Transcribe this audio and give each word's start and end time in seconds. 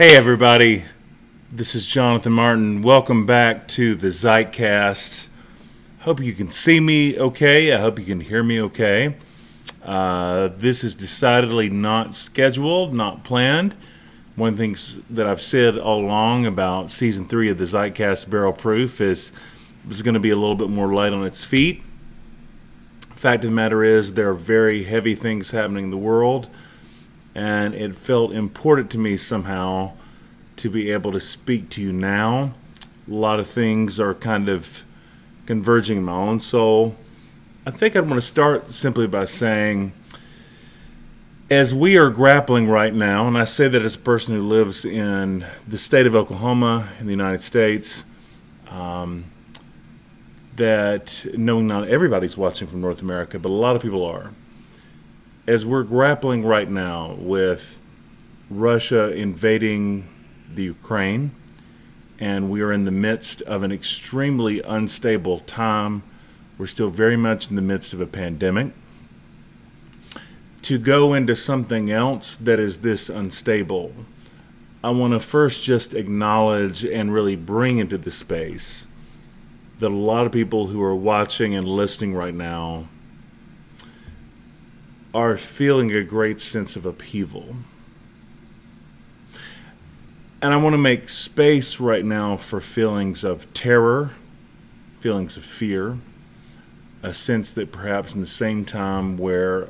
Hey, 0.00 0.16
everybody. 0.16 0.84
This 1.52 1.74
is 1.74 1.84
Jonathan 1.84 2.32
Martin. 2.32 2.80
Welcome 2.80 3.26
back 3.26 3.68
to 3.68 3.94
the 3.94 4.06
Zeitcast. 4.06 5.28
Hope 5.98 6.20
you 6.20 6.32
can 6.32 6.50
see 6.50 6.80
me 6.80 7.18
okay. 7.18 7.70
I 7.70 7.78
hope 7.78 7.98
you 7.98 8.06
can 8.06 8.20
hear 8.20 8.42
me 8.42 8.62
okay. 8.62 9.16
Uh, 9.84 10.48
this 10.56 10.84
is 10.84 10.94
decidedly 10.94 11.68
not 11.68 12.14
scheduled, 12.14 12.94
not 12.94 13.24
planned. 13.24 13.76
One 14.36 14.54
of 14.54 14.56
the 14.56 14.62
things 14.62 15.00
that 15.10 15.26
I've 15.26 15.42
said 15.42 15.76
all 15.76 16.02
along 16.02 16.46
about 16.46 16.90
season 16.90 17.28
three 17.28 17.50
of 17.50 17.58
the 17.58 17.64
Zeitcast 17.64 18.30
Barrel 18.30 18.54
Proof 18.54 19.02
is 19.02 19.32
it 19.84 19.88
was 19.88 20.00
going 20.00 20.14
to 20.14 20.18
be 20.18 20.30
a 20.30 20.36
little 20.36 20.56
bit 20.56 20.70
more 20.70 20.94
light 20.94 21.12
on 21.12 21.26
its 21.26 21.44
feet. 21.44 21.82
Fact 23.16 23.44
of 23.44 23.50
the 23.50 23.54
matter 23.54 23.84
is, 23.84 24.14
there 24.14 24.30
are 24.30 24.34
very 24.34 24.84
heavy 24.84 25.14
things 25.14 25.50
happening 25.50 25.84
in 25.84 25.90
the 25.90 25.98
world 25.98 26.48
and 27.34 27.74
it 27.74 27.94
felt 27.94 28.32
important 28.32 28.90
to 28.90 28.98
me 28.98 29.16
somehow 29.16 29.92
to 30.60 30.70
be 30.70 30.90
able 30.90 31.12
to 31.12 31.20
speak 31.20 31.70
to 31.70 31.82
you 31.82 31.92
now. 31.92 32.52
A 33.08 33.12
lot 33.12 33.40
of 33.40 33.48
things 33.48 33.98
are 33.98 34.14
kind 34.14 34.48
of 34.48 34.84
converging 35.46 35.98
in 35.98 36.04
my 36.04 36.12
own 36.12 36.40
soul. 36.40 36.96
I 37.66 37.70
think 37.70 37.96
I'd 37.96 38.08
want 38.08 38.14
to 38.14 38.26
start 38.26 38.70
simply 38.70 39.06
by 39.06 39.24
saying, 39.24 39.92
as 41.50 41.74
we 41.74 41.96
are 41.96 42.10
grappling 42.10 42.68
right 42.68 42.94
now, 42.94 43.26
and 43.26 43.36
I 43.36 43.44
say 43.44 43.68
that 43.68 43.82
as 43.82 43.96
a 43.96 43.98
person 43.98 44.34
who 44.34 44.42
lives 44.42 44.84
in 44.84 45.44
the 45.66 45.78
state 45.78 46.06
of 46.06 46.14
Oklahoma 46.14 46.90
in 47.00 47.06
the 47.06 47.12
United 47.12 47.40
States, 47.40 48.04
um, 48.68 49.24
that 50.56 51.26
knowing 51.34 51.66
not 51.66 51.88
everybody's 51.88 52.36
watching 52.36 52.68
from 52.68 52.80
North 52.80 53.02
America, 53.02 53.38
but 53.38 53.48
a 53.48 53.52
lot 53.52 53.76
of 53.76 53.82
people 53.82 54.04
are 54.04 54.30
as 55.50 55.66
we're 55.66 55.82
grappling 55.82 56.44
right 56.44 56.70
now 56.70 57.14
with 57.18 57.80
Russia 58.50 59.10
invading 59.10 60.06
the 60.54 60.64
Ukraine, 60.64 61.32
and 62.18 62.50
we 62.50 62.60
are 62.60 62.72
in 62.72 62.84
the 62.84 62.90
midst 62.90 63.42
of 63.42 63.62
an 63.62 63.72
extremely 63.72 64.60
unstable 64.60 65.40
time. 65.40 66.02
We're 66.58 66.66
still 66.66 66.90
very 66.90 67.16
much 67.16 67.48
in 67.48 67.56
the 67.56 67.62
midst 67.62 67.92
of 67.92 68.00
a 68.00 68.06
pandemic. 68.06 68.72
To 70.62 70.78
go 70.78 71.14
into 71.14 71.34
something 71.34 71.90
else 71.90 72.36
that 72.36 72.60
is 72.60 72.78
this 72.78 73.08
unstable, 73.08 73.92
I 74.84 74.90
want 74.90 75.12
to 75.14 75.20
first 75.20 75.64
just 75.64 75.94
acknowledge 75.94 76.84
and 76.84 77.12
really 77.12 77.36
bring 77.36 77.78
into 77.78 77.98
the 77.98 78.10
space 78.10 78.86
that 79.78 79.88
a 79.88 79.94
lot 79.94 80.26
of 80.26 80.32
people 80.32 80.68
who 80.68 80.82
are 80.82 80.94
watching 80.94 81.54
and 81.54 81.66
listening 81.66 82.14
right 82.14 82.34
now 82.34 82.86
are 85.14 85.36
feeling 85.36 85.90
a 85.90 86.02
great 86.02 86.38
sense 86.40 86.76
of 86.76 86.86
upheaval. 86.86 87.56
And 90.42 90.54
I 90.54 90.56
want 90.56 90.72
to 90.72 90.78
make 90.78 91.10
space 91.10 91.80
right 91.80 92.04
now 92.04 92.38
for 92.38 92.62
feelings 92.62 93.24
of 93.24 93.52
terror, 93.52 94.12
feelings 94.98 95.36
of 95.36 95.44
fear, 95.44 95.98
a 97.02 97.12
sense 97.12 97.52
that 97.52 97.70
perhaps 97.70 98.14
in 98.14 98.22
the 98.22 98.26
same 98.26 98.64
time 98.64 99.18
where 99.18 99.68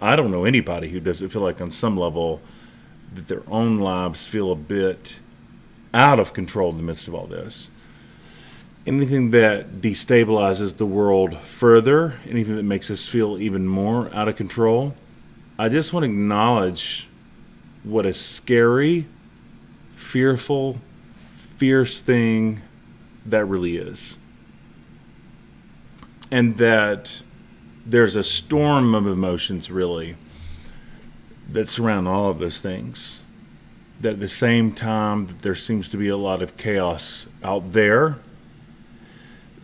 I 0.00 0.16
don't 0.16 0.30
know 0.30 0.44
anybody 0.44 0.88
who 0.88 1.00
doesn't 1.00 1.28
feel 1.28 1.42
like 1.42 1.60
on 1.60 1.70
some 1.70 1.98
level 1.98 2.40
that 3.14 3.28
their 3.28 3.42
own 3.46 3.78
lives 3.78 4.26
feel 4.26 4.50
a 4.50 4.56
bit 4.56 5.18
out 5.92 6.18
of 6.18 6.32
control 6.32 6.70
in 6.70 6.78
the 6.78 6.82
midst 6.82 7.08
of 7.08 7.14
all 7.14 7.26
this. 7.26 7.70
Anything 8.86 9.32
that 9.32 9.82
destabilizes 9.82 10.78
the 10.78 10.86
world 10.86 11.36
further, 11.38 12.18
anything 12.26 12.56
that 12.56 12.62
makes 12.62 12.90
us 12.90 13.06
feel 13.06 13.38
even 13.38 13.66
more 13.66 14.14
out 14.14 14.28
of 14.28 14.36
control, 14.36 14.94
I 15.58 15.68
just 15.68 15.92
want 15.92 16.04
to 16.04 16.10
acknowledge 16.10 17.06
what 17.82 18.06
a 18.06 18.14
scary, 18.14 19.06
fearful, 19.96 20.78
fierce 21.36 22.00
thing 22.00 22.60
that 23.24 23.44
really 23.46 23.76
is. 23.76 24.18
And 26.30 26.58
that 26.58 27.22
there's 27.84 28.14
a 28.14 28.22
storm 28.22 28.94
of 28.94 29.06
emotions, 29.06 29.70
really, 29.70 30.16
that 31.50 31.66
surround 31.66 32.06
all 32.06 32.30
of 32.30 32.38
those 32.38 32.60
things. 32.60 33.22
That 34.00 34.14
at 34.14 34.18
the 34.20 34.28
same 34.28 34.72
time, 34.72 35.38
there 35.40 35.54
seems 35.54 35.88
to 35.88 35.96
be 35.96 36.08
a 36.08 36.16
lot 36.16 36.42
of 36.42 36.56
chaos 36.56 37.26
out 37.42 37.72
there 37.72 38.18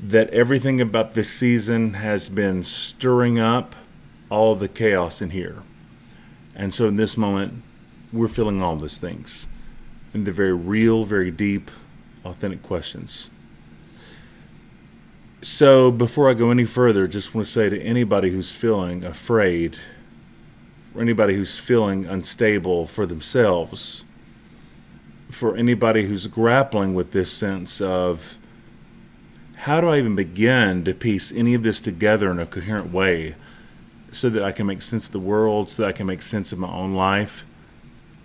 that 0.03 0.31
everything 0.31 0.81
about 0.81 1.14
this 1.14 1.31
season 1.31 1.94
has 1.94 2.28
been 2.28 2.62
stirring 2.62 3.38
up 3.38 3.76
all 4.31 4.56
the 4.56 4.69
chaos 4.69 5.20
in 5.20 5.31
here. 5.31 5.62
And 6.56 6.72
so 6.72 6.88
in 6.88 6.97
this 6.97 7.16
moment, 7.16 7.62
we're 8.12 8.28
feeling 8.28 8.62
all 8.62 8.76
those 8.76 8.99
things. 8.99 9.47
They're 10.15 10.33
very 10.33 10.53
real, 10.53 11.05
very 11.05 11.31
deep, 11.31 11.71
authentic 12.25 12.62
questions. 12.62 13.31
So 15.41 15.91
before 15.91 16.31
I 16.31 16.34
go 16.34 16.50
any 16.50 16.65
further, 16.65 17.09
just 17.09 17.34
want 17.34 17.47
to 17.47 17.53
say 17.53 17.69
to 17.69 17.83
anybody 17.83 18.31
who's 18.31 18.53
feeling 18.53 19.05
afraid, 19.05 19.77
for 20.93 21.00
anybody 21.00 21.34
who's 21.34 21.59
feeling 21.59 22.06
unstable 22.06 22.87
for 22.87 23.06
themselves, 23.06 24.05
for 25.31 25.56
anybody 25.56 26.06
who's 26.06 26.27
grappling 26.27 26.94
with 26.94 27.12
this 27.12 27.33
sense 27.33 27.81
of 27.81 28.37
how 29.56 29.81
do 29.81 29.89
I 29.89 29.99
even 29.99 30.15
begin 30.15 30.84
to 30.84 30.94
piece 30.94 31.33
any 31.33 31.55
of 31.55 31.62
this 31.62 31.81
together 31.81 32.31
in 32.31 32.39
a 32.39 32.47
coherent 32.47 32.93
way 32.93 33.34
so 34.12 34.29
that 34.29 34.43
I 34.43 34.53
can 34.53 34.67
make 34.67 34.83
sense 34.83 35.06
of 35.06 35.12
the 35.12 35.19
world, 35.19 35.71
so 35.71 35.83
that 35.83 35.89
I 35.89 35.93
can 35.93 36.06
make 36.06 36.21
sense 36.21 36.53
of 36.53 36.59
my 36.59 36.69
own 36.69 36.94
life? 36.94 37.47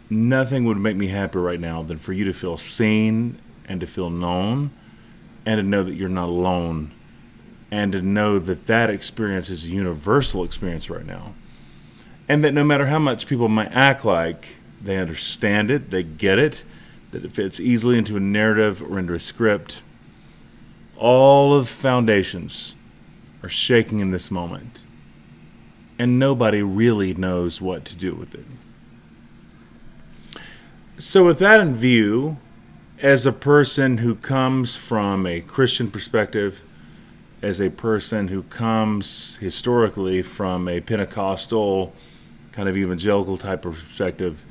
Nothing 0.09 0.65
would 0.65 0.77
make 0.77 0.95
me 0.95 1.07
happier 1.07 1.41
right 1.41 1.59
now 1.59 1.83
than 1.83 1.97
for 1.97 2.13
you 2.13 2.23
to 2.25 2.33
feel 2.33 2.57
seen 2.57 3.39
and 3.65 3.81
to 3.81 3.87
feel 3.87 4.09
known 4.09 4.71
and 5.45 5.59
to 5.59 5.63
know 5.63 5.83
that 5.83 5.95
you're 5.95 6.09
not 6.09 6.29
alone 6.29 6.91
and 7.71 7.91
to 7.91 8.01
know 8.01 8.39
that 8.39 8.67
that 8.67 8.89
experience 8.89 9.49
is 9.49 9.65
a 9.65 9.67
universal 9.67 10.43
experience 10.43 10.89
right 10.89 11.05
now. 11.05 11.33
And 12.29 12.43
that 12.43 12.53
no 12.53 12.63
matter 12.63 12.87
how 12.87 12.99
much 12.99 13.27
people 13.27 13.47
might 13.47 13.71
act 13.71 14.05
like 14.05 14.57
they 14.81 14.97
understand 14.97 15.71
it, 15.71 15.89
they 15.89 16.03
get 16.03 16.39
it, 16.39 16.63
that 17.11 17.25
it 17.25 17.31
fits 17.31 17.59
easily 17.59 17.97
into 17.97 18.15
a 18.15 18.21
narrative 18.21 18.81
or 18.81 18.99
into 18.99 19.13
a 19.13 19.19
script, 19.19 19.81
all 20.97 21.53
of 21.53 21.65
the 21.67 21.73
foundations 21.73 22.75
are 23.43 23.49
shaking 23.49 23.99
in 23.99 24.11
this 24.11 24.31
moment, 24.31 24.81
and 25.99 26.19
nobody 26.19 26.61
really 26.61 27.13
knows 27.13 27.61
what 27.61 27.85
to 27.85 27.95
do 27.95 28.13
with 28.13 28.33
it. 28.35 28.45
So, 30.99 31.23
with 31.23 31.37
that 31.37 31.59
in 31.59 31.75
view, 31.75 32.37
as 33.03 33.27
a 33.27 33.31
person 33.31 33.99
who 33.99 34.15
comes 34.15 34.75
from 34.75 35.27
a 35.27 35.41
Christian 35.41 35.91
perspective, 35.91 36.63
as 37.39 37.61
a 37.61 37.69
person 37.69 38.29
who 38.29 38.41
comes 38.41 39.35
historically 39.35 40.23
from 40.23 40.67
a 40.67 40.81
Pentecostal, 40.81 41.93
kind 42.51 42.67
of 42.67 42.75
evangelical 42.75 43.37
type 43.37 43.63
of 43.63 43.75
perspective, 43.75 44.43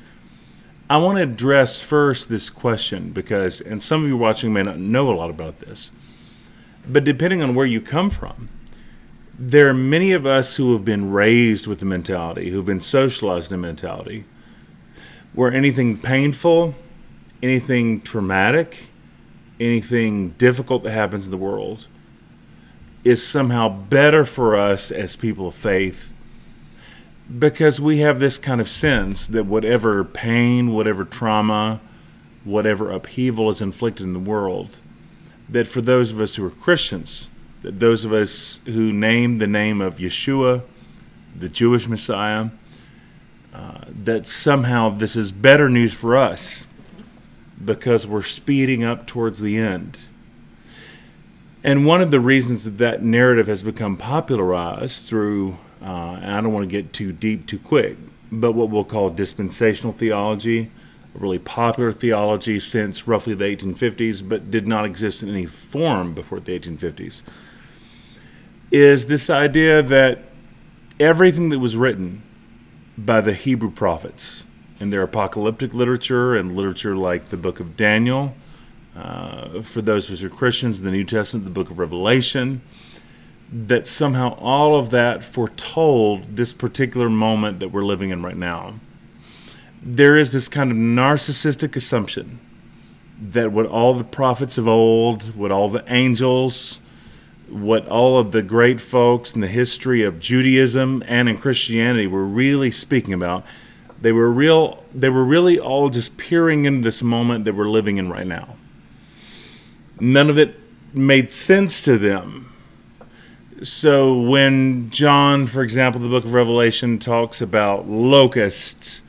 I 0.89 0.95
want 0.95 1.17
to 1.17 1.23
address 1.23 1.81
first 1.81 2.29
this 2.29 2.49
question 2.49 3.11
because, 3.11 3.59
and 3.59 3.83
some 3.83 4.03
of 4.03 4.07
you 4.07 4.15
watching 4.15 4.53
may 4.53 4.63
not 4.63 4.79
know 4.79 5.11
a 5.11 5.15
lot 5.15 5.29
about 5.29 5.59
this. 5.59 5.91
But 6.87 7.03
depending 7.03 7.41
on 7.41 7.55
where 7.55 7.65
you 7.65 7.81
come 7.81 8.09
from, 8.09 8.47
there 9.37 9.67
are 9.67 9.73
many 9.73 10.13
of 10.13 10.25
us 10.25 10.55
who 10.55 10.71
have 10.71 10.85
been 10.85 11.11
raised 11.11 11.67
with 11.67 11.81
the 11.81 11.85
mentality, 11.85 12.51
who've 12.51 12.65
been 12.65 12.79
socialized 12.79 13.51
in 13.51 13.55
a 13.55 13.61
mentality, 13.61 14.23
where 15.37 15.53
anything 15.53 15.95
painful, 15.95 16.73
anything 17.43 18.01
traumatic, 18.01 18.87
anything 19.59 20.29
difficult 20.31 20.81
that 20.81 20.89
happens 20.89 21.25
in 21.25 21.31
the 21.31 21.37
world 21.37 21.85
is 23.03 23.23
somehow 23.23 23.69
better 23.69 24.25
for 24.25 24.55
us 24.55 24.89
as 24.89 25.15
people 25.15 25.47
of 25.49 25.53
faith 25.53 26.09
because 27.37 27.79
we 27.79 27.99
have 27.99 28.19
this 28.19 28.39
kind 28.39 28.59
of 28.59 28.67
sense 28.67 29.27
that 29.27 29.45
whatever 29.45 30.03
pain, 30.03 30.73
whatever 30.73 31.05
trauma, 31.05 31.79
whatever 32.43 32.89
upheaval 32.91 33.47
is 33.47 33.61
inflicted 33.61 34.07
in 34.07 34.13
the 34.13 34.19
world 34.19 34.79
that 35.47 35.67
for 35.67 35.81
those 35.81 36.09
of 36.09 36.19
us 36.19 36.33
who 36.33 36.45
are 36.45 36.49
Christians, 36.49 37.29
that 37.61 37.79
those 37.79 38.03
of 38.03 38.11
us 38.11 38.59
who 38.65 38.91
name 38.91 39.37
the 39.37 39.45
name 39.45 39.81
of 39.81 39.97
Yeshua, 39.97 40.63
the 41.35 41.47
Jewish 41.47 41.87
Messiah, 41.87 42.49
that 44.07 44.25
somehow 44.25 44.89
this 44.89 45.17
is 45.17 45.33
better 45.33 45.67
news 45.67 45.93
for 45.93 46.15
us 46.15 46.65
because 47.63 48.07
we're 48.07 48.21
speeding 48.21 48.81
up 48.81 49.05
towards 49.05 49.41
the 49.41 49.57
end. 49.57 49.97
And 51.61 51.85
one 51.85 52.01
of 52.01 52.09
the 52.09 52.21
reasons 52.21 52.63
that 52.63 52.77
that 52.77 53.03
narrative 53.03 53.47
has 53.47 53.63
become 53.63 53.97
popularized 53.97 55.03
through, 55.05 55.57
uh, 55.81 56.19
and 56.21 56.31
I 56.31 56.39
don't 56.39 56.53
want 56.53 56.63
to 56.63 56.71
get 56.71 56.93
too 56.93 57.11
deep 57.11 57.47
too 57.47 57.59
quick, 57.59 57.97
but 58.31 58.53
what 58.53 58.69
we'll 58.69 58.85
call 58.85 59.09
dispensational 59.09 59.91
theology, 59.91 60.71
a 61.13 61.17
really 61.17 61.39
popular 61.39 61.91
theology 61.91 62.59
since 62.59 63.09
roughly 63.09 63.33
the 63.33 63.43
1850s, 63.43 64.27
but 64.27 64.49
did 64.49 64.67
not 64.67 64.85
exist 64.85 65.21
in 65.21 65.27
any 65.27 65.45
form 65.45 66.13
before 66.13 66.39
the 66.39 66.57
1850s, 66.57 67.23
is 68.71 69.07
this 69.07 69.29
idea 69.29 69.81
that 69.81 70.19
everything 70.97 71.49
that 71.49 71.59
was 71.59 71.75
written 71.75 72.21
by 72.97 73.21
the 73.21 73.33
Hebrew 73.33 73.71
prophets, 73.71 74.45
in 74.79 74.89
their 74.89 75.03
apocalyptic 75.03 75.73
literature 75.73 76.35
and 76.35 76.55
literature 76.55 76.95
like 76.95 77.25
the 77.25 77.37
book 77.37 77.59
of 77.59 77.77
Daniel. 77.77 78.35
Uh, 78.95 79.61
for 79.61 79.81
those 79.81 80.07
who 80.07 80.25
are 80.25 80.29
Christians, 80.29 80.81
the 80.81 80.89
New 80.89 81.03
Testament, 81.03 81.45
the 81.45 81.51
book 81.51 81.69
of 81.69 81.77
Revelation, 81.77 82.61
that 83.51 83.85
somehow 83.85 84.35
all 84.39 84.77
of 84.77 84.89
that 84.89 85.23
foretold 85.23 86.35
this 86.35 86.51
particular 86.51 87.09
moment 87.09 87.59
that 87.59 87.69
we're 87.69 87.85
living 87.85 88.09
in 88.09 88.23
right 88.23 88.35
now. 88.35 88.79
There 89.81 90.17
is 90.17 90.31
this 90.31 90.47
kind 90.47 90.71
of 90.71 90.77
narcissistic 90.77 91.75
assumption 91.75 92.39
that 93.21 93.51
what 93.51 93.65
all 93.67 93.93
the 93.93 94.03
prophets 94.03 94.57
of 94.57 94.67
old, 94.67 95.35
what 95.35 95.51
all 95.51 95.69
the 95.69 95.83
angels, 95.87 96.79
what 97.49 97.87
all 97.87 98.19
of 98.19 98.31
the 98.31 98.41
great 98.41 98.81
folks 98.81 99.33
in 99.33 99.41
the 99.41 99.47
history 99.47 100.03
of 100.03 100.19
Judaism 100.19 101.03
and 101.07 101.29
in 101.29 101.37
Christianity 101.37 102.07
were 102.07 102.25
really 102.25 102.71
speaking 102.71 103.13
about, 103.13 103.45
they 104.01 104.11
were 104.11 104.31
real 104.31 104.83
they 104.93 105.09
were 105.09 105.23
really 105.23 105.59
all 105.59 105.89
just 105.89 106.17
peering 106.17 106.65
into 106.65 106.81
this 106.81 107.01
moment 107.01 107.45
that 107.45 107.55
we're 107.55 107.69
living 107.69 107.97
in 107.97 108.09
right 108.09 108.27
now. 108.27 108.55
None 109.99 110.29
of 110.29 110.37
it 110.37 110.59
made 110.93 111.31
sense 111.31 111.81
to 111.83 111.97
them. 111.97 112.53
So 113.63 114.19
when 114.19 114.91
John, 114.91 115.47
for 115.47 115.63
example, 115.63 115.99
the 115.99 116.09
book 116.09 116.25
of 116.25 116.33
Revelation 116.33 116.99
talks 116.99 117.41
about 117.41 117.89
locusts, 117.89 119.01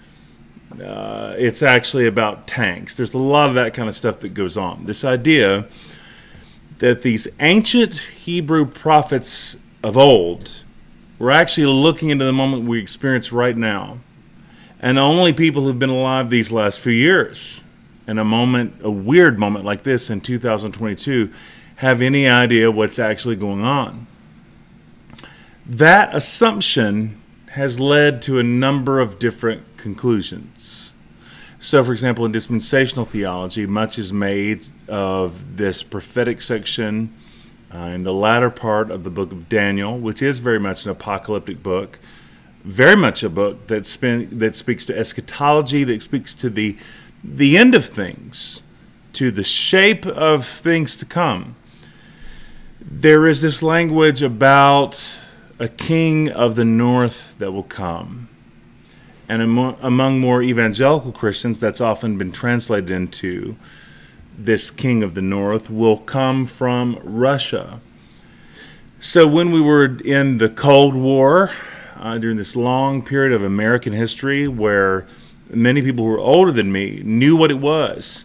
uh, 0.83 1.35
it's 1.37 1.63
actually 1.63 2.07
about 2.07 2.47
tanks. 2.47 2.95
There's 2.95 3.13
a 3.13 3.19
lot 3.19 3.51
of 3.51 3.55
that 3.57 3.75
kind 3.75 3.89
of 3.89 3.95
stuff 3.95 4.21
that 4.21 4.31
goes 4.31 4.57
on. 4.57 4.85
This 4.85 5.05
idea 5.05 5.67
that 6.79 7.03
these 7.03 7.29
ancient 7.41 7.95
Hebrew 7.99 8.67
prophets 8.67 9.57
of 9.83 9.97
old 9.97 10.63
were 11.19 11.31
actually 11.31 11.67
looking 11.67 12.11
into 12.11 12.25
the 12.25 12.33
moment 12.33 12.65
we 12.65 12.81
experience 12.81 13.33
right 13.33 13.57
now. 13.57 13.99
And 14.81 14.99
only 14.99 15.33
people 15.33 15.63
who've 15.63 15.79
been 15.79 15.91
alive 15.91 16.31
these 16.31 16.53
last 16.53 16.79
few 16.79 16.93
years, 16.93 17.65
in 18.07 18.19
a 18.19 18.25
moment, 18.25 18.75
a 18.83 18.91
weird 18.91 19.39
moment 19.39 19.65
like 19.65 19.83
this 19.83 20.09
in 20.09 20.21
2022, 20.21 21.33
have 21.77 22.01
any 22.01 22.29
idea 22.29 22.71
what's 22.71 22.99
actually 22.99 23.37
going 23.37 23.65
on. 23.65 24.07
That 25.67 26.15
assumption 26.15 27.21
has 27.51 27.81
led 27.81 28.23
to 28.23 28.39
a 28.39 28.43
number 28.43 29.01
of 29.01 29.19
different 29.19 29.77
conclusions. 29.77 30.88
So, 31.61 31.83
for 31.83 31.91
example, 31.91 32.25
in 32.25 32.31
dispensational 32.31 33.05
theology, 33.05 33.67
much 33.67 33.99
is 33.99 34.13
made 34.13 34.69
of 34.87 35.57
this 35.57 35.83
prophetic 35.83 36.41
section 36.41 37.13
uh, 37.75 37.79
in 37.79 38.05
the 38.05 38.13
latter 38.13 38.49
part 38.49 38.93
of 38.93 39.03
the 39.03 39.11
book 39.11 39.33
of 39.33 39.49
Daniel, 39.49 39.99
which 39.99 40.23
is 40.23 40.39
very 40.39 40.61
much 40.61 40.85
an 40.85 40.93
apocalyptic 40.93 41.61
book, 41.63 41.99
very 42.63 42.97
much 42.97 43.25
a 43.25 43.29
book 43.29 43.67
that, 43.67 43.87
spin, 43.87 44.39
that 44.39 44.55
speaks 44.55 44.87
to 44.87 44.97
eschatology, 44.97 45.83
that 45.83 46.01
speaks 46.01 46.33
to 46.35 46.49
the, 46.49 46.77
the 47.25 47.59
end 47.59 47.75
of 47.75 47.85
things, 47.85 48.63
to 49.15 49.33
the 49.33 49.43
shape 49.43 50.07
of 50.07 50.47
things 50.47 50.97
to 50.97 51.05
come. 51.05 51.57
There 52.81 53.27
is 53.27 53.43
this 53.43 53.65
language 53.65 54.23
about 54.23 55.19
a 55.59 55.69
king 55.69 56.29
of 56.29 56.55
the 56.55 56.65
north 56.65 57.37
that 57.39 57.51
will 57.51 57.65
come. 57.65 58.29
And 59.29 59.43
among 59.43 60.21
more 60.21 60.43
evangelical 60.43 61.13
Christians, 61.13 61.61
that's 61.61 61.83
often 61.83 62.17
been 62.17 62.33
translated 62.33 62.91
into 62.91 63.57
this 64.39 64.71
king 64.71 65.03
of 65.03 65.15
the 65.15 65.21
north 65.21 65.69
will 65.69 65.99
come 65.99 66.47
from 66.47 66.99
Russia. 67.03 67.81
So 69.01 69.27
when 69.29 69.51
we 69.51 69.61
were 69.61 69.99
in 70.01 70.39
the 70.39 70.49
Cold 70.49 70.95
War, 70.95 71.51
uh, 71.99 72.17
during 72.17 72.37
this 72.37 72.57
long 72.57 73.03
period 73.03 73.33
of 73.33 73.43
American 73.43 73.93
history 73.93 74.49
where 74.49 75.07
many 75.51 75.83
people 75.83 76.05
who 76.05 76.11
were 76.11 76.19
older 76.19 76.53
than 76.53 76.73
me 76.73 77.03
knew 77.05 77.37
what 77.37 77.51
it 77.51 77.59
was 77.59 78.25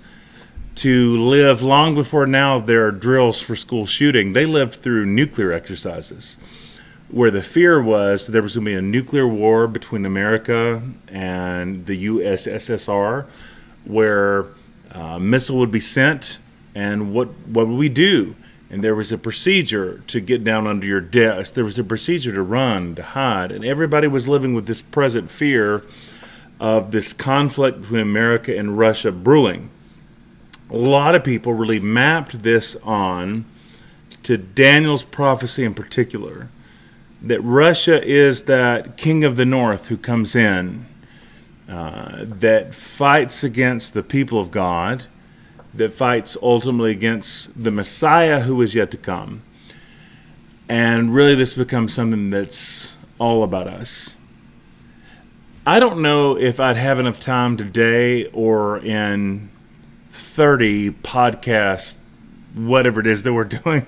to 0.75 1.17
live 1.17 1.61
long 1.61 1.95
before 1.95 2.25
now 2.25 2.59
there 2.59 2.85
are 2.85 2.91
drills 2.91 3.39
for 3.39 3.55
school 3.55 3.85
shooting, 3.85 4.33
they 4.33 4.45
lived 4.45 4.75
through 4.75 5.05
nuclear 5.05 5.51
exercises 5.51 6.37
where 7.13 7.29
the 7.29 7.43
fear 7.43 7.79
was 7.79 8.25
there 8.25 8.41
was 8.41 8.55
going 8.55 8.65
to 8.65 8.71
be 8.71 8.75
a 8.75 8.81
nuclear 8.81 9.27
war 9.27 9.67
between 9.67 10.03
America 10.03 10.81
and 11.07 11.85
the 11.85 12.07
USSR, 12.07 13.27
where 13.85 14.47
uh, 14.91 15.19
missile 15.19 15.59
would 15.59 15.71
be 15.71 15.79
sent, 15.79 16.39
and 16.73 17.13
what 17.13 17.27
what 17.45 17.67
would 17.67 17.77
we 17.77 17.87
do? 17.87 18.35
And 18.71 18.83
there 18.83 18.95
was 18.95 19.11
a 19.11 19.19
procedure 19.19 19.99
to 20.07 20.19
get 20.19 20.43
down 20.43 20.65
under 20.65 20.87
your 20.87 21.01
desk. 21.01 21.53
There 21.53 21.63
was 21.63 21.77
a 21.77 21.83
procedure 21.83 22.33
to 22.33 22.41
run, 22.41 22.95
to 22.95 23.03
hide, 23.03 23.51
and 23.51 23.63
everybody 23.63 24.07
was 24.07 24.27
living 24.27 24.55
with 24.55 24.65
this 24.65 24.81
present 24.81 25.29
fear 25.29 25.83
of 26.59 26.89
this 26.89 27.13
conflict 27.13 27.81
between 27.81 28.01
America 28.01 28.57
and 28.57 28.79
Russia 28.79 29.11
brewing. 29.11 29.69
A 30.71 30.77
lot 30.77 31.13
of 31.13 31.23
people 31.23 31.53
really 31.53 31.79
mapped 31.79 32.41
this 32.41 32.75
on 32.77 33.45
to 34.23 34.35
Daniel's 34.35 35.03
prophecy 35.03 35.63
in 35.63 35.75
particular 35.75 36.49
that 37.23 37.39
Russia 37.41 38.03
is 38.03 38.43
that 38.43 38.97
king 38.97 39.23
of 39.23 39.37
the 39.37 39.45
north 39.45 39.87
who 39.87 39.95
comes 39.97 40.35
in, 40.35 40.85
uh, 41.69 42.25
that 42.27 42.75
fights 42.75 43.43
against 43.43 43.93
the 43.93 44.03
people 44.03 44.39
of 44.39 44.51
God, 44.51 45.05
that 45.73 45.93
fights 45.93 46.35
ultimately 46.41 46.91
against 46.91 47.63
the 47.63 47.71
Messiah 47.71 48.41
who 48.41 48.61
is 48.61 48.75
yet 48.75 48.91
to 48.91 48.97
come. 48.97 49.41
And 50.67 51.13
really, 51.13 51.35
this 51.35 51.53
becomes 51.53 51.93
something 51.93 52.29
that's 52.29 52.97
all 53.19 53.43
about 53.43 53.67
us. 53.67 54.17
I 55.65 55.79
don't 55.79 56.01
know 56.01 56.37
if 56.37 56.59
I'd 56.59 56.75
have 56.75 56.99
enough 56.99 57.19
time 57.19 57.55
today 57.55 58.25
or 58.27 58.79
in 58.79 59.49
30 60.11 60.91
podcasts, 60.91 61.95
whatever 62.53 62.99
it 62.99 63.07
is 63.07 63.23
that 63.23 63.33
we're 63.33 63.43
doing 63.63 63.85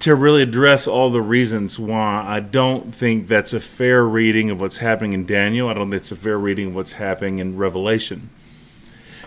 to 0.00 0.14
really 0.14 0.42
address 0.42 0.86
all 0.86 1.10
the 1.10 1.20
reasons 1.20 1.78
why 1.78 2.24
I 2.26 2.40
don't 2.40 2.94
think 2.94 3.28
that's 3.28 3.52
a 3.52 3.60
fair 3.60 4.04
reading 4.04 4.48
of 4.48 4.60
what's 4.60 4.78
happening 4.78 5.12
in 5.12 5.26
Daniel. 5.26 5.68
I 5.68 5.74
don't 5.74 5.90
think 5.90 6.00
it's 6.00 6.10
a 6.10 6.16
fair 6.16 6.38
reading 6.38 6.68
of 6.68 6.74
what's 6.74 6.94
happening 6.94 7.38
in 7.38 7.58
Revelation. 7.58 8.30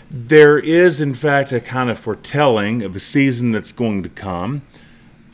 There 0.10 0.58
is, 0.58 1.00
in 1.00 1.14
fact, 1.14 1.54
a 1.54 1.62
kind 1.62 1.92
of 1.92 2.00
foretelling 2.00 2.82
of 2.82 2.96
a 2.96 3.00
season 3.00 3.52
that's 3.52 3.72
going 3.72 4.02
to 4.04 4.10
come, 4.10 4.64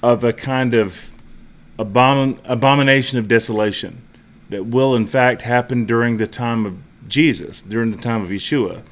of 0.03 0.25
a 0.25 0.33
kind 0.33 0.73
of 0.73 1.11
abomin- 1.77 2.39
abomination 2.43 3.17
of 3.17 3.29
desolation 3.29 4.01
that 4.49 4.65
will, 4.65 4.93
in 4.93 5.07
fact, 5.07 5.43
happen 5.43 5.85
during 5.85 6.17
the 6.17 6.27
time 6.27 6.65
of 6.65 6.77
Jesus, 7.07 7.61
during 7.61 7.91
the 7.91 7.97
time 7.97 8.21
of 8.21 8.29
Yeshua, 8.29 8.83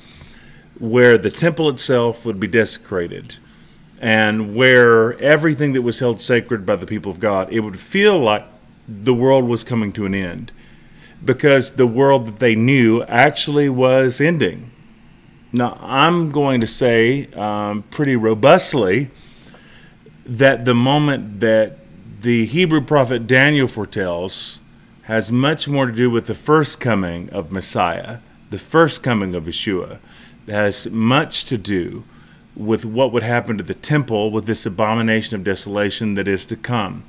where 0.79 1.17
the 1.17 1.31
temple 1.31 1.67
itself 1.69 2.25
would 2.25 2.39
be 2.39 2.47
desecrated 2.47 3.35
and 3.99 4.55
where 4.55 5.19
everything 5.21 5.73
that 5.73 5.81
was 5.81 5.99
held 5.99 6.21
sacred 6.21 6.65
by 6.65 6.75
the 6.75 6.85
people 6.85 7.11
of 7.11 7.19
God, 7.19 7.51
it 7.51 7.61
would 7.61 7.79
feel 7.79 8.17
like 8.19 8.45
the 8.87 9.13
world 9.13 9.45
was 9.45 9.63
coming 9.63 9.91
to 9.93 10.05
an 10.05 10.13
end 10.13 10.51
because 11.23 11.71
the 11.71 11.87
world 11.87 12.27
that 12.27 12.37
they 12.37 12.55
knew 12.55 13.03
actually 13.03 13.69
was 13.69 14.21
ending. 14.21 14.71
Now, 15.51 15.77
I'm 15.81 16.31
going 16.31 16.61
to 16.61 16.67
say 16.67 17.27
um, 17.33 17.83
pretty 17.83 18.15
robustly 18.15 19.09
that 20.25 20.65
the 20.65 20.75
moment 20.75 21.39
that 21.39 21.79
the 22.21 22.45
Hebrew 22.45 22.81
prophet 22.81 23.27
Daniel 23.27 23.67
foretells 23.67 24.59
has 25.03 25.31
much 25.31 25.67
more 25.67 25.85
to 25.85 25.91
do 25.91 26.09
with 26.09 26.27
the 26.27 26.33
first 26.33 26.79
coming 26.79 27.29
of 27.29 27.51
Messiah, 27.51 28.19
the 28.49 28.57
first 28.57 29.01
coming 29.01 29.33
of 29.33 29.45
Yeshua. 29.45 29.99
It 30.45 30.51
has 30.51 30.89
much 30.89 31.45
to 31.45 31.57
do 31.57 32.03
with 32.57 32.83
what 32.83 33.11
would 33.11 33.23
happen 33.23 33.57
to 33.57 33.63
the 33.63 33.73
temple 33.73 34.31
with 34.31 34.45
this 34.45 34.65
abomination 34.65 35.35
of 35.35 35.43
desolation 35.43 36.15
that 36.15 36.27
is 36.27 36.45
to 36.47 36.55
come. 36.55 37.03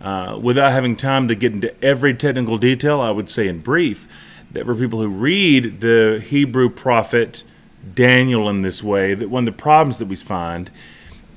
Uh, 0.00 0.38
without 0.40 0.72
having 0.72 0.94
time 0.94 1.26
to 1.28 1.34
get 1.34 1.52
into 1.52 1.74
every 1.82 2.12
technical 2.12 2.58
detail, 2.58 3.00
I 3.00 3.10
would 3.10 3.30
say 3.30 3.48
in 3.48 3.60
brief 3.60 4.06
that 4.52 4.66
for 4.66 4.74
people 4.74 5.00
who 5.00 5.08
read 5.08 5.80
the 5.80 6.22
Hebrew 6.24 6.68
prophet 6.68 7.42
Daniel 7.94 8.48
in 8.48 8.62
this 8.62 8.82
way, 8.82 9.14
that 9.14 9.30
one 9.30 9.48
of 9.48 9.54
the 9.54 9.62
problems 9.62 9.98
that 9.98 10.06
we 10.06 10.16
find 10.16 10.70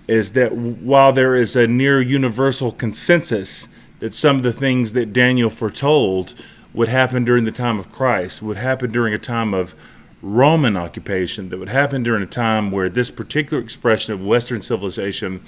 is 0.08 0.34
that 0.34 0.54
while 0.54 1.14
there 1.14 1.36
is 1.36 1.56
a 1.56 1.68
near 1.68 2.02
universal 2.02 2.72
consensus 2.72 3.68
that 4.00 4.14
some 4.14 4.38
of 4.38 4.44
the 4.44 4.54
things 4.54 4.94
that 4.94 5.14
Daniel 5.14 5.50
foretold 5.50 6.34
would 6.74 6.88
happen 6.88 7.26
during 7.26 7.46
the 7.46 7.52
time 7.52 7.80
of 7.80 7.92
Christ, 7.92 8.42
would 8.42 8.58
happen 8.58 8.92
during 8.92 9.14
a 9.14 9.18
time 9.18 9.54
of 9.54 9.74
Roman 10.22 10.76
occupation 10.76 11.50
that 11.50 11.60
would 11.60 11.70
happen 11.70 12.04
during 12.04 12.24
a 12.24 12.28
time 12.28 12.72
where 12.72 12.90
this 12.90 13.12
particular 13.12 13.62
expression 13.62 14.14
of 14.14 14.26
Western 14.26 14.62
civilization 14.62 15.44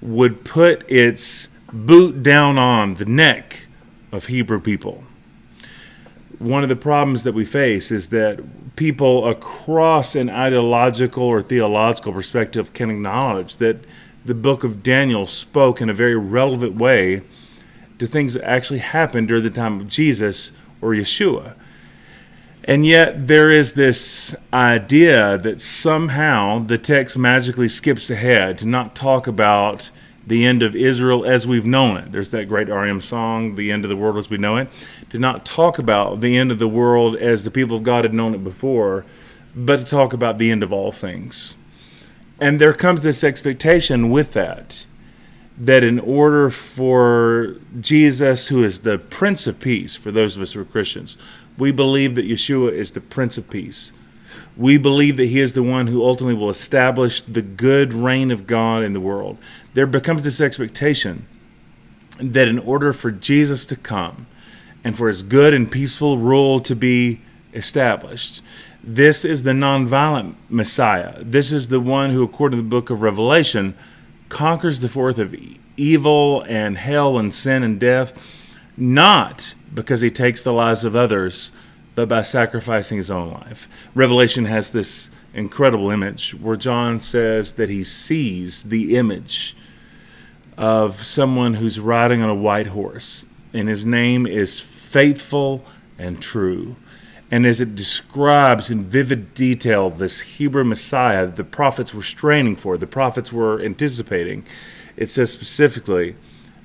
would 0.00 0.44
put 0.44 0.88
its 0.90 1.48
boot 1.72 2.22
down 2.22 2.56
on 2.56 2.94
the 2.94 3.04
neck 3.04 3.66
of 4.10 4.26
Hebrew 4.26 4.60
people. 4.60 5.04
One 6.38 6.62
of 6.62 6.68
the 6.68 6.76
problems 6.76 7.24
that 7.24 7.34
we 7.34 7.44
face 7.44 7.90
is 7.90 8.08
that 8.08 8.76
people 8.76 9.26
across 9.26 10.14
an 10.14 10.30
ideological 10.30 11.24
or 11.24 11.42
theological 11.42 12.12
perspective 12.12 12.72
can 12.72 12.90
acknowledge 12.90 13.56
that 13.56 13.84
the 14.24 14.34
book 14.34 14.62
of 14.62 14.82
Daniel 14.82 15.26
spoke 15.26 15.80
in 15.80 15.90
a 15.90 15.94
very 15.94 16.16
relevant 16.16 16.76
way 16.76 17.22
to 17.98 18.06
things 18.06 18.34
that 18.34 18.48
actually 18.48 18.78
happened 18.78 19.28
during 19.28 19.42
the 19.42 19.50
time 19.50 19.80
of 19.80 19.88
Jesus 19.88 20.52
or 20.80 20.90
Yeshua. 20.90 21.54
And 22.68 22.84
yet, 22.84 23.28
there 23.28 23.50
is 23.50 23.72
this 23.72 24.36
idea 24.52 25.38
that 25.38 25.58
somehow 25.62 26.58
the 26.58 26.76
text 26.76 27.16
magically 27.16 27.66
skips 27.66 28.10
ahead 28.10 28.58
to 28.58 28.66
not 28.66 28.94
talk 28.94 29.26
about 29.26 29.90
the 30.26 30.44
end 30.44 30.62
of 30.62 30.76
Israel 30.76 31.24
as 31.24 31.46
we've 31.46 31.64
known 31.64 31.96
it. 31.96 32.12
There's 32.12 32.28
that 32.28 32.46
great 32.46 32.68
REM 32.68 33.00
song, 33.00 33.54
The 33.54 33.72
End 33.72 33.86
of 33.86 33.88
the 33.88 33.96
World 33.96 34.18
as 34.18 34.28
We 34.28 34.36
Know 34.36 34.56
It. 34.58 34.68
To 35.08 35.18
not 35.18 35.46
talk 35.46 35.78
about 35.78 36.20
the 36.20 36.36
end 36.36 36.52
of 36.52 36.58
the 36.58 36.68
world 36.68 37.16
as 37.16 37.44
the 37.44 37.50
people 37.50 37.78
of 37.78 37.84
God 37.84 38.04
had 38.04 38.12
known 38.12 38.34
it 38.34 38.44
before, 38.44 39.06
but 39.56 39.78
to 39.78 39.84
talk 39.86 40.12
about 40.12 40.36
the 40.36 40.50
end 40.50 40.62
of 40.62 40.70
all 40.70 40.92
things. 40.92 41.56
And 42.38 42.60
there 42.60 42.74
comes 42.74 43.02
this 43.02 43.24
expectation 43.24 44.10
with 44.10 44.34
that 44.34 44.84
that 45.60 45.82
in 45.82 45.98
order 45.98 46.50
for 46.50 47.56
Jesus, 47.80 48.46
who 48.46 48.62
is 48.62 48.80
the 48.80 48.96
Prince 48.96 49.48
of 49.48 49.58
Peace, 49.58 49.96
for 49.96 50.12
those 50.12 50.36
of 50.36 50.42
us 50.42 50.52
who 50.52 50.60
are 50.60 50.64
Christians, 50.64 51.18
we 51.58 51.72
believe 51.72 52.14
that 52.14 52.28
Yeshua 52.28 52.72
is 52.72 52.92
the 52.92 53.00
Prince 53.00 53.36
of 53.36 53.50
Peace. 53.50 53.92
We 54.56 54.78
believe 54.78 55.16
that 55.16 55.26
he 55.26 55.40
is 55.40 55.52
the 55.52 55.62
one 55.62 55.88
who 55.88 56.04
ultimately 56.04 56.34
will 56.34 56.50
establish 56.50 57.22
the 57.22 57.42
good 57.42 57.92
reign 57.92 58.30
of 58.30 58.46
God 58.46 58.82
in 58.82 58.92
the 58.92 59.00
world. 59.00 59.38
There 59.74 59.86
becomes 59.86 60.24
this 60.24 60.40
expectation 60.40 61.26
that 62.18 62.48
in 62.48 62.58
order 62.58 62.92
for 62.92 63.10
Jesus 63.10 63.66
to 63.66 63.76
come 63.76 64.26
and 64.84 64.96
for 64.96 65.08
his 65.08 65.22
good 65.22 65.54
and 65.54 65.70
peaceful 65.70 66.18
rule 66.18 66.60
to 66.60 66.74
be 66.74 67.20
established, 67.54 68.40
this 68.82 69.24
is 69.24 69.42
the 69.42 69.52
nonviolent 69.52 70.34
Messiah. 70.48 71.22
This 71.22 71.52
is 71.52 71.68
the 71.68 71.80
one 71.80 72.10
who, 72.10 72.22
according 72.22 72.58
to 72.58 72.62
the 72.62 72.68
book 72.68 72.90
of 72.90 73.02
Revelation, 73.02 73.76
conquers 74.28 74.80
the 74.80 74.88
force 74.88 75.18
of 75.18 75.34
evil 75.76 76.42
and 76.42 76.78
hell 76.78 77.18
and 77.18 77.32
sin 77.32 77.62
and 77.62 77.78
death, 77.78 78.47
not 78.78 79.54
because 79.74 80.00
he 80.00 80.10
takes 80.10 80.42
the 80.42 80.52
lives 80.52 80.84
of 80.84 80.96
others, 80.96 81.52
but 81.94 82.08
by 82.08 82.22
sacrificing 82.22 82.96
his 82.96 83.10
own 83.10 83.32
life. 83.32 83.68
Revelation 83.94 84.44
has 84.44 84.70
this 84.70 85.10
incredible 85.34 85.90
image 85.90 86.32
where 86.34 86.56
John 86.56 87.00
says 87.00 87.54
that 87.54 87.68
he 87.68 87.82
sees 87.82 88.64
the 88.64 88.96
image 88.96 89.56
of 90.56 91.04
someone 91.04 91.54
who's 91.54 91.80
riding 91.80 92.22
on 92.22 92.30
a 92.30 92.34
white 92.34 92.68
horse, 92.68 93.26
and 93.52 93.68
his 93.68 93.84
name 93.84 94.26
is 94.26 94.60
Faithful 94.60 95.64
and 95.98 96.22
True. 96.22 96.76
And 97.30 97.44
as 97.44 97.60
it 97.60 97.74
describes 97.74 98.70
in 98.70 98.84
vivid 98.84 99.34
detail 99.34 99.90
this 99.90 100.20
Hebrew 100.20 100.64
Messiah 100.64 101.26
that 101.26 101.36
the 101.36 101.44
prophets 101.44 101.92
were 101.92 102.02
straining 102.02 102.56
for, 102.56 102.78
the 102.78 102.86
prophets 102.86 103.32
were 103.32 103.60
anticipating, 103.60 104.46
it 104.96 105.10
says 105.10 105.32
specifically 105.32 106.16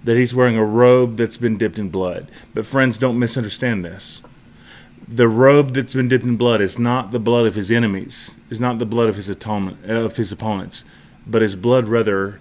that 0.03 0.17
he's 0.17 0.35
wearing 0.35 0.57
a 0.57 0.65
robe 0.65 1.17
that's 1.17 1.37
been 1.37 1.57
dipped 1.57 1.79
in 1.79 1.89
blood. 1.89 2.29
But 2.53 2.65
friends, 2.65 2.97
don't 2.97 3.19
misunderstand 3.19 3.85
this. 3.85 4.21
The 5.07 5.27
robe 5.27 5.73
that's 5.73 5.93
been 5.93 6.07
dipped 6.07 6.23
in 6.23 6.37
blood 6.37 6.61
is 6.61 6.79
not 6.79 7.11
the 7.11 7.19
blood 7.19 7.45
of 7.45 7.55
his 7.55 7.71
enemies, 7.71 8.35
is 8.49 8.59
not 8.59 8.79
the 8.79 8.85
blood 8.85 9.09
of 9.09 9.15
his 9.15 9.29
atonement 9.29 9.77
uh, 9.87 9.93
of 9.93 10.17
his 10.17 10.31
opponents, 10.31 10.83
but 11.25 11.41
his 11.41 11.55
blood 11.55 11.87
rather 11.87 12.39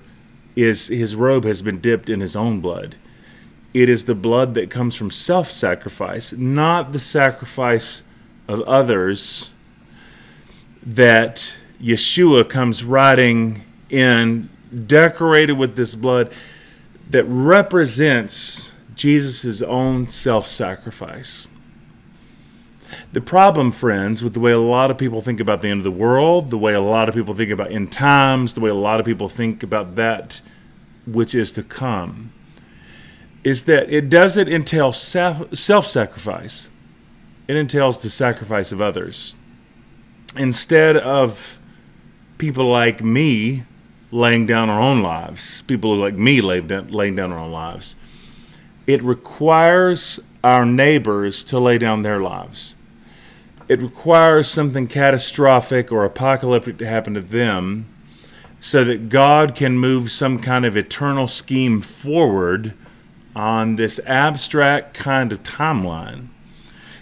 is 0.54 0.88
his 0.88 1.16
robe 1.16 1.44
has 1.44 1.62
been 1.62 1.80
dipped 1.80 2.08
in 2.08 2.20
his 2.20 2.36
own 2.36 2.60
blood. 2.60 2.96
It 3.74 3.88
is 3.88 4.04
the 4.04 4.14
blood 4.14 4.54
that 4.54 4.70
comes 4.70 4.94
from 4.94 5.10
self-sacrifice, 5.10 6.32
not 6.32 6.92
the 6.92 6.98
sacrifice 6.98 8.02
of 8.46 8.60
others 8.62 9.50
that 10.82 11.56
Yeshua 11.80 12.48
comes 12.48 12.84
riding 12.84 13.64
in, 13.88 14.50
decorated 14.86 15.54
with 15.54 15.76
this 15.76 15.94
blood 15.94 16.32
that 17.12 17.24
represents 17.24 18.72
Jesus' 18.94 19.62
own 19.62 20.08
self 20.08 20.46
sacrifice. 20.46 21.46
The 23.12 23.22
problem, 23.22 23.72
friends, 23.72 24.22
with 24.22 24.34
the 24.34 24.40
way 24.40 24.52
a 24.52 24.58
lot 24.58 24.90
of 24.90 24.98
people 24.98 25.22
think 25.22 25.40
about 25.40 25.62
the 25.62 25.68
end 25.68 25.80
of 25.80 25.84
the 25.84 25.90
world, 25.90 26.50
the 26.50 26.58
way 26.58 26.74
a 26.74 26.80
lot 26.80 27.08
of 27.08 27.14
people 27.14 27.34
think 27.34 27.50
about 27.50 27.70
end 27.70 27.90
times, 27.90 28.52
the 28.52 28.60
way 28.60 28.68
a 28.68 28.74
lot 28.74 29.00
of 29.00 29.06
people 29.06 29.30
think 29.30 29.62
about 29.62 29.94
that 29.94 30.42
which 31.06 31.34
is 31.34 31.52
to 31.52 31.62
come, 31.62 32.32
is 33.44 33.64
that 33.64 33.88
it 33.90 34.10
doesn't 34.10 34.48
entail 34.48 34.92
self 34.92 35.86
sacrifice 35.86 36.68
it 37.48 37.56
entails 37.56 38.00
the 38.00 38.10
sacrifice 38.10 38.72
of 38.72 38.80
others. 38.80 39.36
Instead 40.36 40.96
of 40.96 41.58
people 42.38 42.66
like 42.66 43.02
me 43.02 43.64
laying 44.12 44.46
down 44.46 44.70
our 44.70 44.80
own 44.80 45.02
lives, 45.02 45.62
people 45.62 45.96
like 45.96 46.14
me 46.14 46.40
laying 46.40 47.16
down 47.16 47.32
our 47.32 47.38
own 47.38 47.50
lives, 47.50 47.96
it 48.86 49.02
requires 49.02 50.20
our 50.44 50.64
neighbors 50.64 51.42
to 51.42 51.58
lay 51.58 51.78
down 51.78 52.02
their 52.02 52.20
lives. 52.20 52.76
It 53.68 53.80
requires 53.80 54.48
something 54.48 54.86
catastrophic 54.86 55.90
or 55.90 56.04
apocalyptic 56.04 56.78
to 56.78 56.86
happen 56.86 57.14
to 57.14 57.20
them 57.20 57.86
so 58.60 58.84
that 58.84 59.08
God 59.08 59.54
can 59.54 59.78
move 59.78 60.12
some 60.12 60.38
kind 60.38 60.64
of 60.64 60.76
eternal 60.76 61.26
scheme 61.26 61.80
forward 61.80 62.74
on 63.34 63.76
this 63.76 63.98
abstract 64.04 64.94
kind 64.94 65.32
of 65.32 65.42
timeline. 65.42 66.28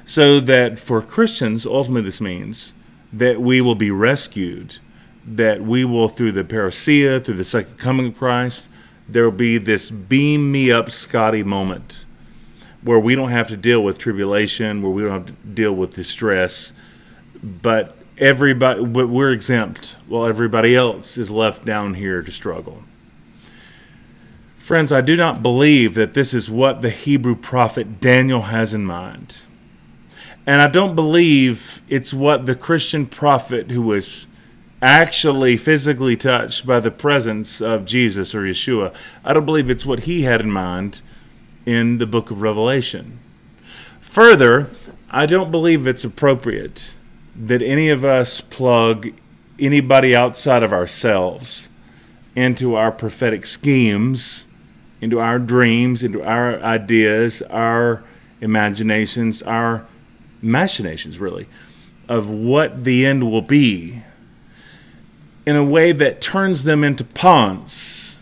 So 0.06 0.38
that 0.40 0.78
for 0.78 1.02
Christians, 1.02 1.66
ultimately, 1.66 2.02
this 2.02 2.20
means 2.20 2.72
that 3.12 3.40
we 3.40 3.60
will 3.60 3.74
be 3.74 3.90
rescued, 3.90 4.78
that 5.36 5.62
we 5.62 5.84
will, 5.84 6.08
through 6.08 6.32
the 6.32 6.44
parousia, 6.44 7.24
through 7.24 7.36
the 7.36 7.44
second 7.44 7.78
coming 7.78 8.08
of 8.08 8.18
Christ, 8.18 8.68
there 9.08 9.24
will 9.24 9.30
be 9.30 9.58
this 9.58 9.90
beam 9.90 10.52
me 10.52 10.70
up, 10.70 10.90
Scotty 10.90 11.42
moment 11.42 12.04
where 12.82 12.98
we 12.98 13.14
don't 13.14 13.30
have 13.30 13.48
to 13.48 13.56
deal 13.56 13.82
with 13.82 13.98
tribulation, 13.98 14.82
where 14.82 14.92
we 14.92 15.02
don't 15.02 15.12
have 15.12 15.26
to 15.26 15.48
deal 15.48 15.72
with 15.72 15.94
distress, 15.94 16.72
but 17.42 17.96
everybody, 18.18 18.80
we're 18.80 19.30
exempt 19.30 19.96
while 20.06 20.24
everybody 20.24 20.74
else 20.74 21.18
is 21.18 21.30
left 21.30 21.64
down 21.64 21.94
here 21.94 22.22
to 22.22 22.30
struggle. 22.30 22.82
Friends, 24.58 24.92
I 24.92 25.00
do 25.00 25.16
not 25.16 25.42
believe 25.42 25.94
that 25.94 26.14
this 26.14 26.32
is 26.32 26.50
what 26.50 26.80
the 26.80 26.90
Hebrew 26.90 27.34
prophet 27.34 28.00
Daniel 28.00 28.42
has 28.42 28.72
in 28.72 28.84
mind. 28.84 29.42
And 30.46 30.62
I 30.62 30.68
don't 30.68 30.94
believe 30.94 31.82
it's 31.88 32.14
what 32.14 32.46
the 32.46 32.54
Christian 32.54 33.06
prophet 33.06 33.70
who 33.70 33.82
was 33.82 34.26
actually 34.82 35.56
physically 35.56 36.16
touched 36.16 36.66
by 36.66 36.80
the 36.80 36.90
presence 36.90 37.60
of 37.60 37.84
Jesus 37.84 38.34
or 38.34 38.42
Yeshua, 38.42 38.94
I 39.24 39.32
don't 39.32 39.46
believe 39.46 39.68
it's 39.68 39.84
what 39.84 40.00
he 40.00 40.22
had 40.22 40.40
in 40.40 40.50
mind 40.50 41.02
in 41.66 41.98
the 41.98 42.06
book 42.06 42.30
of 42.30 42.40
Revelation. 42.40 43.18
Further, 44.00 44.70
I 45.10 45.26
don't 45.26 45.50
believe 45.50 45.86
it's 45.86 46.04
appropriate 46.04 46.94
that 47.36 47.62
any 47.62 47.90
of 47.90 48.04
us 48.04 48.40
plug 48.40 49.08
anybody 49.58 50.16
outside 50.16 50.62
of 50.62 50.72
ourselves 50.72 51.68
into 52.34 52.74
our 52.74 52.90
prophetic 52.90 53.44
schemes, 53.44 54.46
into 55.00 55.20
our 55.20 55.38
dreams, 55.38 56.02
into 56.02 56.22
our 56.22 56.60
ideas, 56.62 57.42
our 57.42 58.02
imaginations, 58.40 59.42
our 59.42 59.86
machinations, 60.40 61.18
really, 61.18 61.46
of 62.08 62.28
what 62.30 62.84
the 62.84 63.04
end 63.04 63.30
will 63.30 63.42
be 63.42 64.02
in 65.50 65.56
a 65.56 65.64
way 65.64 65.90
that 65.90 66.20
turns 66.20 66.62
them 66.62 66.84
into 66.84 67.02
pawns 67.02 68.16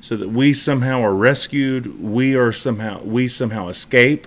so 0.00 0.16
that 0.16 0.28
we 0.28 0.52
somehow 0.52 1.00
are 1.00 1.14
rescued, 1.14 2.02
we 2.02 2.34
are 2.34 2.50
somehow 2.50 3.00
we 3.04 3.28
somehow 3.28 3.68
escape. 3.68 4.26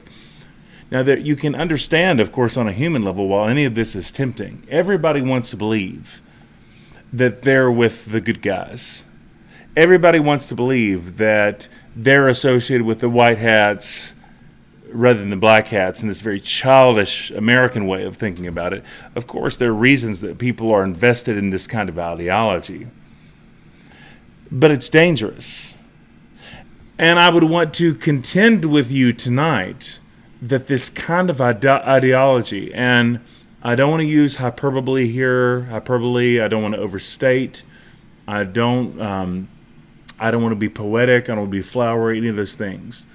Now 0.90 1.04
that 1.04 1.24
you 1.24 1.36
can 1.36 1.54
understand, 1.54 2.22
of 2.22 2.32
course, 2.32 2.56
on 2.56 2.70
a 2.70 2.72
human 2.72 3.02
level, 3.02 3.28
while 3.28 3.50
any 3.50 3.66
of 3.66 3.76
this 3.76 3.96
is 3.96 4.14
tempting, 4.14 4.64
everybody 4.70 5.22
wants 5.22 5.50
to 5.50 5.58
believe 5.58 6.22
that 7.12 7.42
they're 7.42 7.70
with 7.70 8.06
the 8.06 8.22
good 8.22 8.42
guys. 8.42 9.10
Everybody 9.76 10.20
wants 10.22 10.48
to 10.48 10.56
believe 10.56 11.18
that 11.18 11.68
they're 11.98 12.30
associated 12.30 12.86
with 12.86 13.02
the 13.02 13.10
white 13.10 13.40
hats 13.40 14.16
rather 14.94 15.20
than 15.20 15.30
the 15.30 15.36
black 15.36 15.68
hats 15.68 16.02
in 16.02 16.08
this 16.08 16.22
very 16.22 16.40
childish 16.40 17.32
American 17.32 17.88
way 17.88 18.04
of 18.04 18.18
thinking 18.18 18.48
about 18.48 18.74
it. 18.74 18.84
Of 19.16 19.28
course, 19.28 19.58
there 19.58 19.70
are 19.70 19.74
reasons 19.74 20.22
that 20.22 20.38
people 20.38 20.72
are 20.72 20.84
invested 20.84 21.38
in 21.38 21.50
this 21.50 21.68
kind 21.68 21.90
of 21.90 21.98
ideology, 21.98 22.88
but 24.52 24.72
it's 24.72 24.90
dangerous. 24.90 25.76
And 26.98 27.20
I 27.20 27.30
would 27.30 27.46
want 27.46 27.74
to 27.76 27.96
contend 27.96 28.66
with 28.66 28.92
you 28.92 29.14
tonight 29.14 30.00
that 30.42 30.68
this 30.68 30.90
kind 30.90 31.30
of 31.30 31.42
ide- 31.42 31.66
ideology, 31.66 32.74
and 32.74 33.22
I 33.64 33.76
don't 33.76 33.92
want 33.92 34.02
to 34.02 34.08
use 34.08 34.38
hyperbole 34.38 35.08
here, 35.08 35.64
hyperbole, 35.64 36.40
I 36.42 36.48
don't 36.48 36.62
want 36.62 36.76
to 36.76 36.82
overstate, 36.82 37.64
I 38.28 38.44
don't. 38.44 39.02
Um, 39.02 39.48
I 40.20 40.30
don't 40.30 40.44
want 40.44 40.52
to 40.52 40.58
be 40.58 40.70
poetic. 40.70 41.24
I 41.24 41.28
don't 41.30 41.40
want 41.40 41.50
to 41.50 41.58
be 41.58 41.64
flowery. 41.64 42.20
Any 42.20 42.28
of 42.28 42.36
those 42.36 42.54
things 42.54 43.08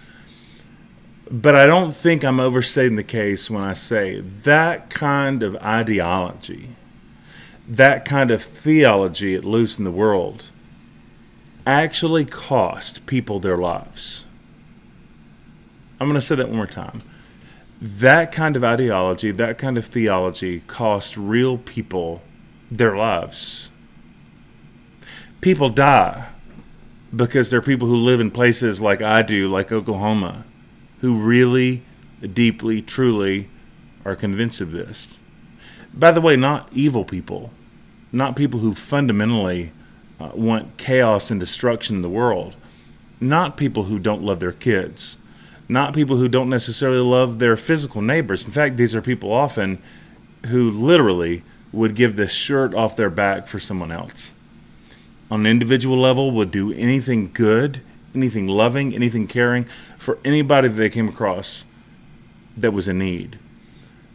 but 1.30 1.56
I 1.56 1.66
don't 1.66 1.94
think 1.94 2.24
I'm 2.24 2.38
overstating 2.38 2.96
the 2.96 3.02
case 3.02 3.50
when 3.50 3.62
I 3.62 3.72
say 3.72 4.20
that 4.20 4.90
kind 4.90 5.42
of 5.42 5.56
ideology, 5.56 6.70
that 7.68 8.04
kind 8.04 8.30
of 8.30 8.42
theology 8.42 9.34
at 9.34 9.44
loose 9.44 9.78
in 9.78 9.84
the 9.84 9.90
world, 9.90 10.50
actually 11.66 12.24
cost 12.24 13.06
people 13.06 13.40
their 13.40 13.56
lives. 13.56 14.24
I'm 15.98 16.06
going 16.06 16.20
to 16.20 16.24
say 16.24 16.36
that 16.36 16.48
one 16.48 16.56
more 16.58 16.66
time. 16.66 17.02
that 17.80 18.32
kind 18.32 18.56
of 18.56 18.64
ideology, 18.64 19.30
that 19.30 19.58
kind 19.58 19.76
of 19.76 19.84
theology 19.84 20.60
cost 20.66 21.16
real 21.16 21.58
people 21.58 22.22
their 22.70 22.96
lives. 22.96 23.70
People 25.40 25.68
die 25.68 26.28
because 27.14 27.50
they're 27.50 27.62
people 27.62 27.86
who 27.86 27.96
live 27.96 28.20
in 28.20 28.30
places 28.30 28.80
like 28.80 29.02
I 29.02 29.22
do, 29.22 29.48
like 29.48 29.70
Oklahoma, 29.72 30.44
who 31.00 31.18
really, 31.18 31.82
deeply, 32.32 32.82
truly 32.82 33.48
are 34.04 34.16
convinced 34.16 34.60
of 34.60 34.72
this. 34.72 35.18
By 35.92 36.10
the 36.10 36.20
way, 36.20 36.36
not 36.36 36.68
evil 36.72 37.04
people, 37.04 37.50
not 38.12 38.36
people 38.36 38.60
who 38.60 38.74
fundamentally 38.74 39.72
uh, 40.20 40.30
want 40.34 40.76
chaos 40.76 41.30
and 41.30 41.40
destruction 41.40 41.96
in 41.96 42.02
the 42.02 42.08
world, 42.08 42.56
not 43.20 43.56
people 43.56 43.84
who 43.84 43.98
don't 43.98 44.22
love 44.22 44.40
their 44.40 44.52
kids, 44.52 45.16
not 45.68 45.94
people 45.94 46.16
who 46.16 46.28
don't 46.28 46.48
necessarily 46.48 47.00
love 47.00 47.38
their 47.38 47.56
physical 47.56 48.00
neighbors. 48.00 48.44
In 48.44 48.52
fact, 48.52 48.76
these 48.76 48.94
are 48.94 49.02
people 49.02 49.32
often 49.32 49.82
who 50.46 50.70
literally 50.70 51.42
would 51.72 51.94
give 51.94 52.16
the 52.16 52.28
shirt 52.28 52.74
off 52.74 52.96
their 52.96 53.10
back 53.10 53.48
for 53.48 53.58
someone 53.58 53.90
else. 53.90 54.32
On 55.30 55.40
an 55.40 55.46
individual 55.46 55.98
level, 55.98 56.30
would 56.30 56.50
do 56.50 56.72
anything 56.72 57.30
good, 57.32 57.80
anything 58.16 58.46
loving, 58.46 58.94
anything 58.94 59.26
caring 59.26 59.66
for 59.98 60.18
anybody 60.24 60.68
that 60.68 60.74
they 60.74 60.90
came 60.90 61.08
across 61.08 61.64
that 62.56 62.72
was 62.72 62.88
in 62.88 62.98
need. 62.98 63.38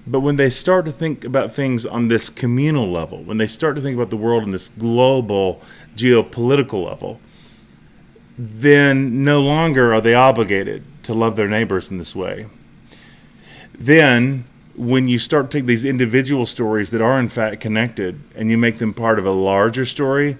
But 0.07 0.21
when 0.21 0.35
they 0.35 0.49
start 0.49 0.85
to 0.85 0.91
think 0.91 1.23
about 1.23 1.51
things 1.51 1.85
on 1.85 2.07
this 2.07 2.29
communal 2.29 2.91
level, 2.91 3.23
when 3.23 3.37
they 3.37 3.47
start 3.47 3.75
to 3.75 3.81
think 3.81 3.95
about 3.95 4.09
the 4.09 4.17
world 4.17 4.43
on 4.43 4.51
this 4.51 4.69
global 4.69 5.61
geopolitical 5.95 6.85
level, 6.85 7.19
then 8.37 9.23
no 9.23 9.41
longer 9.41 9.93
are 9.93 10.01
they 10.01 10.15
obligated 10.15 10.83
to 11.03 11.13
love 11.13 11.35
their 11.35 11.47
neighbors 11.47 11.91
in 11.91 11.97
this 11.99 12.15
way. 12.15 12.47
Then, 13.77 14.45
when 14.75 15.07
you 15.07 15.19
start 15.19 15.51
to 15.51 15.57
take 15.59 15.67
these 15.67 15.85
individual 15.85 16.45
stories 16.45 16.89
that 16.91 17.01
are 17.01 17.19
in 17.19 17.29
fact 17.29 17.61
connected 17.61 18.19
and 18.35 18.49
you 18.49 18.57
make 18.57 18.77
them 18.77 18.93
part 18.93 19.19
of 19.19 19.25
a 19.25 19.31
larger 19.31 19.85
story, 19.85 20.37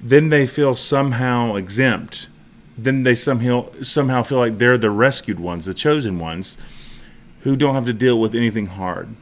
then 0.00 0.30
they 0.30 0.46
feel 0.46 0.74
somehow 0.74 1.56
exempt. 1.56 2.28
Then 2.76 3.02
they 3.02 3.14
somehow 3.14 3.70
somehow 3.82 4.22
feel 4.22 4.38
like 4.38 4.58
they're 4.58 4.78
the 4.78 4.90
rescued 4.90 5.38
ones, 5.38 5.66
the 5.66 5.74
chosen 5.74 6.18
ones 6.18 6.56
who 7.40 7.56
don't 7.56 7.74
have 7.74 7.86
to 7.86 7.92
deal 7.92 8.18
with 8.18 8.34
anything 8.34 8.66
hard. 8.66 9.14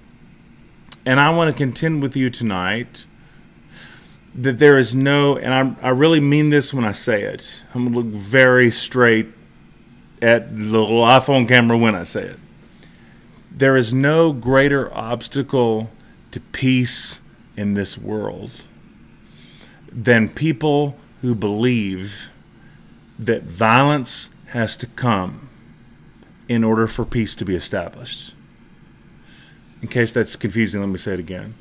And 1.04 1.18
I 1.18 1.30
want 1.30 1.52
to 1.52 1.56
contend 1.56 2.02
with 2.02 2.14
you 2.14 2.30
tonight 2.30 3.06
that 4.34 4.58
there 4.58 4.78
is 4.78 4.94
no, 4.94 5.36
and 5.36 5.54
I, 5.82 5.86
I 5.86 5.90
really 5.90 6.20
mean 6.20 6.50
this 6.50 6.72
when 6.72 6.84
I 6.84 6.92
say 6.92 7.22
it. 7.22 7.62
I'm 7.74 7.84
going 7.84 7.92
to 7.92 7.98
look 8.00 8.20
very 8.20 8.70
straight 8.70 9.26
at 10.22 10.54
the 10.54 10.62
little 10.62 11.02
iPhone 11.02 11.48
camera 11.48 11.76
when 11.76 11.94
I 11.94 12.04
say 12.04 12.22
it. 12.22 12.38
There 13.50 13.76
is 13.76 13.92
no 13.92 14.32
greater 14.32 14.94
obstacle 14.94 15.90
to 16.30 16.40
peace 16.40 17.20
in 17.56 17.74
this 17.74 17.98
world 17.98 18.66
than 19.90 20.28
people 20.28 20.96
who 21.22 21.34
believe 21.34 22.29
that 23.20 23.42
violence 23.42 24.30
has 24.46 24.76
to 24.78 24.86
come 24.86 25.50
in 26.48 26.64
order 26.64 26.86
for 26.86 27.04
peace 27.04 27.34
to 27.36 27.44
be 27.44 27.54
established. 27.54 28.34
In 29.82 29.88
case 29.88 30.12
that's 30.12 30.36
confusing, 30.36 30.80
let 30.80 30.88
me 30.88 30.98
say 30.98 31.14
it 31.14 31.20
again. 31.20 31.54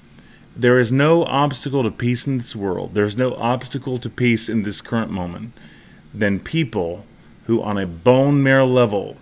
There 0.56 0.80
is 0.80 0.92
no 0.92 1.26
obstacle 1.26 1.84
to 1.84 1.92
peace 1.92 2.26
in 2.26 2.38
this 2.38 2.56
world, 2.56 2.94
there's 2.94 3.18
no 3.18 3.36
obstacle 3.36 4.00
to 4.00 4.10
peace 4.10 4.50
in 4.50 4.64
this 4.64 4.82
current 4.82 5.12
moment 5.12 5.54
than 6.14 6.40
people 6.40 7.06
who, 7.46 7.62
on 7.62 7.78
a 7.78 7.86
bone 7.86 8.42
marrow 8.42 8.66
level, 8.66 9.18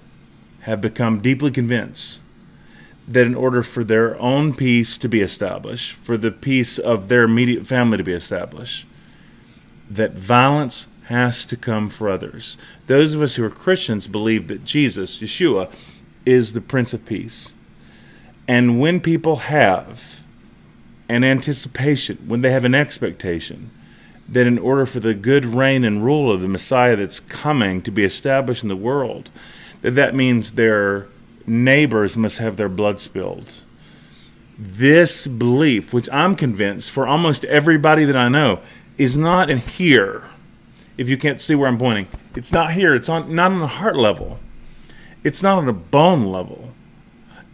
have 0.62 0.80
become 0.80 1.20
deeply 1.20 1.52
convinced 1.52 2.22
that 3.08 3.26
in 3.26 3.36
order 3.36 3.64
for 3.64 3.84
their 3.84 4.20
own 4.20 4.54
peace 4.54 4.98
to 4.98 5.10
be 5.10 5.22
established, 5.22 5.94
for 5.94 6.18
the 6.18 6.32
peace 6.32 6.78
of 6.78 7.08
their 7.08 7.24
immediate 7.24 7.66
family 7.66 7.98
to 7.98 8.04
be 8.04 8.14
established, 8.14 8.86
that 9.90 10.14
violence 10.14 10.88
has 11.08 11.46
to 11.46 11.56
come 11.56 11.90
for 11.90 12.10
others. 12.10 12.58
Those 12.88 13.14
of 13.14 13.22
us 13.22 13.36
who 13.36 13.44
are 13.44 13.50
Christians 13.50 14.08
believe 14.08 14.48
that 14.48 14.66
Jesus, 14.66 15.20
Yeshua, 15.20 15.74
is 16.26 16.52
the 16.52 16.62
Prince 16.62 16.94
of 16.94 17.06
Peace. 17.06 17.54
And 18.48 18.80
when 18.80 19.00
people 19.00 19.38
have 19.38 20.24
an 21.08 21.24
anticipation, 21.24 22.18
when 22.28 22.42
they 22.42 22.52
have 22.52 22.66
an 22.66 22.76
expectation, 22.76 23.72
that 24.28 24.48
in 24.48 24.60
order 24.60 24.86
for 24.86 25.00
the 25.00 25.14
good 25.14 25.46
reign 25.46 25.86
and 25.86 26.04
rule 26.04 26.30
of 26.30 26.42
the 26.42 26.50
Messiah 26.50 26.98
that's 26.98 27.22
coming 27.22 27.82
to 27.82 27.92
be 27.92 28.04
established 28.04 28.64
in 28.64 28.70
the 28.70 28.76
world, 28.76 29.30
that 29.82 29.92
that 29.92 30.14
means 30.14 30.54
their 30.54 31.08
neighbors 31.46 32.18
must 32.18 32.40
have 32.40 32.58
their 32.58 32.68
blood 32.68 33.00
spilled. 33.00 33.62
This 34.60 35.28
belief, 35.28 35.94
which 35.94 36.10
I'm 36.12 36.36
convinced 36.36 36.92
for 36.92 37.08
almost 37.08 37.46
everybody 37.46 38.04
that 38.04 38.18
I 38.18 38.28
know, 38.28 38.60
is 38.98 39.16
not 39.16 39.50
in 39.50 39.60
here 39.60 40.26
if 40.98 41.08
you 41.08 41.18
can't 41.18 41.40
see 41.40 41.56
where 41.56 41.68
I'm 41.68 41.78
pointing. 41.78 42.08
It's 42.36 42.52
not 42.52 42.72
here. 42.72 42.96
It's 42.96 43.10
on 43.10 43.34
not 43.34 43.52
on 43.52 43.60
the 43.60 43.68
heart 43.68 43.96
level. 43.96 44.40
It's 45.24 45.44
not 45.44 45.60
on 45.60 45.70
a 45.70 45.74
bone 45.74 46.26
level. 46.26 46.72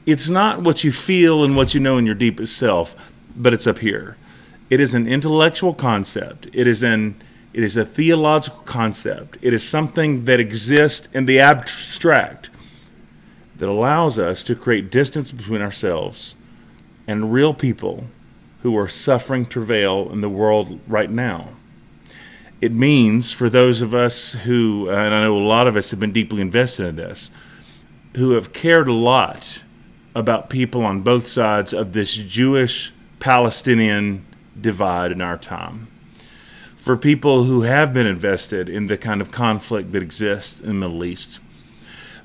It's 0.05 0.29
not 0.29 0.61
what 0.61 0.83
you 0.83 0.91
feel 0.91 1.43
and 1.43 1.55
what 1.55 1.73
you 1.73 1.79
know 1.79 1.97
in 1.97 2.05
your 2.05 2.15
deepest 2.15 2.57
self, 2.57 2.95
but 3.35 3.53
it's 3.53 3.67
up 3.67 3.79
here. 3.79 4.17
It 4.69 4.79
is 4.79 4.93
an 4.93 5.07
intellectual 5.07 5.73
concept. 5.73 6.47
It 6.53 6.67
is 6.67 6.83
an 6.83 7.21
it 7.53 7.61
is 7.61 7.77
a 7.77 7.85
theological 7.85 8.63
concept. 8.63 9.37
It 9.41 9.53
is 9.53 9.67
something 9.67 10.25
that 10.25 10.39
exists 10.39 11.07
in 11.13 11.25
the 11.25 11.39
abstract 11.39 12.49
that 13.57 13.69
allows 13.69 14.17
us 14.17 14.43
to 14.45 14.55
create 14.55 14.89
distance 14.89 15.31
between 15.31 15.61
ourselves 15.61 16.35
and 17.05 17.31
real 17.31 17.53
people 17.53 18.07
who 18.63 18.75
are 18.75 18.87
suffering 18.87 19.45
travail 19.45 20.11
in 20.11 20.21
the 20.21 20.29
world 20.29 20.79
right 20.87 21.11
now 21.11 21.49
it 22.63 22.71
means 22.71 23.33
for 23.33 23.49
those 23.49 23.81
of 23.81 23.93
us 23.93 24.31
who, 24.31 24.87
and 24.89 25.13
I 25.13 25.23
know 25.23 25.37
a 25.37 25.43
lot 25.43 25.67
of 25.67 25.75
us 25.75 25.91
have 25.91 25.99
been 25.99 26.13
deeply 26.13 26.39
invested 26.39 26.85
in 26.85 26.95
this, 26.95 27.29
who 28.15 28.31
have 28.31 28.53
cared 28.53 28.87
a 28.87 28.93
lot 28.93 29.61
about 30.15 30.49
people 30.49 30.85
on 30.85 31.01
both 31.01 31.27
sides 31.27 31.73
of 31.73 31.91
this 31.91 32.15
Jewish 32.15 32.93
Palestinian 33.19 34.25
divide 34.59 35.11
in 35.11 35.19
our 35.19 35.37
time. 35.37 35.89
For 36.77 36.95
people 36.95 37.43
who 37.43 37.63
have 37.63 37.93
been 37.93 38.07
invested 38.07 38.69
in 38.69 38.87
the 38.87 38.97
kind 38.97 39.19
of 39.19 39.29
conflict 39.29 39.91
that 39.91 40.01
exists 40.01 40.61
in 40.61 40.67
the 40.67 40.87
Middle 40.87 41.03
East. 41.03 41.41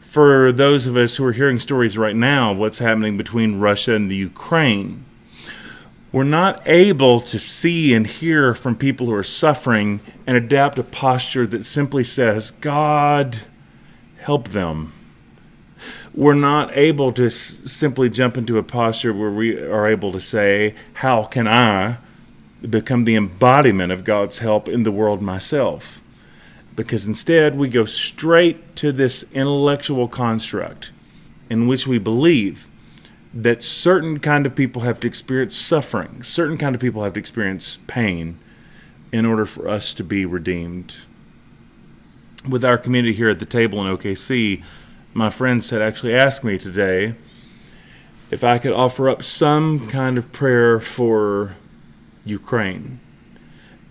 For 0.00 0.52
those 0.52 0.86
of 0.86 0.96
us 0.96 1.16
who 1.16 1.24
are 1.24 1.32
hearing 1.32 1.58
stories 1.58 1.98
right 1.98 2.14
now 2.14 2.52
of 2.52 2.58
what's 2.58 2.78
happening 2.78 3.16
between 3.16 3.58
Russia 3.58 3.94
and 3.94 4.08
the 4.08 4.14
Ukraine 4.14 5.04
we're 6.10 6.24
not 6.24 6.66
able 6.66 7.20
to 7.20 7.38
see 7.38 7.92
and 7.92 8.06
hear 8.06 8.54
from 8.54 8.76
people 8.76 9.06
who 9.06 9.14
are 9.14 9.22
suffering 9.22 10.00
and 10.26 10.36
adapt 10.36 10.78
a 10.78 10.82
posture 10.82 11.46
that 11.46 11.64
simply 11.64 12.02
says, 12.02 12.50
God, 12.52 13.40
help 14.18 14.48
them. 14.48 14.94
We're 16.14 16.34
not 16.34 16.76
able 16.76 17.12
to 17.12 17.26
s- 17.26 17.58
simply 17.66 18.08
jump 18.08 18.38
into 18.38 18.58
a 18.58 18.62
posture 18.62 19.12
where 19.12 19.30
we 19.30 19.60
are 19.60 19.86
able 19.86 20.10
to 20.12 20.20
say, 20.20 20.74
How 20.94 21.24
can 21.24 21.46
I 21.46 21.98
become 22.68 23.04
the 23.04 23.14
embodiment 23.14 23.92
of 23.92 24.02
God's 24.02 24.38
help 24.40 24.66
in 24.68 24.82
the 24.82 24.90
world 24.90 25.22
myself? 25.22 26.00
Because 26.74 27.06
instead, 27.06 27.56
we 27.56 27.68
go 27.68 27.84
straight 27.84 28.74
to 28.76 28.92
this 28.92 29.24
intellectual 29.32 30.08
construct 30.08 30.90
in 31.50 31.66
which 31.66 31.86
we 31.86 31.98
believe 31.98 32.68
that 33.34 33.62
certain 33.62 34.18
kind 34.18 34.46
of 34.46 34.54
people 34.54 34.82
have 34.82 35.00
to 35.00 35.06
experience 35.06 35.54
suffering, 35.54 36.22
certain 36.22 36.56
kind 36.56 36.74
of 36.74 36.80
people 36.80 37.04
have 37.04 37.12
to 37.12 37.20
experience 37.20 37.78
pain 37.86 38.38
in 39.12 39.24
order 39.26 39.44
for 39.44 39.68
us 39.68 39.94
to 39.94 40.04
be 40.04 40.24
redeemed. 40.24 40.96
With 42.48 42.64
our 42.64 42.78
community 42.78 43.14
here 43.14 43.28
at 43.28 43.38
the 43.38 43.44
table 43.44 43.84
in 43.84 43.96
OKC, 43.96 44.62
my 45.12 45.30
friends 45.30 45.70
had 45.70 45.82
actually 45.82 46.14
asked 46.14 46.44
me 46.44 46.58
today 46.58 47.14
if 48.30 48.44
I 48.44 48.58
could 48.58 48.72
offer 48.72 49.08
up 49.08 49.22
some 49.22 49.88
kind 49.88 50.18
of 50.18 50.32
prayer 50.32 50.80
for 50.80 51.56
Ukraine. 52.24 53.00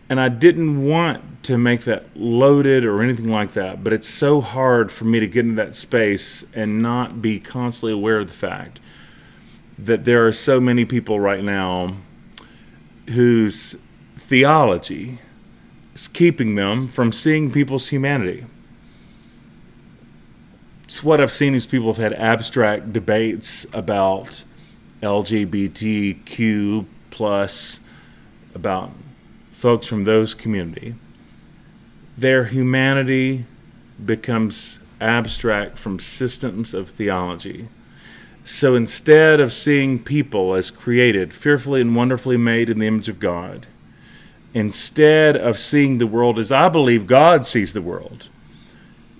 And 0.09 0.19
I 0.19 0.29
didn't 0.29 0.85
want 0.85 1.43
to 1.43 1.57
make 1.57 1.81
that 1.81 2.05
loaded 2.15 2.85
or 2.85 3.01
anything 3.01 3.29
like 3.29 3.53
that, 3.53 3.83
but 3.83 3.93
it's 3.93 4.07
so 4.07 4.41
hard 4.41 4.91
for 4.91 5.05
me 5.05 5.19
to 5.19 5.27
get 5.27 5.45
into 5.45 5.55
that 5.55 5.75
space 5.75 6.45
and 6.53 6.81
not 6.81 7.21
be 7.21 7.39
constantly 7.39 7.93
aware 7.93 8.19
of 8.19 8.27
the 8.27 8.33
fact 8.33 8.79
that 9.77 10.05
there 10.05 10.25
are 10.25 10.31
so 10.31 10.59
many 10.59 10.85
people 10.85 11.19
right 11.19 11.43
now 11.43 11.95
whose 13.09 13.75
theology 14.17 15.19
is 15.93 16.07
keeping 16.07 16.55
them 16.55 16.87
from 16.87 17.11
seeing 17.11 17.51
people's 17.51 17.89
humanity. 17.89 18.45
It's 20.83 21.03
what 21.03 21.21
I've 21.21 21.31
seen 21.31 21.53
is 21.53 21.67
people 21.67 21.87
have 21.87 21.97
had 21.97 22.13
abstract 22.13 22.93
debates 22.93 23.65
about 23.73 24.43
LGBTQ 25.01 26.85
plus 27.11 27.79
about 28.55 28.91
folks 29.51 29.85
from 29.85 30.05
those 30.05 30.33
community. 30.33 30.95
Their 32.17 32.45
humanity 32.45 33.45
becomes 34.03 34.79
abstract 34.99 35.77
from 35.77 35.99
systems 35.99 36.73
of 36.73 36.89
theology 36.89 37.67
So 38.47 38.75
instead 38.75 39.41
of 39.41 39.51
seeing 39.51 40.01
people 40.01 40.53
as 40.53 40.71
created, 40.71 41.33
fearfully 41.33 41.81
and 41.81 41.93
wonderfully 41.93 42.37
made 42.37 42.69
in 42.69 42.79
the 42.79 42.87
image 42.87 43.09
of 43.09 43.19
God, 43.19 43.67
instead 44.53 45.35
of 45.35 45.59
seeing 45.59 45.97
the 45.97 46.07
world 46.07 46.39
as 46.39 46.49
I 46.49 46.69
believe 46.69 47.07
God 47.07 47.45
sees 47.45 47.73
the 47.73 47.81
world, 47.81 48.29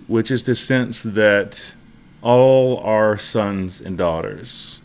which 0.08 0.32
is 0.32 0.46
the 0.46 0.56
sense 0.56 1.04
that 1.04 1.74
all 2.22 2.78
are 2.78 3.18
sons 3.18 3.82
and 3.82 3.98
daughters, 3.98 4.80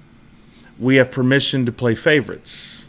we 0.77 0.97
have 0.97 1.13
permission 1.13 1.65
to 1.65 1.71
play 1.71 1.95
favorites. 1.95 2.89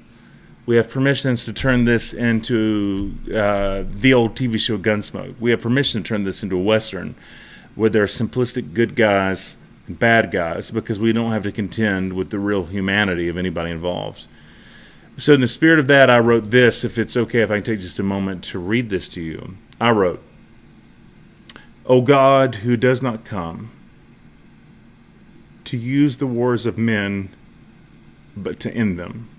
We 0.66 0.78
have 0.78 0.90
permissions 0.90 1.46
to 1.46 1.54
turn 1.54 1.86
this 1.86 2.14
into 2.14 3.14
uh, 3.28 3.84
the 3.88 4.12
old 4.12 4.34
TV 4.34 4.60
show 4.60 4.80
Gunsmoke. 4.80 5.36
We 5.40 5.52
have 5.52 5.62
permission 5.62 6.02
to 6.02 6.08
turn 6.08 6.24
this 6.24 6.42
into 6.42 6.58
a 6.58 6.64
Western 6.64 7.14
where 7.76 7.92
there 7.92 8.02
are 8.02 8.08
simplistic 8.08 8.74
good 8.74 8.96
guys 8.96 9.56
bad 9.88 10.32
guys 10.32 10.72
because 10.72 11.00
we 11.00 11.12
don't 11.12 11.32
have 11.32 11.44
to 11.44 11.52
contend 11.52 12.14
with 12.14 12.30
the 12.30 12.40
real 12.40 12.66
humanity 12.66 13.28
of 13.28 13.38
anybody 13.38 13.72
involved. 13.72 14.28
So, 15.18 15.34
in 15.34 15.42
the 15.42 15.48
spirit 15.48 15.80
of 15.80 15.88
that, 15.88 16.10
I 16.10 16.20
wrote 16.20 16.50
this. 16.50 16.84
If 16.84 16.98
it's 16.98 17.16
okay, 17.16 17.42
if 17.42 17.52
I 17.52 17.56
can 17.56 17.64
take 17.64 17.80
just 17.80 18.00
a 18.00 18.04
moment 18.04 18.44
to 18.46 18.60
read 18.60 18.90
this 18.90 19.08
to 19.10 19.22
you, 19.22 19.58
I 19.80 19.92
wrote, 19.92 20.24
O 21.86 22.02
God, 22.02 22.56
who 22.56 22.76
does 22.76 23.02
not 23.02 23.24
come 23.24 23.70
to 25.66 25.78
use 25.78 26.18
the 26.18 26.28
wars 26.28 26.66
of 26.66 26.78
men, 26.78 27.30
but 28.36 28.60
to 28.62 28.72
end 28.74 28.98
them. 28.98 29.30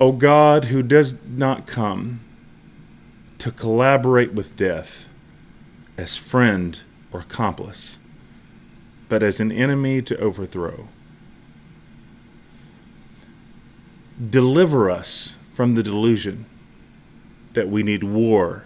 O 0.00 0.12
God, 0.12 0.66
who 0.66 0.82
does 0.82 1.14
not 1.26 1.66
come 1.66 2.20
to 3.38 3.50
collaborate 3.50 4.32
with 4.32 4.56
death 4.56 5.08
as 5.98 6.16
friend 6.16 6.80
or 7.12 7.20
accomplice 7.20 7.98
but 9.10 9.24
as 9.24 9.40
an 9.40 9.50
enemy 9.50 10.00
to 10.00 10.16
overthrow. 10.18 10.86
Deliver 14.30 14.88
us 14.88 15.34
from 15.52 15.74
the 15.74 15.82
delusion 15.82 16.46
that 17.52 17.68
we 17.68 17.82
need 17.82 18.04
war 18.04 18.64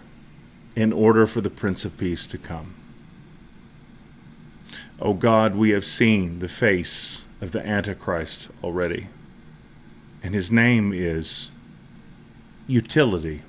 in 0.75 0.93
order 0.93 1.25
for 1.25 1.41
the 1.41 1.49
Prince 1.49 1.83
of 1.83 1.97
Peace 1.97 2.27
to 2.27 2.37
come. 2.37 2.75
O 4.99 5.09
oh 5.09 5.13
God, 5.13 5.55
we 5.55 5.71
have 5.71 5.83
seen 5.83 6.37
the 6.37 6.47
face 6.47 7.23
of 7.41 7.51
the 7.51 7.65
Antichrist 7.65 8.49
already, 8.63 9.07
and 10.21 10.35
his 10.35 10.51
name 10.51 10.93
is 10.93 11.49
utility. 12.67 13.41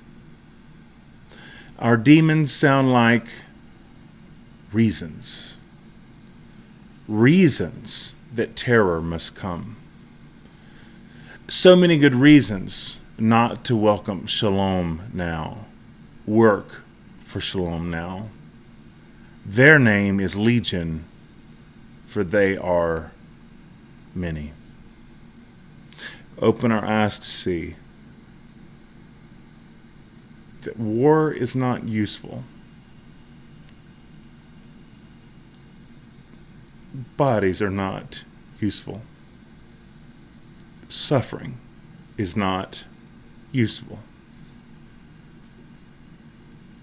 Our 1.77 1.95
demons 1.95 2.51
sound 2.51 2.91
like 2.91 3.27
reasons 4.73 5.46
reasons 7.07 8.13
that 8.33 8.55
terror 8.55 9.01
must 9.01 9.35
come. 9.35 9.77
So 11.47 11.75
many 11.75 11.97
good 11.97 12.15
reasons 12.15 12.99
not 13.17 13.63
to 13.65 13.75
welcome 13.75 14.27
shalom 14.27 15.09
now, 15.13 15.65
work 16.25 16.83
for 17.23 17.39
shalom 17.39 17.89
now. 17.89 18.27
Their 19.45 19.79
name 19.79 20.19
is 20.19 20.35
Legion, 20.35 21.05
for 22.05 22.23
they 22.23 22.57
are 22.57 23.11
many. 24.13 24.51
Open 26.39 26.71
our 26.71 26.85
eyes 26.85 27.17
to 27.19 27.29
see 27.29 27.75
that 30.63 30.77
war 30.77 31.31
is 31.31 31.55
not 31.55 31.85
useful. 31.85 32.43
Bodies 37.15 37.61
are 37.61 37.69
not 37.69 38.23
useful. 38.59 39.01
Suffering 40.89 41.59
is 42.17 42.35
not 42.35 42.85
useful. 43.51 43.99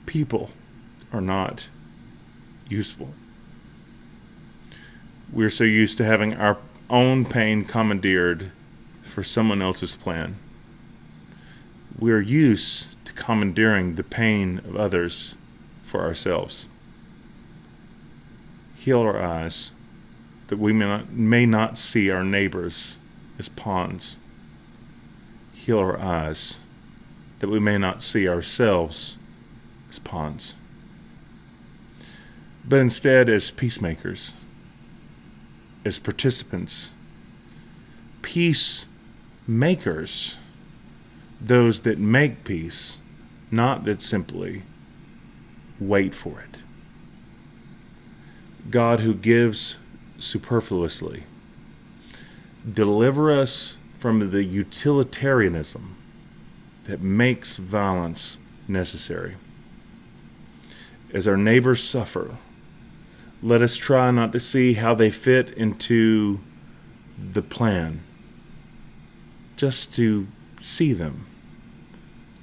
People 0.07 0.51
are 1.13 1.21
not 1.21 1.69
useful. 2.69 3.13
We're 5.33 5.51
so 5.51 5.65
used 5.65 5.99
to 5.99 6.05
having 6.05 6.35
our 6.35 6.59
own 6.89 7.25
pain 7.25 7.65
commandeered 7.65 8.53
for 9.03 9.23
someone 9.23 9.63
else's 9.63 9.97
plan. 9.97 10.37
We're 11.99 12.21
used 12.21 13.05
to 13.07 13.13
commandeering 13.15 13.95
the 13.95 14.05
pain 14.05 14.59
of 14.59 14.77
others 14.77 15.35
for 15.83 16.03
ourselves. 16.03 16.67
Heal 18.77 19.01
our 19.01 19.21
eyes 19.21 19.73
that 20.49 20.59
we 20.59 20.73
may 20.73 20.87
not, 20.87 21.13
may 21.13 21.47
not 21.47 21.77
see 21.79 22.11
our 22.11 22.25
neighbors 22.25 22.97
as 23.39 23.49
pawns. 23.49 24.17
Heal 25.55 25.79
our 25.79 25.99
eyes 25.99 26.59
that 27.45 27.49
we 27.51 27.59
may 27.61 27.77
not 27.77 28.01
see 28.01 28.29
ourselves 28.29 29.19
as 29.91 29.99
pawns, 29.99 30.55
but 32.67 32.81
instead 32.81 33.29
as 33.29 33.51
peacemakers, 33.51 34.33
as 35.85 35.99
participants, 35.99 36.93
peacemakers, 38.23 38.87
those 41.41 41.83
that 41.83 41.99
make 41.99 42.45
peace, 42.45 42.97
not 43.51 43.85
that 43.85 44.01
simply 44.01 44.63
wait 45.79 46.15
for 46.15 46.41
it. 46.41 46.57
God 48.71 49.01
who 49.01 49.13
gives 49.13 49.77
superfluously. 50.25 51.25
Deliver 52.71 53.31
us 53.31 53.77
from 53.99 54.31
the 54.31 54.45
utilitarianism 54.45 55.97
that 56.85 57.01
makes 57.01 57.57
violence 57.57 58.39
necessary. 58.67 59.37
As 61.13 61.29
our 61.29 61.37
neighbors 61.37 61.83
suffer, 61.83 62.37
let 63.43 63.61
us 63.63 63.77
try 63.77 64.11
not 64.11 64.33
to 64.33 64.41
see 64.41 64.75
how 64.75 64.95
they 64.95 65.11
fit 65.11 65.51
into 65.51 66.41
the 67.19 67.43
plan, 67.43 68.01
just 69.57 69.95
to 69.95 70.27
see 70.61 70.93
them, 70.93 71.27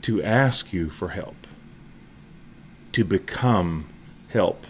to 0.04 0.22
ask 0.24 0.72
you 0.72 0.90
for 0.90 1.10
help, 1.10 1.48
to 2.92 3.04
become 3.04 3.90
help. 4.30 4.66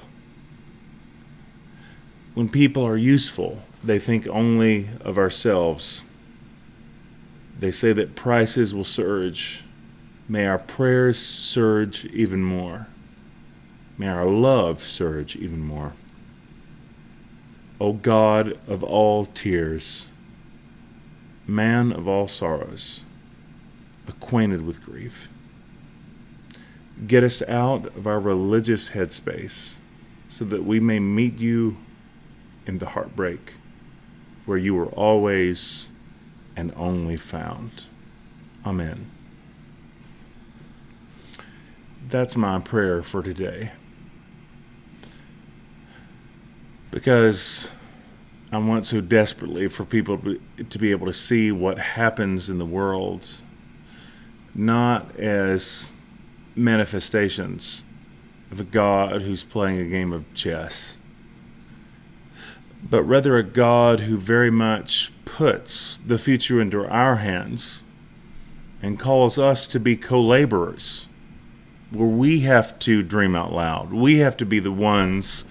When 2.33 2.47
people 2.47 2.85
are 2.85 2.97
useful, 2.97 3.61
they 3.83 3.99
think 3.99 4.27
only 4.27 4.89
of 5.01 5.17
ourselves. 5.17 6.03
They 7.59 7.71
say 7.71 7.93
that 7.93 8.15
prices 8.15 8.73
will 8.73 8.85
surge. 8.85 9.63
May 10.29 10.45
our 10.45 10.59
prayers 10.59 11.19
surge 11.19 12.05
even 12.05 12.43
more. 12.43 12.87
May 13.97 14.07
our 14.07 14.25
love 14.25 14.85
surge 14.85 15.35
even 15.35 15.59
more. 15.59 15.93
O 17.79 17.93
God 17.93 18.57
of 18.67 18.83
all 18.83 19.25
tears, 19.25 20.07
man 21.45 21.91
of 21.91 22.07
all 22.07 22.27
sorrows, 22.27 23.01
acquainted 24.07 24.65
with 24.65 24.83
grief, 24.83 25.27
get 27.07 27.23
us 27.23 27.41
out 27.43 27.87
of 27.97 28.07
our 28.07 28.19
religious 28.19 28.91
headspace 28.91 29.71
so 30.29 30.45
that 30.45 30.63
we 30.63 30.79
may 30.79 30.99
meet 30.99 31.37
you 31.39 31.77
in 32.65 32.77
the 32.77 32.87
heartbreak 32.87 33.53
where 34.45 34.57
you 34.57 34.75
were 34.75 34.87
always 34.87 35.87
and 36.55 36.73
only 36.75 37.17
found. 37.17 37.85
Amen. 38.65 39.09
That's 42.07 42.35
my 42.35 42.59
prayer 42.59 43.01
for 43.03 43.21
today. 43.21 43.71
Because 46.89 47.69
I 48.51 48.57
want 48.57 48.85
so 48.85 48.99
desperately 48.99 49.69
for 49.69 49.85
people 49.85 50.17
to 50.17 50.79
be 50.79 50.91
able 50.91 51.07
to 51.07 51.13
see 51.13 51.51
what 51.51 51.79
happens 51.79 52.49
in 52.49 52.57
the 52.57 52.65
world, 52.65 53.27
not 54.53 55.15
as 55.15 55.93
manifestations 56.53 57.85
of 58.51 58.59
a 58.59 58.65
God 58.65 59.21
who's 59.21 59.45
playing 59.45 59.79
a 59.79 59.85
game 59.85 60.11
of 60.11 60.31
chess 60.33 60.97
but 62.89 63.03
rather 63.03 63.37
a 63.37 63.43
God 63.43 64.01
who 64.01 64.17
very 64.17 64.51
much 64.51 65.11
puts 65.25 65.99
the 66.05 66.17
future 66.17 66.59
into 66.59 66.85
our 66.87 67.17
hands 67.17 67.81
and 68.81 68.99
calls 68.99 69.37
us 69.37 69.67
to 69.67 69.79
be 69.79 69.95
co 69.95 70.19
laborers, 70.21 71.07
where 71.91 72.07
we 72.07 72.41
have 72.41 72.79
to 72.79 73.03
dream 73.03 73.35
out 73.35 73.53
loud. 73.53 73.93
We 73.93 74.17
have 74.17 74.35
to 74.37 74.45
be 74.45 74.59
the 74.59 74.71
ones 74.71 75.45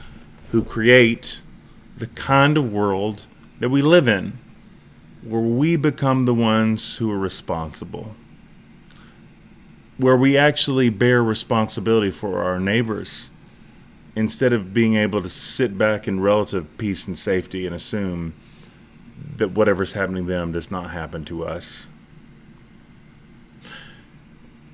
who 0.50 0.64
create 0.64 1.40
the 1.96 2.08
kind 2.08 2.56
of 2.56 2.72
world 2.72 3.26
that 3.60 3.68
we 3.68 3.82
live 3.82 4.08
in, 4.08 4.38
where 5.22 5.40
we 5.40 5.76
become 5.76 6.24
the 6.24 6.34
ones 6.34 6.96
who 6.96 7.10
are 7.10 7.18
responsible, 7.18 8.16
where 9.98 10.16
we 10.16 10.36
actually 10.36 10.88
bear 10.88 11.22
responsibility 11.22 12.10
for 12.10 12.42
our 12.42 12.58
neighbors 12.58 13.30
instead 14.16 14.52
of 14.52 14.74
being 14.74 14.94
able 14.96 15.22
to 15.22 15.28
sit 15.28 15.78
back 15.78 16.08
in 16.08 16.20
relative 16.20 16.66
peace 16.78 17.06
and 17.06 17.16
safety 17.16 17.66
and 17.66 17.74
assume 17.74 18.34
that 19.36 19.50
whatever's 19.50 19.92
happening 19.92 20.26
to 20.26 20.32
them 20.32 20.52
does 20.52 20.70
not 20.70 20.90
happen 20.90 21.24
to 21.24 21.44
us. 21.44 21.88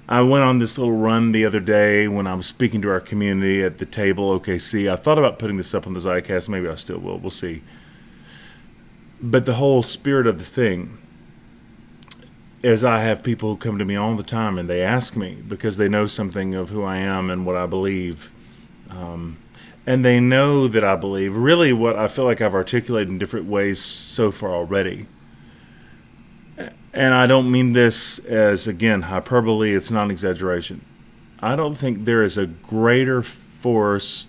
I 0.09 0.21
went 0.21 0.45
on 0.45 0.59
this 0.59 0.79
little 0.79 0.97
run 0.97 1.33
the 1.33 1.45
other 1.45 1.59
day 1.59 2.07
when 2.07 2.29
I 2.29 2.35
was 2.35 2.47
speaking 2.47 2.81
to 2.83 2.91
our 2.91 3.01
community 3.01 3.65
at 3.65 3.79
the 3.79 3.87
table 3.87 4.39
OKC. 4.39 4.91
I 4.91 4.95
thought 4.95 5.19
about 5.19 5.41
putting 5.41 5.57
this 5.57 5.75
up 5.75 5.85
on 5.85 5.95
the 5.95 6.01
Zeitcast. 6.01 6.49
Maybe 6.49 6.69
I 6.69 6.77
still 6.77 6.99
will. 6.99 7.19
We'll 7.19 7.31
see. 7.31 7.63
But 9.21 9.47
the 9.47 9.55
whole 9.55 9.83
spirit 9.83 10.29
of 10.29 10.39
the 10.39 10.45
thing 10.45 10.99
is 12.63 12.85
I 12.85 13.01
have 13.01 13.25
people 13.25 13.51
who 13.51 13.57
come 13.57 13.79
to 13.79 13.85
me 13.85 13.97
all 13.97 14.15
the 14.15 14.23
time 14.23 14.59
and 14.59 14.69
they 14.69 14.81
ask 14.81 15.17
me 15.17 15.43
because 15.47 15.77
they 15.77 15.89
know 15.89 16.07
something 16.07 16.55
of 16.55 16.71
who 16.71 16.85
I 16.85 16.99
am 16.99 17.29
and 17.29 17.45
what 17.45 17.57
I 17.57 17.67
believe. 17.67 18.31
Um, 18.91 19.39
and 19.87 20.05
they 20.05 20.19
know 20.19 20.67
that 20.69 20.83
I 20.83 20.97
believe 20.97 21.37
really 21.37 21.73
what 21.73 21.97
I 21.97 22.09
feel 22.09 22.25
like 22.25 22.41
I've 22.41 22.55
articulated 22.55 23.09
in 23.09 23.19
different 23.19 23.47
ways 23.47 23.81
so 23.81 24.31
far 24.31 24.51
already 24.51 25.07
and 26.97 27.13
I 27.13 27.27
don't 27.27 27.51
mean 27.51 27.75
this 27.75 28.19
as, 28.21 28.67
again, 28.67 29.03
hyperbole, 29.03 29.75
it's 29.75 29.91
not 29.91 30.07
an 30.07 30.11
exaggeration. 30.11 30.81
I 31.41 31.55
don't 31.55 31.75
think 31.75 32.07
there 32.07 32.23
is 32.23 32.39
a 32.39 32.47
greater 32.47 33.23
force 33.23 34.27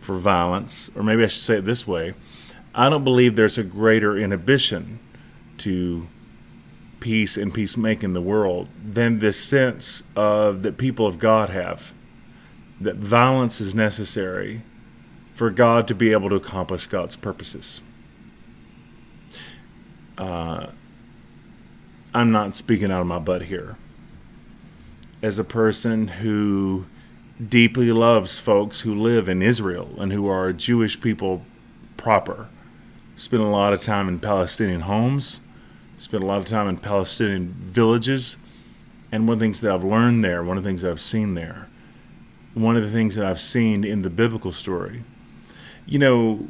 for 0.00 0.16
violence, 0.16 0.90
or 0.96 1.02
maybe 1.02 1.22
I 1.22 1.26
should 1.26 1.42
say 1.42 1.58
it 1.58 1.66
this 1.66 1.86
way 1.86 2.14
I 2.74 2.88
don't 2.88 3.04
believe 3.04 3.36
there's 3.36 3.58
a 3.58 3.64
greater 3.64 4.16
inhibition 4.16 5.00
to 5.58 6.08
peace 7.00 7.36
and 7.36 7.52
peacemaking 7.52 8.04
in 8.04 8.12
the 8.14 8.22
world 8.22 8.68
than 8.82 9.18
this 9.18 9.38
sense 9.38 10.02
of 10.16 10.62
that 10.62 10.78
people 10.78 11.06
of 11.06 11.18
God 11.18 11.50
have 11.50 11.92
that 12.80 12.96
violence 12.96 13.60
is 13.60 13.74
necessary 13.74 14.62
for 15.34 15.50
God 15.50 15.86
to 15.88 15.94
be 15.94 16.12
able 16.12 16.28
to 16.30 16.36
accomplish 16.36 16.86
God's 16.86 17.16
purposes. 17.16 17.80
Uh, 20.16 20.68
I'm 22.12 22.32
not 22.32 22.54
speaking 22.54 22.90
out 22.90 23.00
of 23.00 23.06
my 23.06 23.18
butt 23.18 23.42
here. 23.42 23.76
As 25.22 25.38
a 25.38 25.44
person 25.44 26.08
who 26.08 26.86
deeply 27.46 27.92
loves 27.92 28.38
folks 28.38 28.80
who 28.80 28.94
live 28.94 29.28
in 29.28 29.42
Israel 29.42 29.94
and 29.98 30.12
who 30.12 30.26
are 30.28 30.52
Jewish 30.52 31.00
people 31.00 31.42
proper, 31.96 32.48
spend 33.16 33.42
a 33.42 33.46
lot 33.46 33.72
of 33.72 33.82
time 33.82 34.08
in 34.08 34.18
Palestinian 34.18 34.82
homes, 34.82 35.40
spend 35.98 36.22
a 36.22 36.26
lot 36.26 36.38
of 36.38 36.46
time 36.46 36.68
in 36.68 36.78
Palestinian 36.78 37.54
villages, 37.60 38.38
and 39.12 39.26
one 39.26 39.34
of 39.34 39.38
the 39.38 39.44
things 39.44 39.60
that 39.60 39.72
I've 39.72 39.84
learned 39.84 40.24
there, 40.24 40.42
one 40.42 40.56
of 40.56 40.64
the 40.64 40.68
things 40.68 40.82
that 40.82 40.90
I've 40.90 41.00
seen 41.00 41.34
there, 41.34 41.67
one 42.62 42.76
of 42.76 42.82
the 42.82 42.90
things 42.90 43.14
that 43.14 43.24
I've 43.24 43.40
seen 43.40 43.84
in 43.84 44.02
the 44.02 44.10
biblical 44.10 44.52
story, 44.52 45.04
you 45.86 45.98
know, 45.98 46.48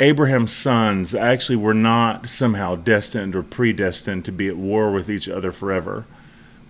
Abraham's 0.00 0.52
sons 0.52 1.14
actually 1.14 1.56
were 1.56 1.74
not 1.74 2.28
somehow 2.28 2.76
destined 2.76 3.34
or 3.34 3.42
predestined 3.42 4.24
to 4.26 4.32
be 4.32 4.46
at 4.48 4.56
war 4.56 4.92
with 4.92 5.10
each 5.10 5.28
other 5.28 5.50
forever. 5.50 6.06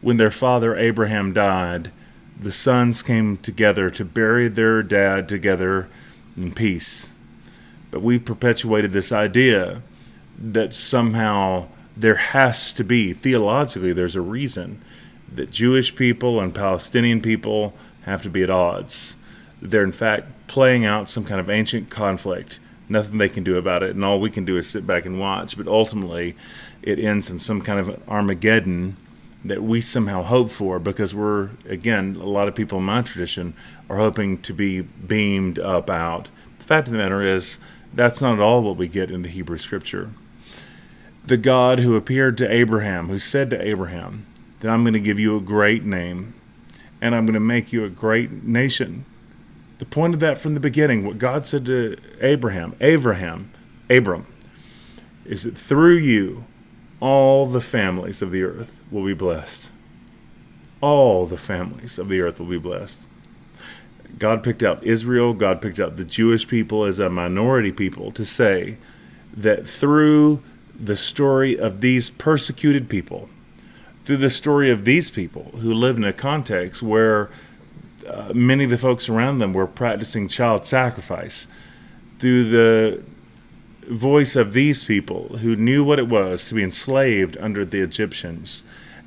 When 0.01 0.17
their 0.17 0.31
father 0.31 0.77
Abraham 0.77 1.35
died, 1.35 1.91
the 2.41 2.53
sons 2.53 3.03
came 3.03 3.37
together 3.37 3.91
to 3.91 4.05
bury 4.05 4.49
their 4.49 4.83
dad 4.83 5.29
together 5.29 5.89
in 6.37 6.55
peace. 6.55 7.13
But 7.91 8.03
we 8.03 8.19
perpetuated 8.19 8.93
this 8.93 9.13
idea 9.13 9.83
that 10.39 10.73
somehow 10.73 11.69
there 11.97 12.15
has 12.15 12.73
to 12.75 12.85
be, 12.85 13.13
theologically, 13.13 13.93
there's 13.93 14.17
a 14.17 14.21
reason 14.21 14.81
that 15.35 15.51
Jewish 15.51 15.95
people 15.97 16.41
and 16.41 16.55
Palestinian 16.55 17.21
people 17.21 17.75
have 18.03 18.23
to 18.23 18.31
be 18.31 18.43
at 18.43 18.51
odds. 18.51 19.17
They're, 19.61 19.85
in 19.85 19.93
fact, 19.93 20.27
playing 20.47 20.85
out 20.85 21.09
some 21.09 21.25
kind 21.25 21.41
of 21.41 21.51
ancient 21.51 21.91
conflict 21.91 22.61
nothing 22.89 23.19
they 23.19 23.29
can 23.29 23.45
do 23.45 23.57
about 23.57 23.83
it, 23.83 23.95
and 23.95 24.05
all 24.05 24.21
we 24.21 24.31
can 24.31 24.45
do 24.45 24.57
is 24.57 24.69
sit 24.69 24.87
back 24.87 25.05
and 25.05 25.21
watch. 25.21 25.57
But 25.57 25.69
ultimately, 25.69 26.37
it 26.83 26.99
ends 26.99 27.31
in 27.31 27.39
some 27.39 27.61
kind 27.61 27.79
of 27.79 28.09
Armageddon 28.09 28.97
that 29.45 29.63
we 29.63 29.81
somehow 29.81 30.23
hope 30.23 30.51
for 30.51 30.79
because 30.79 31.15
we're, 31.15 31.51
again, 31.67 32.17
a 32.17 32.27
lot 32.27 32.49
of 32.49 32.55
people 32.55 32.79
in 32.79 32.85
my 32.85 33.03
tradition 33.03 33.55
are 33.89 33.97
hoping 33.97 34.41
to 34.43 34.53
be 34.53 34.81
beamed 34.81 35.59
up 35.59 35.89
out. 35.89 36.29
The 36.59 36.65
fact 36.65 36.89
of 36.89 36.93
the 36.93 36.99
matter 36.99 37.23
is, 37.23 37.59
that's 37.95 38.21
not 38.21 38.35
at 38.35 38.41
all 38.41 38.63
what 38.63 38.77
we 38.77 38.89
get 38.89 39.11
in 39.11 39.23
the 39.23 39.29
Hebrew 39.29 39.59
scripture. 39.59 40.11
The 41.25 41.37
God 41.37 41.79
who 41.79 41.95
appeared 41.95 42.37
to 42.39 42.53
Abraham, 42.53 43.09
who 43.09 43.19
said 43.19 43.51
to 43.51 43.63
Abraham, 43.63 44.27
that 44.61 44.71
I'm 44.71 44.83
going 44.83 44.95
to 44.95 45.01
give 45.01 45.19
you 45.19 45.37
a 45.37 45.41
great 45.41 45.85
name 45.85 46.35
and 47.01 47.15
I'm 47.15 47.27
going 47.27 47.35
to 47.35 47.41
make 47.41 47.73
you 47.73 47.85
a 47.85 47.91
great 47.91 48.45
nation 48.45 49.05
the 49.79 49.85
point 49.85 50.15
of 50.15 50.21
that 50.21 50.39
from 50.39 50.55
the 50.55 50.61
beginning, 50.61 51.07
what 51.07 51.19
God 51.19 51.47
said 51.47 51.65
to 51.67 51.97
Abraham, 52.21 52.75
Abraham, 52.81 53.51
Abram, 53.89 54.27
is 55.25 55.45
that 55.45 55.57
through 55.57 55.97
you, 55.97 56.45
all 57.01 57.47
the 57.47 57.61
families 57.61 58.21
of 58.21 58.33
the 58.33 58.43
earth 58.43 58.83
will 58.91 59.05
be 59.05 59.15
blessed. 59.15 59.71
All 60.81 61.27
the 61.27 61.39
families 61.39 61.97
of 61.97 62.09
the 62.09 62.21
earth 62.21 62.41
will 62.41 62.49
be 62.49 62.59
blessed. 62.59 63.07
God 64.19 64.43
picked 64.43 64.65
out 64.65 64.83
Israel, 64.83 65.33
God 65.33 65.63
picked 65.63 65.79
out 65.79 65.97
the 65.97 66.05
Jewish 66.05 66.49
people 66.49 66.85
as 66.85 66.99
a 66.99 67.09
minority 67.09 67.71
people 67.71 68.11
to 68.13 68.25
say 68.25 68.79
that 69.33 69.69
through 69.69 70.43
the 70.79 70.97
story 70.97 71.57
of 71.59 71.81
these 71.83 72.11
persecuted 72.11 72.89
people, 72.89 73.29
through 74.09 74.17
the 74.17 74.31
story 74.31 74.71
of 74.71 74.87
these 74.87 75.11
people 75.11 75.51
who 75.61 75.75
lived 75.75 75.99
in 75.99 76.05
a 76.05 76.15
context 76.15 76.83
where 76.83 77.29
uh, 78.07 78.33
many 78.35 78.65
of 78.65 78.71
the 78.71 78.79
folks 78.79 79.07
around 79.07 79.39
them 79.39 79.53
were 79.53 79.67
practicing 79.67 80.27
child 80.27 80.65
sacrifice 80.65 81.47
through 82.19 82.49
the 82.49 83.05
voice 83.91 84.35
of 84.35 84.55
these 84.55 84.83
people 84.83 85.37
who 85.41 85.55
knew 85.55 85.85
what 85.85 85.99
it 85.99 86.09
was 86.09 86.49
to 86.49 86.55
be 86.55 86.63
enslaved 86.63 87.37
under 87.37 87.67
the 87.67 87.83
Egyptians 87.83 88.65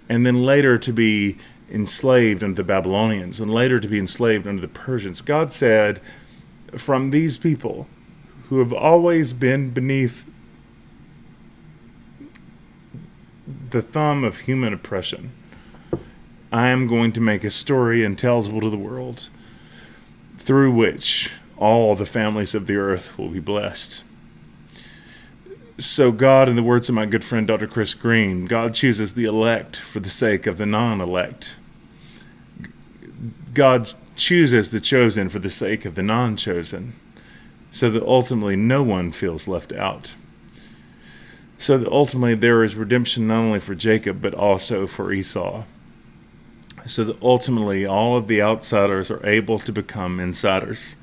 and 0.07 0.23
then 0.23 0.43
later 0.43 0.77
to 0.77 0.93
be 0.93 1.35
enslaved 1.71 2.43
under 2.43 2.57
the 2.57 2.63
Babylonians 2.63 3.39
and 3.39 3.51
later 3.51 3.79
to 3.79 3.87
be 3.87 3.97
enslaved 3.97 4.45
under 4.45 4.61
the 4.61 4.67
Persians. 4.67 5.19
God 5.21 5.51
said, 5.51 5.99
from 6.77 7.09
these 7.09 7.39
people 7.39 7.87
who 8.49 8.59
have 8.59 8.71
always 8.71 9.33
been 9.33 9.71
beneath 9.71 10.30
the 13.69 13.81
thumb 13.81 14.23
of 14.23 14.39
human 14.39 14.73
oppression, 14.73 15.31
I 16.51 16.67
am 16.67 16.87
going 16.87 17.13
to 17.13 17.21
make 17.21 17.43
a 17.43 17.51
story 17.51 18.03
intelligible 18.03 18.61
to 18.61 18.69
the 18.69 18.77
world 18.77 19.29
through 20.37 20.71
which 20.71 21.31
all 21.57 21.95
the 21.95 22.05
families 22.05 22.55
of 22.55 22.67
the 22.67 22.75
earth 22.75 23.17
will 23.17 23.29
be 23.29 23.39
blessed. 23.39 24.03
So, 25.77 26.11
God, 26.11 26.49
in 26.49 26.55
the 26.55 26.63
words 26.63 26.89
of 26.89 26.95
my 26.95 27.05
good 27.05 27.23
friend 27.23 27.47
Dr. 27.47 27.67
Chris 27.67 27.93
Green, 27.93 28.45
God 28.45 28.73
chooses 28.73 29.13
the 29.13 29.25
elect 29.25 29.77
for 29.77 29.99
the 29.99 30.09
sake 30.09 30.45
of 30.45 30.57
the 30.57 30.65
non 30.65 30.99
elect. 31.01 31.55
God 33.53 33.91
chooses 34.15 34.71
the 34.71 34.79
chosen 34.79 35.29
for 35.29 35.39
the 35.39 35.49
sake 35.49 35.85
of 35.85 35.95
the 35.95 36.03
non 36.03 36.37
chosen, 36.37 36.93
so 37.71 37.89
that 37.89 38.03
ultimately 38.03 38.55
no 38.55 38.83
one 38.83 39.11
feels 39.11 39.47
left 39.47 39.71
out. 39.71 40.15
So 41.61 41.77
that 41.77 41.91
ultimately 41.91 42.35
there 42.35 42.63
is 42.63 42.75
redemption 42.75 43.27
not 43.27 43.37
only 43.37 43.59
for 43.59 43.75
Jacob, 43.75 44.21
but 44.21 44.33
also 44.33 44.87
for 44.87 45.13
Esau 45.13 45.63
so 46.87 47.03
that 47.03 47.21
ultimately 47.21 47.85
all 47.85 48.17
of 48.17 48.27
the 48.27 48.41
outsiders 48.41 49.11
are 49.11 49.25
able 49.25 49.59
to 49.59 49.71
become 49.71 50.19
insiders. 50.19 50.95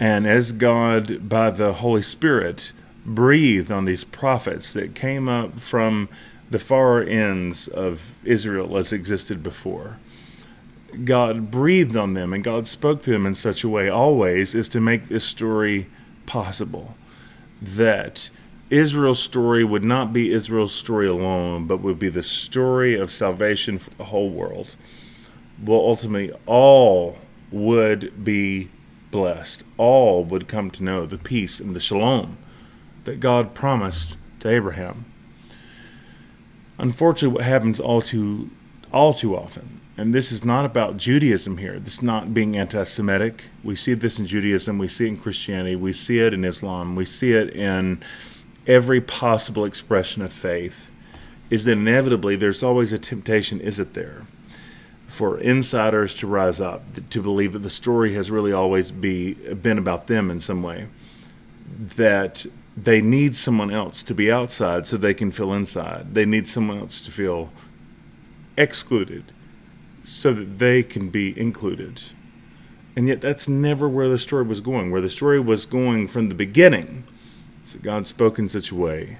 And 0.00 0.26
as 0.26 0.52
God, 0.52 1.28
by 1.28 1.50
the 1.50 1.74
Holy 1.74 2.02
Spirit, 2.02 2.72
breathed 3.04 3.70
on 3.70 3.84
these 3.84 4.04
prophets 4.04 4.72
that 4.72 4.94
came 4.94 5.28
up 5.28 5.58
from 5.58 6.08
the 6.50 6.58
far 6.58 7.02
ends 7.02 7.68
of 7.68 8.14
Israel 8.24 8.76
as 8.76 8.92
existed 8.92 9.42
before, 9.42 9.98
God 11.04 11.50
breathed 11.50 11.96
on 11.96 12.14
them 12.14 12.32
and 12.32 12.44
God 12.44 12.66
spoke 12.66 13.02
to 13.02 13.10
them 13.10 13.26
in 13.26 13.34
such 13.34 13.64
a 13.64 13.68
way 13.68 13.88
always 13.88 14.54
as 14.54 14.68
to 14.70 14.80
make 14.80 15.08
this 15.08 15.24
story 15.24 15.88
possible. 16.26 16.94
That 17.60 18.30
Israel's 18.70 19.22
story 19.22 19.64
would 19.64 19.84
not 19.84 20.12
be 20.12 20.32
Israel's 20.32 20.74
story 20.74 21.06
alone, 21.06 21.66
but 21.66 21.80
would 21.80 21.98
be 21.98 22.08
the 22.08 22.22
story 22.22 22.98
of 22.98 23.10
salvation 23.10 23.78
for 23.78 23.90
the 23.90 24.04
whole 24.04 24.30
world. 24.30 24.76
Well, 25.62 25.80
ultimately, 25.80 26.32
all 26.46 27.18
would 27.50 28.24
be 28.24 28.68
blessed. 29.10 29.64
All 29.78 30.22
would 30.24 30.48
come 30.48 30.70
to 30.72 30.84
know 30.84 31.06
the 31.06 31.18
peace 31.18 31.60
and 31.60 31.74
the 31.74 31.80
shalom 31.80 32.36
that 33.04 33.20
God 33.20 33.54
promised 33.54 34.18
to 34.40 34.50
Abraham. 34.50 35.06
Unfortunately, 36.78 37.34
what 37.34 37.44
happens 37.44 37.80
all 37.80 38.02
too 38.02 38.50
all 38.92 39.12
too 39.12 39.36
often, 39.36 39.80
and 39.96 40.14
this 40.14 40.30
is 40.30 40.44
not 40.44 40.64
about 40.64 40.96
Judaism 40.96 41.58
here. 41.58 41.78
This 41.78 41.94
is 41.94 42.02
not 42.02 42.32
being 42.32 42.56
anti-Semitic. 42.56 43.44
We 43.64 43.76
see 43.76 43.94
this 43.94 44.18
in 44.18 44.26
Judaism. 44.26 44.78
We 44.78 44.88
see 44.88 45.06
it 45.06 45.08
in 45.08 45.16
Christianity. 45.18 45.76
We 45.76 45.92
see 45.92 46.20
it 46.20 46.32
in 46.32 46.44
Islam. 46.44 46.94
We 46.94 47.04
see 47.04 47.32
it 47.32 47.50
in 47.54 48.02
every 48.68 49.00
possible 49.00 49.64
expression 49.64 50.22
of 50.22 50.32
faith 50.32 50.90
is 51.50 51.64
that 51.64 51.72
inevitably 51.72 52.36
there's 52.36 52.62
always 52.62 52.92
a 52.92 52.98
temptation, 52.98 53.60
is 53.60 53.80
it 53.80 53.94
there, 53.94 54.26
for 55.06 55.40
insiders 55.40 56.14
to 56.14 56.26
rise 56.26 56.60
up, 56.60 56.82
to 57.08 57.22
believe 57.22 57.54
that 57.54 57.60
the 57.60 57.70
story 57.70 58.12
has 58.12 58.30
really 58.30 58.52
always 58.52 58.90
be, 58.90 59.32
been 59.54 59.78
about 59.78 60.06
them 60.06 60.30
in 60.30 60.38
some 60.38 60.62
way. 60.62 60.86
That 61.96 62.44
they 62.76 63.00
need 63.00 63.34
someone 63.34 63.70
else 63.70 64.02
to 64.04 64.14
be 64.14 64.30
outside 64.30 64.86
so 64.86 64.96
they 64.96 65.14
can 65.14 65.32
feel 65.32 65.52
inside. 65.54 66.14
They 66.14 66.26
need 66.26 66.46
someone 66.46 66.78
else 66.78 67.00
to 67.00 67.10
feel 67.10 67.50
excluded 68.56 69.32
so 70.04 70.32
that 70.34 70.58
they 70.58 70.82
can 70.82 71.08
be 71.08 71.38
included. 71.38 72.02
And 72.94 73.08
yet, 73.08 73.20
that's 73.20 73.48
never 73.48 73.88
where 73.88 74.08
the 74.08 74.18
story 74.18 74.44
was 74.44 74.60
going. 74.60 74.90
Where 74.90 75.00
the 75.00 75.10
story 75.10 75.40
was 75.40 75.66
going 75.66 76.08
from 76.08 76.28
the 76.28 76.34
beginning 76.34 77.04
that 77.72 77.82
God 77.82 78.06
spoke 78.06 78.38
in 78.38 78.48
such 78.48 78.70
a 78.70 78.74
way 78.74 79.18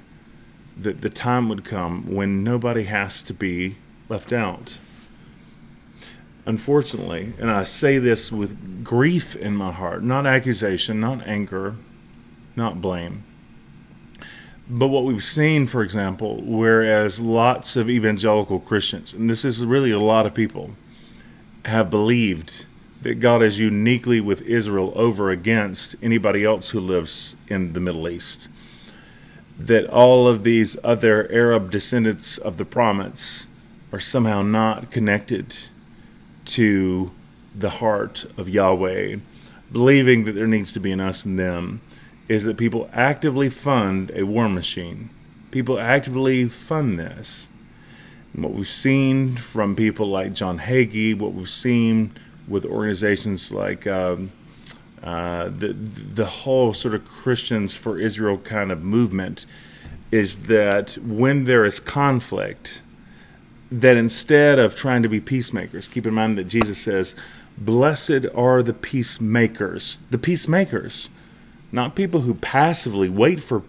that 0.76 1.00
the 1.00 1.10
time 1.10 1.48
would 1.48 1.64
come 1.64 2.14
when 2.14 2.44
nobody 2.44 2.84
has 2.84 3.22
to 3.24 3.34
be 3.34 3.76
left 4.08 4.32
out. 4.32 4.78
Unfortunately, 6.46 7.34
and 7.38 7.50
I 7.50 7.64
say 7.64 7.98
this 7.98 8.32
with 8.32 8.84
grief 8.84 9.36
in 9.36 9.54
my 9.54 9.72
heart, 9.72 10.02
not 10.02 10.26
accusation, 10.26 11.00
not 11.00 11.26
anger, 11.26 11.76
not 12.56 12.80
blame. 12.80 13.24
But 14.70 14.88
what 14.88 15.04
we've 15.04 15.24
seen, 15.24 15.66
for 15.66 15.82
example, 15.82 16.42
whereas 16.42 17.20
lots 17.20 17.76
of 17.76 17.90
evangelical 17.90 18.60
Christians, 18.60 19.12
and 19.12 19.28
this 19.28 19.44
is 19.44 19.64
really 19.64 19.90
a 19.90 19.98
lot 19.98 20.26
of 20.26 20.34
people, 20.34 20.70
have 21.64 21.90
believed 21.90 22.66
that 23.02 23.20
God 23.20 23.42
is 23.42 23.58
uniquely 23.58 24.20
with 24.20 24.42
Israel 24.42 24.92
over 24.96 25.30
against 25.30 25.94
anybody 26.02 26.44
else 26.44 26.70
who 26.70 26.80
lives 26.80 27.36
in 27.46 27.72
the 27.72 27.80
Middle 27.80 28.08
East. 28.08 28.48
That 29.58 29.86
all 29.88 30.26
of 30.26 30.44
these 30.44 30.76
other 30.82 31.30
Arab 31.30 31.70
descendants 31.70 32.38
of 32.38 32.56
the 32.56 32.64
promise 32.64 33.46
are 33.92 34.00
somehow 34.00 34.42
not 34.42 34.90
connected 34.90 35.54
to 36.46 37.12
the 37.54 37.70
heart 37.70 38.26
of 38.36 38.48
Yahweh, 38.48 39.16
believing 39.72 40.24
that 40.24 40.32
there 40.32 40.46
needs 40.46 40.72
to 40.72 40.80
be 40.80 40.92
an 40.92 41.00
us 41.00 41.24
and 41.24 41.38
them, 41.38 41.80
is 42.28 42.44
that 42.44 42.56
people 42.56 42.90
actively 42.92 43.48
fund 43.48 44.10
a 44.14 44.24
war 44.24 44.48
machine. 44.48 45.10
People 45.50 45.78
actively 45.78 46.46
fund 46.46 46.98
this. 46.98 47.48
And 48.34 48.44
what 48.44 48.52
we've 48.52 48.68
seen 48.68 49.36
from 49.36 49.74
people 49.74 50.08
like 50.08 50.34
John 50.34 50.58
Hagee, 50.58 51.18
what 51.18 51.32
we've 51.32 51.48
seen 51.48 52.12
with 52.48 52.64
organizations 52.64 53.52
like 53.52 53.86
um, 53.86 54.32
uh, 55.02 55.44
the 55.44 55.72
the 55.72 56.26
whole 56.26 56.72
sort 56.72 56.94
of 56.94 57.04
Christians 57.04 57.76
for 57.76 57.98
Israel 57.98 58.38
kind 58.38 58.72
of 58.72 58.82
movement, 58.82 59.46
is 60.10 60.44
that 60.46 60.98
when 61.02 61.44
there 61.44 61.64
is 61.64 61.78
conflict, 61.80 62.82
that 63.70 63.96
instead 63.96 64.58
of 64.58 64.74
trying 64.74 65.02
to 65.02 65.08
be 65.08 65.20
peacemakers, 65.20 65.88
keep 65.88 66.06
in 66.06 66.14
mind 66.14 66.38
that 66.38 66.44
Jesus 66.44 66.80
says, 66.80 67.14
Blessed 67.56 68.26
are 68.34 68.62
the 68.62 68.72
peacemakers. 68.72 69.98
The 70.10 70.18
peacemakers, 70.18 71.10
not 71.72 71.94
people 71.94 72.20
who 72.20 72.34
passively 72.34 73.08
wait 73.08 73.42
for 73.42 73.62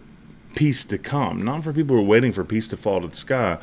peace 0.56 0.86
to 0.86 0.98
come, 0.98 1.44
not 1.44 1.64
for 1.64 1.74
people 1.74 1.96
who 1.96 2.02
are 2.02 2.06
waiting 2.06 2.32
for 2.32 2.44
peace 2.44 2.68
to 2.70 2.78
fall 2.78 3.02
to 3.02 3.08
the 3.08 3.16
sky. 3.16 3.58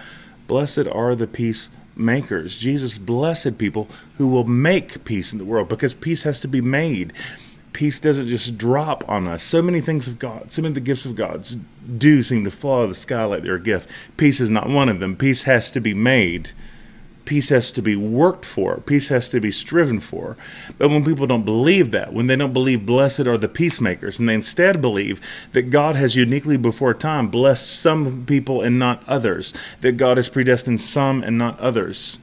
Blessed 0.46 0.86
are 0.88 1.14
the 1.14 1.26
peacemakers. 1.26 1.70
Jesus 1.96 2.98
blessed 2.98 3.58
people 3.58 3.88
who 4.18 4.28
will 4.28 4.44
make 4.44 5.04
peace 5.04 5.32
in 5.32 5.38
the 5.38 5.44
world 5.44 5.68
because 5.68 5.94
peace 5.94 6.22
has 6.24 6.40
to 6.40 6.48
be 6.48 6.60
made 6.60 7.12
peace 7.76 7.98
doesn't 8.00 8.26
just 8.26 8.56
drop 8.56 9.06
on 9.06 9.28
us. 9.28 9.42
So 9.42 9.60
many 9.60 9.82
things 9.82 10.08
of 10.08 10.18
God, 10.18 10.50
so 10.50 10.62
many 10.62 10.70
of 10.70 10.76
the 10.76 10.80
gifts 10.80 11.04
of 11.04 11.14
God 11.14 11.46
do 11.98 12.22
seem 12.22 12.42
to 12.44 12.50
fall 12.50 12.78
out 12.78 12.84
of 12.84 12.88
the 12.88 12.94
sky 12.94 13.22
like 13.24 13.42
they're 13.42 13.56
a 13.56 13.60
gift. 13.60 13.86
Peace 14.16 14.40
is 14.40 14.48
not 14.48 14.70
one 14.70 14.88
of 14.88 14.98
them. 14.98 15.14
Peace 15.14 15.42
has 15.42 15.70
to 15.72 15.80
be 15.80 15.92
made. 15.92 16.52
Peace 17.26 17.50
has 17.50 17.70
to 17.72 17.82
be 17.82 17.96
worked 17.96 18.46
for. 18.46 18.78
Peace 18.78 19.08
has 19.08 19.28
to 19.30 19.40
be 19.40 19.50
striven 19.50 20.00
for. 20.00 20.36
But 20.78 20.88
when 20.88 21.04
people 21.04 21.26
don't 21.26 21.44
believe 21.44 21.90
that, 21.90 22.14
when 22.14 22.28
they 22.28 22.36
don't 22.36 22.52
believe 22.52 22.86
blessed 22.86 23.26
are 23.26 23.36
the 23.36 23.48
peacemakers, 23.48 24.18
and 24.18 24.28
they 24.28 24.34
instead 24.34 24.80
believe 24.80 25.20
that 25.52 25.70
God 25.70 25.96
has 25.96 26.16
uniquely 26.16 26.56
before 26.56 26.94
time 26.94 27.28
blessed 27.28 27.68
some 27.68 28.24
people 28.24 28.62
and 28.62 28.78
not 28.78 29.06
others, 29.08 29.52
that 29.82 29.98
God 29.98 30.16
has 30.16 30.28
predestined 30.28 30.80
some 30.80 31.22
and 31.22 31.36
not 31.36 31.58
others, 31.60 32.18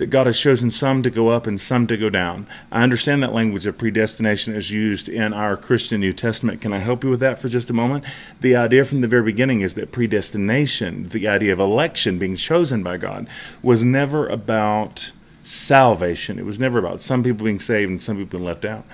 that 0.00 0.08
God 0.08 0.24
has 0.24 0.40
chosen 0.40 0.70
some 0.70 1.02
to 1.02 1.10
go 1.10 1.28
up 1.28 1.46
and 1.46 1.60
some 1.60 1.86
to 1.86 1.94
go 1.94 2.08
down. 2.08 2.46
I 2.72 2.82
understand 2.82 3.22
that 3.22 3.34
language 3.34 3.66
of 3.66 3.76
predestination 3.76 4.54
is 4.54 4.70
used 4.70 5.10
in 5.10 5.34
our 5.34 5.58
Christian 5.58 6.00
New 6.00 6.14
Testament. 6.14 6.62
Can 6.62 6.72
I 6.72 6.78
help 6.78 7.04
you 7.04 7.10
with 7.10 7.20
that 7.20 7.38
for 7.38 7.50
just 7.50 7.68
a 7.68 7.74
moment? 7.74 8.06
The 8.40 8.56
idea 8.56 8.86
from 8.86 9.02
the 9.02 9.08
very 9.08 9.24
beginning 9.24 9.60
is 9.60 9.74
that 9.74 9.92
predestination, 9.92 11.10
the 11.10 11.28
idea 11.28 11.52
of 11.52 11.60
election, 11.60 12.18
being 12.18 12.36
chosen 12.36 12.82
by 12.82 12.96
God, 12.96 13.28
was 13.62 13.84
never 13.84 14.26
about 14.26 15.12
salvation. 15.42 16.38
It 16.38 16.46
was 16.46 16.58
never 16.58 16.78
about 16.78 17.02
some 17.02 17.22
people 17.22 17.44
being 17.44 17.60
saved 17.60 17.90
and 17.90 18.02
some 18.02 18.16
people 18.16 18.38
being 18.38 18.48
left 18.48 18.64
out. 18.64 18.86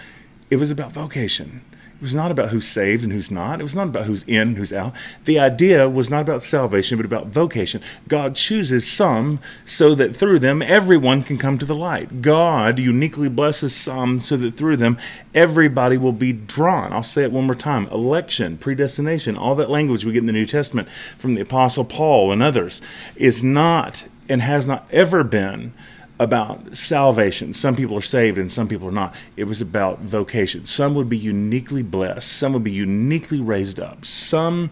It 0.51 0.57
was 0.57 0.73
about 0.73 0.91
vocation. 0.91 1.61
It 1.97 2.03
was 2.03 2.15
not 2.15 2.31
about 2.31 2.51
who's 2.51 2.67
saved 2.69 3.05
and 3.05 3.13
who's 3.13 3.31
not. 3.31 3.59
It 3.59 3.65
was 3.65 3.75
not 3.75 3.89
about 3.89 4.05
who's 4.05 4.23
in 4.25 4.49
and 4.49 4.57
who's 4.59 4.73
out. 4.73 4.93
The 5.25 5.39
idea 5.39 5.89
was 5.89 6.11
not 6.11 6.21
about 6.21 6.43
salvation, 6.43 6.99
but 6.99 7.07
about 7.07 7.29
vocation. 7.29 7.81
God 8.07 8.37
chooses 8.37 8.87
some 8.87 9.41
so 9.65 9.95
that 9.95 10.15
through 10.15 10.41
them 10.41 10.61
everyone 10.61 11.23
can 11.23 11.39
come 11.39 11.57
to 11.57 11.65
the 11.65 11.75
light. 11.75 12.21
God 12.21 12.79
uniquely 12.79 13.31
blesses 13.31 13.75
some 13.75 14.21
so 14.21 14.37
that 14.37 14.59
through 14.59 14.77
them 14.77 14.99
everybody 15.35 15.97
will 15.97 16.13
be 16.13 16.35
drawn. 16.35 16.93
I'll 16.93 17.03
say 17.03 17.23
it 17.23 17.33
one 17.33 17.47
more 17.47 17.55
time 17.55 17.87
election, 17.87 18.59
predestination, 18.59 19.39
all 19.39 19.55
that 19.55 19.71
language 19.71 20.05
we 20.05 20.13
get 20.13 20.19
in 20.19 20.27
the 20.27 20.33
New 20.35 20.45
Testament 20.45 20.91
from 21.17 21.35
the 21.35 21.41
Apostle 21.41 21.87
Paul 21.87 22.31
and 22.31 22.43
others 22.43 22.83
is 23.17 23.43
not 23.43 24.07
and 24.29 24.43
has 24.43 24.67
not 24.67 24.87
ever 24.91 25.25
been 25.25 25.73
about 26.19 26.77
salvation. 26.77 27.53
Some 27.53 27.77
people 27.77 27.97
are 27.97 28.03
saved 28.03 28.39
and 28.39 28.51
some 28.51 28.69
people 28.69 28.89
are 28.89 28.93
not. 28.93 29.15
It 29.37 29.45
was 29.45 29.61
about 29.61 30.01
vocation. 30.01 30.65
Some 30.65 30.95
would 30.95 31.09
be 31.09 31.19
uniquely 31.19 31.83
blessed, 31.83 32.31
some 32.31 32.53
would 32.53 32.65
be 32.65 32.73
uniquely 32.73 33.41
raised 33.41 33.79
up, 33.79 34.05
some 34.05 34.71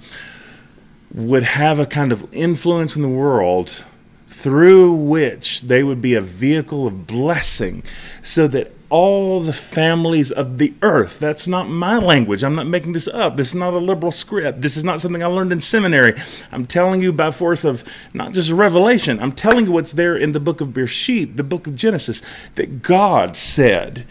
would 1.13 1.45
have 1.45 1.79
a 1.79 1.87
kind 1.87 2.13
of 2.13 2.27
influence 2.33 2.97
in 2.97 3.03
the 3.03 3.09
world 3.09 3.85
through 4.29 4.93
which 4.93 5.63
they 5.63 5.83
would 5.83 6.03
be 6.03 6.15
a 6.15 6.21
vehicle 6.21 6.87
of 6.87 7.07
blessing 7.07 7.85
so 8.23 8.49
that 8.49 8.73
all 8.95 9.41
the 9.41 9.53
families 9.53 10.31
of 10.31 10.59
the 10.59 10.73
earth. 10.81 11.19
That's 11.19 11.49
not 11.49 11.69
my 11.69 11.99
language. 11.99 12.45
I'm 12.45 12.55
not 12.55 12.69
making 12.69 12.93
this 12.93 13.09
up. 13.09 13.35
This 13.35 13.49
is 13.49 13.55
not 13.57 13.75
a 13.75 13.79
liberal 13.79 14.13
script. 14.13 14.61
This 14.61 14.77
is 14.77 14.85
not 14.85 15.01
something 15.01 15.21
I 15.21 15.27
learned 15.27 15.51
in 15.51 15.61
seminary. 15.61 16.15
I'm 16.53 16.65
telling 16.65 17.03
you 17.03 17.13
by 17.13 17.33
force 17.33 17.65
of 17.65 17.83
not 18.13 18.35
just 18.35 18.53
revelation. 18.53 19.19
I'm 19.19 19.33
telling 19.33 19.67
you 19.67 19.73
what's 19.73 19.91
there 19.91 20.17
in 20.17 20.31
the 20.31 20.39
book 20.39 20.61
of 20.61 20.69
Bereshit, 20.69 21.37
the 21.37 21.43
book 21.43 21.67
of 21.67 21.75
Genesis, 21.75 22.23
that 22.55 22.83
God 22.83 23.37
said, 23.37 24.07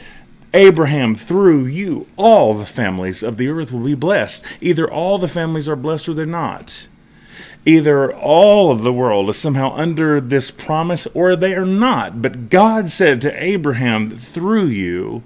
Abraham, 0.54 1.16
through 1.16 1.68
you, 1.68 2.06
all 2.18 2.54
the 2.54 2.66
families 2.66 3.24
of 3.24 3.38
the 3.38 3.48
earth 3.48 3.72
will 3.72 3.86
be 3.86 3.96
blessed. 3.96 4.44
Either 4.60 4.92
all 4.92 5.18
the 5.18 5.30
families 5.30 5.70
are 5.70 5.78
blessed 5.78 6.10
or 6.10 6.14
they're 6.14 6.26
not. 6.26 6.90
Either 7.66 8.14
all 8.14 8.72
of 8.72 8.84
the 8.84 8.92
world 8.92 9.30
is 9.30 9.38
somehow 9.38 9.74
under 9.74 10.20
this 10.20 10.52
promise 10.52 11.08
or 11.14 11.36
they 11.36 11.54
are 11.54 11.66
not. 11.66 12.22
But 12.22 12.50
God 12.50 12.90
said 12.90 13.22
to 13.22 13.44
Abraham 13.44 14.18
through 14.18 14.66
you 14.66 15.24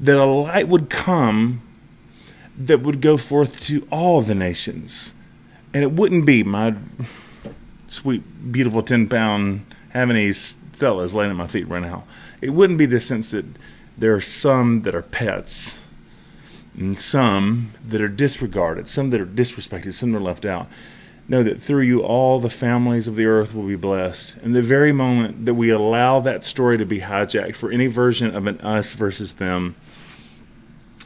that 0.00 0.16
a 0.16 0.24
light 0.24 0.68
would 0.68 0.88
come 0.88 1.62
that 2.58 2.80
would 2.80 3.00
go 3.00 3.16
forth 3.16 3.60
to 3.66 3.86
all 3.90 4.20
the 4.20 4.34
nations. 4.34 5.14
And 5.72 5.84
it 5.84 5.92
wouldn't 5.92 6.26
be 6.26 6.42
my 6.42 6.74
sweet, 7.88 8.52
beautiful 8.52 8.82
10 8.82 9.08
pound 9.08 9.66
Havanese 9.94 10.56
fellas 10.72 11.14
laying 11.14 11.30
at 11.30 11.36
my 11.36 11.46
feet 11.46 11.68
right 11.68 11.82
now. 11.82 12.04
It 12.40 12.50
wouldn't 12.50 12.78
be 12.78 12.86
the 12.86 13.00
sense 13.00 13.30
that 13.30 13.44
there 13.96 14.14
are 14.14 14.20
some 14.20 14.82
that 14.82 14.94
are 14.94 15.02
pets 15.02 15.86
and 16.76 16.98
some 16.98 17.72
that 17.84 18.00
are 18.00 18.08
disregarded, 18.08 18.88
some 18.88 19.10
that 19.10 19.20
are 19.20 19.26
disrespected, 19.26 19.92
some 19.92 20.12
that 20.12 20.18
are 20.18 20.22
left 20.22 20.44
out. 20.44 20.68
Know 21.30 21.42
that 21.42 21.60
through 21.60 21.82
you 21.82 22.00
all 22.00 22.40
the 22.40 22.48
families 22.48 23.06
of 23.06 23.14
the 23.14 23.26
earth 23.26 23.54
will 23.54 23.66
be 23.66 23.76
blessed. 23.76 24.36
And 24.38 24.56
the 24.56 24.62
very 24.62 24.92
moment 24.92 25.44
that 25.44 25.54
we 25.54 25.68
allow 25.68 26.20
that 26.20 26.42
story 26.42 26.78
to 26.78 26.86
be 26.86 27.00
hijacked 27.00 27.54
for 27.54 27.70
any 27.70 27.86
version 27.86 28.34
of 28.34 28.46
an 28.46 28.58
us 28.62 28.94
versus 28.94 29.34
them, 29.34 29.76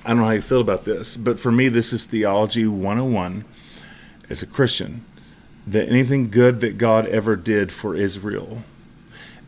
I 0.04 0.08
don't 0.08 0.18
know 0.18 0.26
how 0.26 0.30
you 0.30 0.40
feel 0.40 0.60
about 0.60 0.84
this, 0.84 1.16
but 1.16 1.40
for 1.40 1.50
me, 1.50 1.68
this 1.68 1.92
is 1.92 2.04
theology 2.04 2.66
101 2.66 3.44
as 4.30 4.42
a 4.42 4.46
Christian. 4.46 5.04
That 5.66 5.88
anything 5.88 6.30
good 6.30 6.60
that 6.60 6.78
God 6.78 7.06
ever 7.06 7.36
did 7.36 7.72
for 7.72 7.94
Israel, 7.94 8.62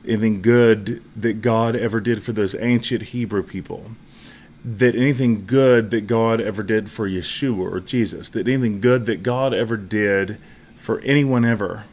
anything 0.05 0.43
good 0.43 1.03
that 1.17 1.41
God 1.41 1.75
ever 1.75 2.01
did 2.01 2.23
for 2.23 2.33
those 2.33 2.55
ancient 2.57 3.03
Hebrew 3.03 3.43
people, 3.43 3.93
that 4.65 4.95
anything 4.95 5.45
good 5.45 5.91
that 5.91 6.07
God 6.07 6.41
ever 6.41 6.63
did 6.63 6.91
for 6.91 7.09
Yeshua 7.09 7.73
or 7.73 7.81
Jesus, 7.81 8.31
that 8.31 8.47
anything 8.47 8.81
good 8.81 9.07
that 9.07 9.23
God 9.23 9.53
ever 9.53 9.77
did 9.77 10.39
for 10.85 11.01
anyone 11.01 11.47
ever 11.47 11.85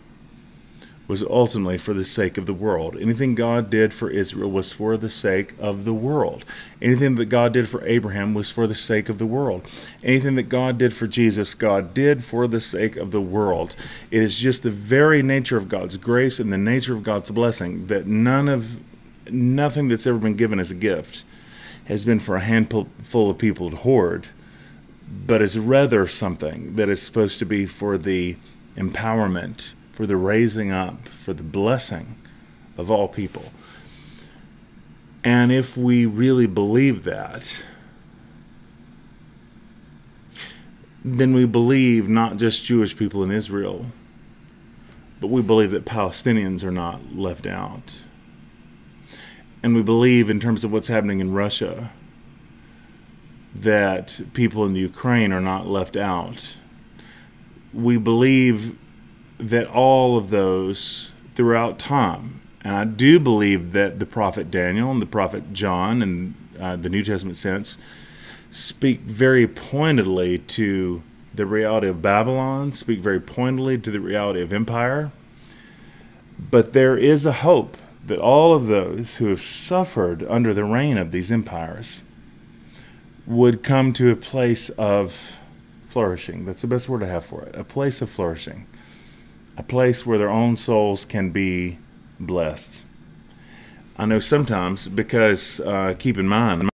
was 1.08 1.24
ultimately 1.24 1.78
for 1.78 1.94
the 1.94 2.04
sake 2.04 2.38
of 2.38 2.46
the 2.46 2.54
world. 2.54 2.98
Anything 3.00 3.36
God 3.36 3.70
did 3.70 3.94
for 3.94 4.10
Israel 4.10 4.52
was 4.52 4.74
for 4.74 4.98
the 4.98 5.10
sake 5.10 5.54
of 5.60 5.86
the 5.86 5.94
world. 5.94 6.44
Anything 6.82 7.16
that 7.16 7.28
God 7.28 7.54
did 7.54 7.70
for 7.70 7.86
Abraham 7.86 8.34
was 8.34 8.52
for 8.52 8.68
the 8.68 8.76
sake 8.76 9.08
of 9.08 9.18
the 9.18 9.26
world. 9.26 9.66
Anything 10.04 10.36
that 10.36 10.50
God 10.50 10.78
did 10.78 10.94
for 10.94 11.08
Jesus, 11.08 11.54
God 11.54 11.94
did 11.94 12.26
for 12.26 12.48
the 12.48 12.60
sake 12.60 12.98
of 12.98 13.12
the 13.12 13.22
world. 13.22 13.78
It 14.12 14.22
is 14.22 14.38
just 14.38 14.62
the 14.62 14.72
very 14.72 15.24
nature 15.24 15.56
of 15.56 15.70
God's 15.70 15.96
grace 15.96 16.38
and 16.38 16.52
the 16.52 16.58
nature 16.58 16.94
of 16.94 17.02
God's 17.04 17.32
blessing 17.32 17.88
that 17.88 18.08
none 18.08 18.50
of 18.50 18.82
nothing 19.32 19.88
that's 19.88 20.06
ever 20.06 20.18
been 20.18 20.36
given 20.36 20.60
as 20.60 20.70
a 20.70 20.76
gift 20.76 21.24
has 21.86 22.04
been 22.04 22.20
for 22.20 22.36
a 22.36 22.42
handful 22.42 22.90
full 23.02 23.30
of 23.30 23.38
people 23.38 23.70
to 23.70 23.78
hoard 23.78 24.28
but 25.26 25.42
is 25.42 25.58
rather 25.58 26.08
something 26.08 26.76
that 26.76 26.90
is 26.90 27.02
supposed 27.02 27.40
to 27.40 27.46
be 27.46 27.66
for 27.66 27.98
the 27.98 28.36
empowerment, 28.76 29.74
for 29.94 30.06
the 30.06 30.16
raising 30.16 30.72
up, 30.72 31.08
for 31.08 31.34
the 31.34 31.44
blessing 31.44 32.16
of 32.78 32.90
all 32.90 33.08
people. 33.08 33.52
And 35.24 35.52
if 35.52 35.78
we 35.78 36.06
really 36.06 36.48
believe 36.48 37.04
that, 37.04 37.64
then 41.04 41.34
we 41.34 41.46
believe 41.46 42.10
not 42.10 42.38
just 42.38 42.64
Jewish 42.64 42.96
people 42.96 43.24
in 43.24 43.32
Israel, 43.32 43.88
but 45.20 45.28
we 45.28 45.42
believe 45.42 45.72
that 45.72 45.86
Palestinians 45.86 46.64
are 46.64 46.72
not 46.72 47.16
left 47.16 47.46
out. 47.46 48.02
And 49.62 49.76
we 49.76 49.84
believe, 49.84 50.30
in 50.30 50.40
terms 50.40 50.64
of 50.64 50.72
what's 50.72 50.88
happening 50.88 51.20
in 51.20 51.34
Russia, 51.34 51.92
that 53.54 54.20
people 54.34 54.66
in 54.66 54.74
the 54.74 54.80
Ukraine 54.80 55.32
are 55.32 55.42
not 55.42 55.68
left 55.68 55.96
out. 55.96 56.56
We 57.74 57.98
believe 57.98 58.78
that 59.38 59.68
all 59.68 60.18
of 60.18 60.30
those 60.30 61.14
throughout 61.36 61.80
time, 61.80 62.42
and 62.64 62.76
I 62.76 62.86
do 62.86 63.20
believe 63.20 63.72
that 63.72 64.00
the 64.00 64.06
prophet 64.06 64.52
Daniel 64.52 64.92
and 64.92 65.02
the 65.02 65.08
prophet 65.08 65.54
John, 65.54 66.02
in 66.02 66.36
uh, 66.60 66.76
the 66.76 66.90
New 66.90 67.04
Testament 67.04 67.38
sense, 67.38 67.78
speak 68.52 69.02
very 69.02 69.48
pointedly 69.48 70.38
to 70.38 71.02
the 71.34 71.46
reality 71.46 71.88
of 71.88 72.02
Babylon, 72.02 72.74
speak 72.74 73.00
very 73.00 73.20
pointedly 73.20 73.78
to 73.78 73.90
the 73.90 74.00
reality 74.00 74.42
of 74.42 74.52
empire. 74.52 75.12
But 76.38 76.74
there 76.74 76.98
is 76.98 77.26
a 77.26 77.32
hope 77.32 77.78
that 78.06 78.20
all 78.20 78.54
of 78.54 78.68
those 78.68 79.18
who 79.18 79.28
have 79.28 79.42
suffered 79.42 80.24
under 80.24 80.54
the 80.54 80.66
reign 80.66 80.98
of 80.98 81.12
these 81.12 81.32
empires 81.32 82.04
would 83.26 83.64
come 83.64 83.94
to 83.94 84.12
a 84.12 84.16
place 84.16 84.70
of 84.72 85.38
flourishing. 85.92 86.46
That's 86.46 86.62
the 86.62 86.68
best 86.68 86.88
word 86.88 87.04
I 87.04 87.08
have 87.08 87.26
for 87.26 87.44
it. 87.44 87.56
A 87.56 87.64
place 87.64 88.02
of 88.02 88.10
flourishing. 88.10 88.66
A 89.58 89.64
place 89.64 90.06
where 90.06 90.18
their 90.18 90.30
own 90.30 90.56
souls 90.58 91.04
can 91.06 91.32
be 91.32 91.78
blessed. 92.20 92.82
I 93.98 94.06
know 94.06 94.20
sometimes 94.20 94.88
because 94.88 95.60
uh, 95.60 95.96
keep 96.00 96.18
in 96.18 96.28
mind 96.28 96.72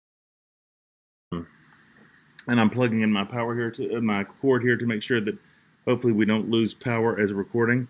and 2.49 2.61
I'm 2.61 2.71
plugging 2.71 3.03
in 3.03 3.13
my 3.13 3.25
power 3.25 3.55
here 3.55 3.71
to 3.73 3.97
uh, 3.97 4.01
my 4.01 4.25
cord 4.25 4.63
here 4.63 4.77
to 4.77 4.87
make 4.87 5.03
sure 5.03 5.21
that 5.21 5.37
hopefully 5.87 6.13
we 6.13 6.25
don't 6.25 6.49
lose 6.51 6.75
power 6.75 7.19
as 7.19 7.31
a 7.31 7.35
recording. 7.35 7.89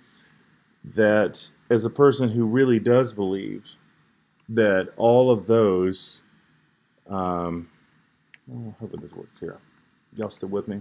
That 0.85 1.49
as 1.71 1.85
a 1.85 1.91
person 1.91 2.29
who 2.29 2.47
really 2.47 2.79
does 2.79 3.13
believe 3.13 3.69
that 4.49 4.93
all 4.97 5.31
of 5.31 5.47
those, 5.47 6.23
um, 7.09 7.69
oh, 8.53 8.75
hoping 8.79 9.01
this 9.01 9.13
works 9.13 9.41
here. 9.41 9.59
Y'all 10.15 10.31
still 10.31 10.49
with 10.49 10.69
me? 10.69 10.81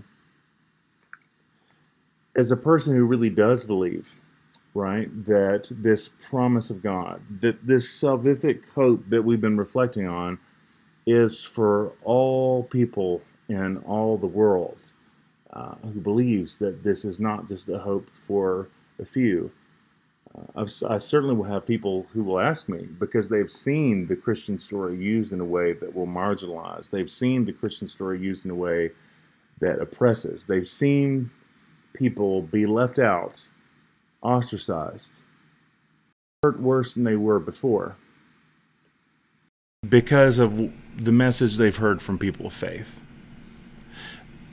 As 2.35 2.51
a 2.51 2.57
person 2.57 2.95
who 2.95 3.05
really 3.05 3.29
does 3.29 3.65
believe, 3.65 4.19
right, 4.73 5.09
that 5.25 5.71
this 5.71 6.09
promise 6.09 6.69
of 6.69 6.83
God, 6.83 7.21
that 7.41 7.65
this 7.65 7.89
salvific 7.89 8.63
hope 8.75 9.03
that 9.09 9.23
we've 9.23 9.41
been 9.41 9.57
reflecting 9.57 10.07
on, 10.07 10.37
is 11.05 11.41
for 11.41 11.93
all 12.03 12.63
people 12.63 13.21
in 13.47 13.77
all 13.77 14.17
the 14.17 14.27
world 14.27 14.93
uh, 15.53 15.75
who 15.75 16.01
believes 16.01 16.57
that 16.57 16.83
this 16.83 17.05
is 17.05 17.19
not 17.19 17.47
just 17.47 17.69
a 17.69 17.79
hope 17.79 18.09
for 18.13 18.67
a 18.99 19.05
few. 19.05 19.51
Uh, 20.55 20.65
i 20.89 20.97
certainly 20.97 21.35
will 21.35 21.45
have 21.45 21.65
people 21.65 22.07
who 22.11 22.23
will 22.23 22.39
ask 22.39 22.67
me 22.67 22.87
because 22.99 23.29
they've 23.29 23.51
seen 23.51 24.07
the 24.07 24.15
Christian 24.15 24.59
story 24.59 24.97
used 24.97 25.31
in 25.31 25.39
a 25.39 25.45
way 25.45 25.71
that 25.73 25.95
will 25.95 26.07
marginalize. 26.07 26.89
They've 26.89 27.09
seen 27.09 27.45
the 27.45 27.53
Christian 27.53 27.87
story 27.87 28.19
used 28.19 28.43
in 28.43 28.51
a 28.51 28.55
way 28.55 28.91
that 29.59 29.79
oppresses. 29.79 30.45
They've 30.45 30.67
seen 30.67 31.31
people 31.95 32.41
be 32.41 32.65
left 32.65 32.99
out, 32.99 33.47
ostracized, 34.21 35.23
hurt 36.43 36.59
worse 36.59 36.93
than 36.93 37.03
they 37.03 37.15
were 37.15 37.39
before 37.39 37.95
because 39.89 40.39
of 40.39 40.71
the 40.97 41.11
message 41.11 41.57
they've 41.57 41.77
heard 41.77 42.01
from 42.01 42.17
people 42.17 42.47
of 42.47 42.53
faith. 42.53 42.99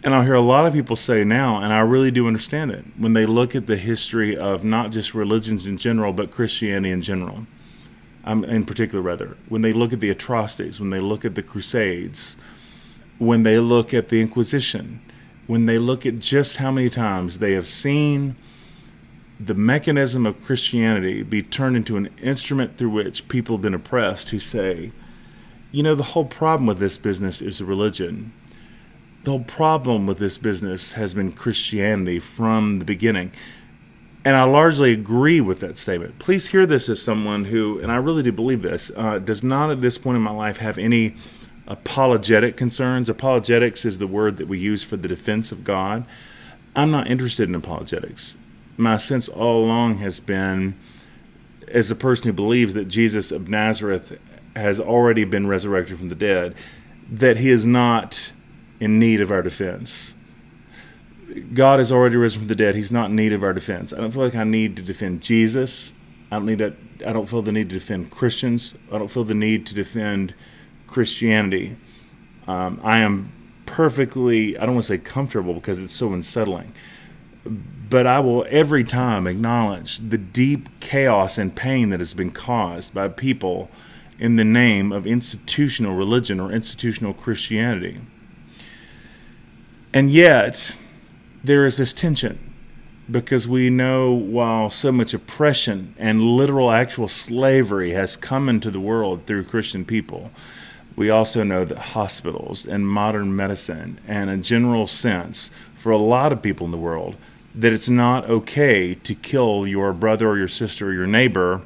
And 0.05 0.15
I 0.15 0.25
hear 0.25 0.35
a 0.35 0.41
lot 0.41 0.67
of 0.67 0.73
people 0.73 0.97
say 0.97 1.23
now, 1.23 1.63
and 1.63 1.73
I 1.73 1.79
really 1.81 2.11
do 2.11 2.27
understand 2.27 2.73
it, 2.73 2.85
when 2.99 3.13
they 3.13 3.25
look 3.25 3.55
at 3.55 3.67
the 3.67 3.77
history 3.77 4.37
of 4.37 4.65
not 4.65 4.91
just 4.91 5.15
religions 5.15 5.65
in 5.65 5.79
general, 5.79 6.13
but 6.13 6.33
Christianity 6.33 6.91
in 6.91 7.03
general, 7.03 7.47
um, 8.25 8.45
in 8.45 8.65
particular, 8.67 9.01
rather, 9.01 9.37
when 9.49 9.63
they 9.63 9.73
look 9.73 9.93
at 9.93 10.01
the 10.01 10.11
atrocities, 10.11 10.81
when 10.81 10.91
they 10.91 10.99
look 10.99 11.25
at 11.25 11.37
the 11.37 11.43
Crusades, 11.43 12.37
when 13.19 13.45
they 13.45 13.59
look 13.61 13.95
at 13.95 14.09
the 14.09 14.21
Inquisition, 14.21 15.01
when 15.47 15.67
they 15.67 15.79
look 15.79 16.07
at 16.07 16.19
just 16.19 16.59
how 16.59 16.71
many 16.71 16.89
times 16.89 17.39
they 17.39 17.53
have 17.53 17.67
seen 17.67 18.37
the 19.41 19.55
mechanism 19.55 20.25
of 20.25 20.43
Christianity 20.45 21.23
be 21.23 21.43
turned 21.43 21.77
into 21.77 21.97
an 21.97 22.09
instrument 22.21 22.77
through 22.77 22.91
which 22.91 23.29
people 23.29 23.57
have 23.57 23.63
been 23.63 23.75
oppressed 23.75 24.31
who 24.31 24.39
say, 24.39 24.93
you 25.73 25.83
know, 25.83 25.95
the 25.95 26.03
whole 26.03 26.25
problem 26.25 26.67
with 26.67 26.79
this 26.79 26.97
business 26.97 27.43
is 27.43 27.61
religion 27.63 28.33
the 29.25 29.31
whole 29.31 29.45
problem 29.45 30.07
with 30.07 30.19
this 30.19 30.39
business 30.39 30.93
has 30.93 31.15
been 31.15 31.33
Christianity 31.33 32.19
from 32.19 32.79
the 32.81 32.85
beginning. 32.85 33.33
And 34.25 34.37
I 34.37 34.45
largely 34.45 34.93
agree 34.93 35.41
with 35.41 35.61
that 35.61 35.77
statement. 35.77 36.19
Please 36.19 36.49
hear 36.49 36.67
this 36.67 36.89
as 36.89 37.03
someone 37.03 37.47
who, 37.47 37.81
and 37.81 37.91
I 37.91 37.97
really 37.97 38.23
do 38.23 38.33
believe 38.33 38.63
this, 38.63 38.91
uh, 38.97 39.19
does 39.19 39.43
not 39.43 39.71
at 39.71 39.81
this 39.81 39.99
point 39.99 40.17
in 40.17 40.23
my 40.23 40.31
life 40.31 40.59
have 40.59 40.79
any 40.79 41.15
apologetic 41.67 42.57
concerns. 42.57 43.09
Apologetics 43.09 43.85
is 43.85 43.99
the 43.99 44.07
word 44.07 44.37
that 44.37 44.49
we 44.49 44.59
use 44.59 44.83
for 44.83 44.97
the 44.97 45.09
defense 45.09 45.53
of 45.53 45.65
God. 45.65 46.05
I'm 46.75 46.91
not 46.91 47.07
interested 47.07 47.49
in 47.49 47.55
apologetics. 47.55 48.37
My 48.77 48.97
sense 48.97 49.29
all 49.29 49.65
along 49.65 49.99
has 49.99 50.21
been, 50.21 50.75
as 51.69 51.91
a 51.91 51.95
person 51.95 52.27
who 52.27 52.33
believes 52.33 52.75
that 52.75 52.89
Jesus 52.89 53.31
of 53.31 53.49
Nazareth 53.49 54.19
has 54.57 54.81
already 54.81 55.25
been 55.25 55.47
resurrected 55.47 55.99
from 55.99 56.09
the 56.09 56.15
dead, 56.15 56.55
that 57.11 57.37
he 57.37 57.51
is 57.51 57.67
not 57.67 58.33
in 58.81 58.99
need 58.99 59.21
of 59.21 59.31
our 59.31 59.43
defense. 59.43 60.15
God 61.55 61.79
has 61.79 61.91
already 61.93 62.17
risen 62.17 62.41
from 62.41 62.49
the 62.49 62.55
dead. 62.55 62.75
He's 62.75 62.93
not 62.93 63.11
in 63.11 63.17
need 63.17 63.33
of 63.33 63.43
our 63.43 63.53
defense. 63.53 63.93
I 63.93 63.99
don't 63.99 64.11
feel 64.11 64.25
like 64.25 64.35
I 64.35 64.45
need 64.45 64.77
to 64.77 64.83
defend 64.83 65.23
Jesus. 65.23 65.93
I 66.31 66.37
don't 66.37 66.47
need 66.47 66.59
to, 66.59 66.75
I 67.07 67.13
don't 67.13 67.29
feel 67.29 67.43
the 67.43 67.53
need 67.53 67.69
to 67.71 67.75
defend 67.75 68.11
Christians. 68.11 68.75
I 68.91 68.99
don't 68.99 69.11
feel 69.11 69.25
the 69.25 69.35
need 69.35 69.67
to 69.67 69.75
defend 69.75 70.35
Christianity. 70.93 71.77
Um, 72.47 72.81
I 72.83 72.99
am 72.99 73.33
perfectly, 73.67 74.59
I 74.59 74.67
don't 74.67 74.75
want 74.75 74.85
to 74.85 74.93
say 74.93 74.99
comfortable 74.99 75.55
because 75.55 75.79
it's 75.79 75.93
so 75.93 76.13
unsettling, 76.13 76.73
but 77.45 78.07
I 78.07 78.21
will 78.21 78.45
every 78.49 78.85
time 78.85 79.27
acknowledge 79.27 79.99
the 79.99 80.19
deep 80.19 80.69
chaos 80.81 81.39
and 81.39 81.55
pain 81.55 81.91
that 81.91 82.01
has 82.01 82.15
been 82.15 82.31
caused 82.31 82.95
by 82.95 83.09
people 83.09 83.71
in 84.19 84.37
the 84.37 84.45
name 84.45 84.93
of 84.93 85.07
institutional 85.07 85.95
religion 85.95 86.39
or 86.39 86.53
institutional 86.53 87.15
Christianity. 87.15 88.01
And 89.93 90.11
yet, 90.11 90.75
there 91.43 91.67
is 91.67 91.77
this 91.77 91.93
tension 91.93 92.53
because 93.11 93.49
we 93.49 93.69
know 93.69 94.13
while 94.13 94.71
so 94.71 94.93
much 94.93 95.13
oppression 95.13 95.95
and 95.99 96.23
literal 96.23 96.71
actual 96.71 97.09
slavery 97.09 97.93
has 97.93 98.17
come 98.17 98.49
into 98.49 98.71
the 98.71 98.81
world 98.81 99.27
through 99.27 99.45
Christian 99.45 99.85
people, 99.85 100.31
we 100.97 101.11
also 101.11 101.43
know 101.43 101.65
that 101.65 101.79
hospitals 101.79 102.67
and 102.67 102.87
modern 102.87 103.35
medicine 103.35 103.99
and 104.07 104.31
a 104.31 104.37
general 104.37 104.87
sense 104.87 105.51
for 105.75 105.91
a 105.91 105.99
lot 105.99 106.33
of 106.33 106.43
people 106.43 106.67
in 106.67 106.71
the 106.71 106.79
world 106.79 107.17
that 107.55 107.73
it's 107.73 107.89
not 107.89 108.29
okay 108.29 108.95
to 108.95 109.15
kill 109.15 109.67
your 109.67 109.93
brother 109.93 110.29
or 110.29 110.39
your 110.39 110.49
sister 110.49 110.89
or 110.89 110.93
your 110.93 111.07
neighbor 111.07 111.61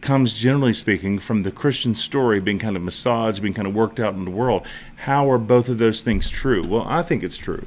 comes 0.00 0.34
generally 0.34 0.74
speaking 0.74 1.18
from 1.18 1.42
the 1.42 1.50
Christian 1.50 1.94
story 1.94 2.38
being 2.38 2.58
kind 2.58 2.76
of 2.76 2.82
massaged, 2.82 3.40
being 3.40 3.54
kind 3.54 3.66
of 3.66 3.74
worked 3.74 3.98
out 3.98 4.12
in 4.12 4.26
the 4.26 4.30
world. 4.30 4.66
How 4.96 5.30
are 5.30 5.38
both 5.38 5.70
of 5.70 5.78
those 5.78 6.02
things 6.02 6.28
true? 6.28 6.62
Well, 6.66 6.84
I 6.86 7.02
think 7.02 7.22
it's 7.22 7.38
true. 7.38 7.66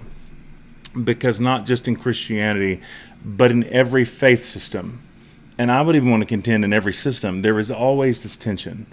Because 1.04 1.40
not 1.40 1.66
just 1.66 1.88
in 1.88 1.96
Christianity, 1.96 2.80
but 3.26 3.50
in 3.50 3.64
every 3.66 4.06
faith 4.06 4.46
system, 4.46 5.02
and 5.58 5.72
I 5.72 5.82
would 5.82 5.96
even 5.96 6.12
want 6.12 6.22
to 6.22 6.28
contend 6.28 6.64
in 6.64 6.74
every 6.74 6.94
system, 6.94 7.42
there 7.42 7.58
is 7.58 7.72
always 7.72 8.22
this 8.22 8.38
tension. 8.38 8.86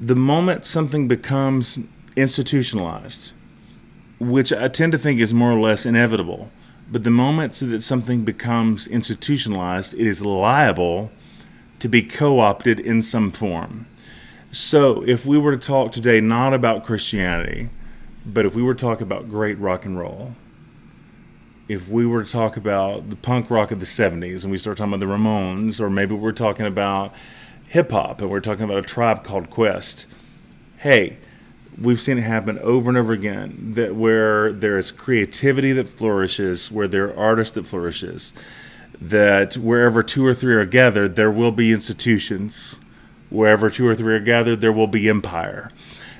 The 0.00 0.16
moment 0.16 0.64
something 0.64 1.08
becomes 1.08 1.78
institutionalized, 2.16 3.32
which 4.18 4.50
I 4.50 4.68
tend 4.68 4.92
to 4.92 4.98
think 4.98 5.20
is 5.20 5.34
more 5.34 5.52
or 5.52 5.60
less 5.60 5.84
inevitable, 5.84 6.50
but 6.90 7.04
the 7.04 7.10
moment 7.10 7.52
that 7.54 7.82
something 7.82 8.24
becomes 8.24 8.86
institutionalized, 8.86 9.92
it 9.92 10.06
is 10.06 10.24
liable 10.24 11.12
to 11.80 11.88
be 11.88 12.02
co 12.02 12.40
opted 12.40 12.80
in 12.80 13.02
some 13.02 13.30
form. 13.30 13.86
So, 14.52 15.02
if 15.06 15.26
we 15.26 15.36
were 15.36 15.54
to 15.54 15.66
talk 15.66 15.92
today 15.92 16.22
not 16.22 16.54
about 16.54 16.86
Christianity, 16.86 17.68
but 18.24 18.46
if 18.46 18.54
we 18.54 18.62
were 18.62 18.74
to 18.74 18.80
talk 18.80 19.02
about 19.02 19.28
great 19.28 19.58
rock 19.58 19.84
and 19.84 19.98
roll, 19.98 20.34
if 21.68 21.88
we 21.88 22.06
were 22.06 22.24
to 22.24 22.32
talk 22.32 22.56
about 22.56 23.10
the 23.10 23.16
punk 23.16 23.50
rock 23.50 23.70
of 23.70 23.80
the 23.80 23.86
70s 23.86 24.44
and 24.44 24.50
we 24.50 24.56
start 24.56 24.78
talking 24.78 24.94
about 24.94 25.06
the 25.06 25.12
Ramones, 25.12 25.78
or 25.78 25.90
maybe 25.90 26.14
we're 26.14 26.32
talking 26.32 26.64
about 26.64 27.12
hip 27.70 27.92
hop 27.92 28.20
and 28.20 28.28
we're 28.28 28.40
talking 28.40 28.64
about 28.64 28.78
a 28.78 28.82
tribe 28.82 29.22
called 29.22 29.48
Quest, 29.48 30.06
hey, 30.78 31.16
we've 31.80 32.00
seen 32.00 32.18
it 32.18 32.22
happen 32.22 32.58
over 32.58 32.90
and 32.90 32.98
over 32.98 33.12
again 33.12 33.74
that 33.74 33.94
where 33.94 34.52
there 34.52 34.76
is 34.76 34.90
creativity 34.90 35.72
that 35.72 35.88
flourishes, 35.88 36.72
where 36.72 36.88
there 36.88 37.04
are 37.04 37.16
artists 37.16 37.54
that 37.54 37.68
flourishes, 37.68 38.34
that 39.00 39.56
wherever 39.56 40.02
two 40.02 40.26
or 40.26 40.34
three 40.34 40.54
are 40.54 40.64
gathered, 40.64 41.14
there 41.14 41.30
will 41.30 41.52
be 41.52 41.70
institutions. 41.70 42.80
Wherever 43.30 43.70
two 43.70 43.86
or 43.86 43.94
three 43.94 44.14
are 44.14 44.20
gathered, 44.20 44.60
there 44.60 44.72
will 44.72 44.88
be 44.88 45.08
empire. 45.08 45.70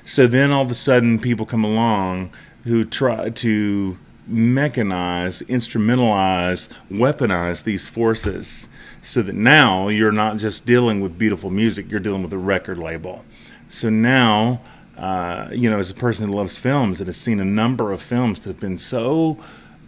So 0.05 0.27
then 0.27 0.51
all 0.51 0.63
of 0.63 0.71
a 0.71 0.75
sudden, 0.75 1.19
people 1.19 1.45
come 1.45 1.65
along 1.65 2.31
who 2.63 2.85
try 2.85 3.29
to 3.29 3.97
mechanize, 4.29 5.43
instrumentalize, 5.47 6.69
weaponize 6.91 7.63
these 7.63 7.87
forces 7.87 8.67
so 9.01 9.21
that 9.21 9.35
now 9.35 9.87
you're 9.87 10.11
not 10.11 10.37
just 10.37 10.65
dealing 10.65 11.01
with 11.01 11.17
beautiful 11.17 11.49
music, 11.49 11.89
you're 11.89 11.99
dealing 11.99 12.23
with 12.23 12.33
a 12.33 12.37
record 12.37 12.77
label. 12.77 13.25
So 13.69 13.89
now, 13.89 14.61
uh, 14.97 15.49
you 15.51 15.69
know, 15.69 15.79
as 15.79 15.89
a 15.89 15.95
person 15.95 16.27
who 16.27 16.35
loves 16.35 16.57
films 16.57 16.99
that 16.99 17.07
has 17.07 17.17
seen 17.17 17.39
a 17.39 17.45
number 17.45 17.91
of 17.91 18.01
films 18.01 18.41
that 18.41 18.49
have 18.49 18.59
been 18.59 18.77
so 18.77 19.39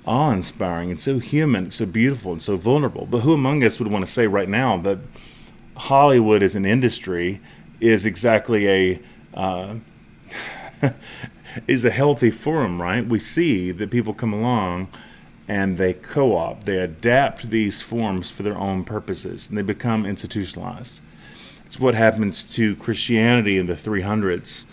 awe 0.05 0.31
inspiring 0.31 0.89
and 0.89 0.99
so 0.99 1.19
human, 1.19 1.71
so 1.71 1.85
beautiful 1.85 2.31
and 2.31 2.41
so 2.41 2.57
vulnerable. 2.57 3.05
But 3.05 3.19
who 3.19 3.33
among 3.33 3.63
us 3.63 3.79
would 3.79 3.89
want 3.89 4.05
to 4.05 4.11
say 4.11 4.27
right 4.27 4.49
now 4.49 4.77
that 4.77 4.99
Hollywood 5.75 6.43
as 6.43 6.55
an 6.55 6.65
industry 6.65 7.39
is 7.79 8.05
exactly 8.05 8.67
a 8.67 8.99
uh, 9.33 9.75
is 11.67 11.85
a 11.85 11.91
healthy 11.91 12.31
forum, 12.31 12.81
right? 12.81 13.05
We 13.05 13.19
see 13.19 13.71
that 13.71 13.91
people 13.91 14.13
come 14.13 14.33
along 14.33 14.87
and 15.47 15.77
they 15.77 15.93
co 15.93 16.37
opt, 16.37 16.65
they 16.65 16.77
adapt 16.77 17.49
these 17.49 17.81
forms 17.81 18.31
for 18.31 18.43
their 18.43 18.57
own 18.57 18.83
purposes, 18.83 19.49
and 19.49 19.57
they 19.57 19.61
become 19.61 20.05
institutionalized. 20.05 21.01
It's 21.65 21.79
what 21.79 21.95
happens 21.95 22.43
to 22.55 22.75
Christianity 22.77 23.57
in 23.57 23.65
the 23.65 23.73
300s 23.73 24.65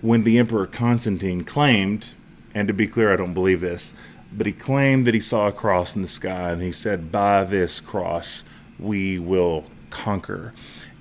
when 0.00 0.24
the 0.24 0.38
Emperor 0.38 0.66
Constantine 0.66 1.44
claimed, 1.44 2.14
and 2.54 2.68
to 2.68 2.74
be 2.74 2.86
clear, 2.86 3.12
I 3.12 3.16
don't 3.16 3.34
believe 3.34 3.60
this, 3.60 3.94
but 4.32 4.46
he 4.46 4.52
claimed 4.52 5.06
that 5.06 5.14
he 5.14 5.20
saw 5.20 5.48
a 5.48 5.52
cross 5.52 5.96
in 5.96 6.02
the 6.02 6.08
sky, 6.08 6.50
and 6.50 6.62
he 6.62 6.72
said, 6.72 7.12
By 7.12 7.44
this 7.44 7.80
cross 7.80 8.44
we 8.78 9.18
will 9.18 9.64
conquer 9.90 10.52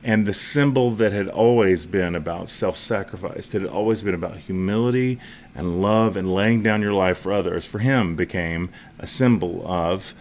and 0.05 0.27
the 0.27 0.33
symbol 0.33 0.91
that 0.91 1.11
had 1.11 1.27
always 1.27 1.87
been 1.87 2.13
about 2.13 2.47
self 2.47 2.77
sacrifice, 2.77 3.47
that 3.47 3.63
had 3.63 3.71
always 3.71 4.03
been 4.03 4.13
about 4.13 4.37
humility 4.37 5.19
and 5.55 5.81
love 5.81 6.15
and 6.15 6.31
laying 6.31 6.61
down 6.61 6.83
your 6.83 6.93
life 6.93 7.17
for 7.17 7.33
others, 7.33 7.65
for 7.65 7.79
him 7.79 8.15
became 8.15 8.69
a 8.99 9.07
symbol 9.07 9.65
of 9.65 10.13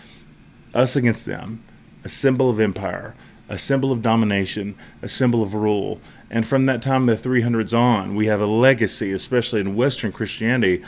us 0.73 0.97
against 0.97 1.27
them, 1.27 1.63
a 2.03 2.09
symbol 2.09 2.49
of 2.49 2.59
empire, 2.59 3.15
a 3.51 3.59
symbol 3.59 3.93
of 3.93 4.01
domination, 4.01 4.75
a 5.03 5.09
symbol 5.09 5.43
of 5.43 5.53
rule. 5.53 6.01
And 6.31 6.47
from 6.47 6.65
that 6.65 6.81
time, 6.81 7.05
the 7.05 7.15
300s 7.15 7.79
on, 7.79 8.15
we 8.15 8.25
have 8.25 8.41
a 8.41 8.47
legacy, 8.47 9.13
especially 9.13 9.61
in 9.61 9.77
Western 9.77 10.13
Christianity, 10.13 10.83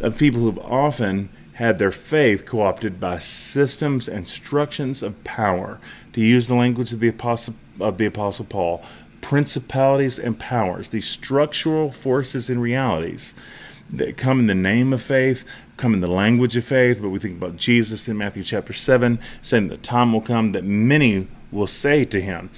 of 0.00 0.16
people 0.16 0.40
who've 0.40 0.58
often 0.60 1.28
had 1.60 1.78
their 1.78 1.92
faith 1.92 2.46
co 2.46 2.62
opted 2.62 2.98
by 2.98 3.18
systems 3.18 4.08
and 4.08 4.26
structures 4.26 5.02
of 5.02 5.22
power. 5.24 5.78
To 6.14 6.20
use 6.22 6.48
the 6.48 6.54
language 6.54 6.90
of 6.90 7.00
the 7.00 7.08
Apostle, 7.08 7.54
of 7.78 7.98
the 7.98 8.06
Apostle 8.06 8.46
Paul, 8.46 8.82
principalities 9.20 10.18
and 10.18 10.38
powers, 10.38 10.88
these 10.88 11.06
structural 11.06 11.90
forces 11.90 12.48
and 12.48 12.62
realities 12.62 13.34
that 13.90 14.16
come 14.16 14.40
in 14.40 14.46
the 14.46 14.54
name 14.54 14.94
of 14.94 15.02
faith, 15.02 15.44
come 15.76 15.92
in 15.92 16.00
the 16.00 16.08
language 16.08 16.56
of 16.56 16.64
faith, 16.64 17.02
but 17.02 17.10
we 17.10 17.18
think 17.18 17.36
about 17.36 17.56
Jesus 17.56 18.08
in 18.08 18.16
Matthew 18.16 18.42
chapter 18.42 18.72
7, 18.72 19.18
saying 19.42 19.68
that 19.68 19.82
time 19.82 20.14
will 20.14 20.22
come 20.22 20.52
that 20.52 20.64
many 20.64 21.28
will 21.52 21.66
say 21.66 22.06
to 22.06 22.22
him, 22.22 22.48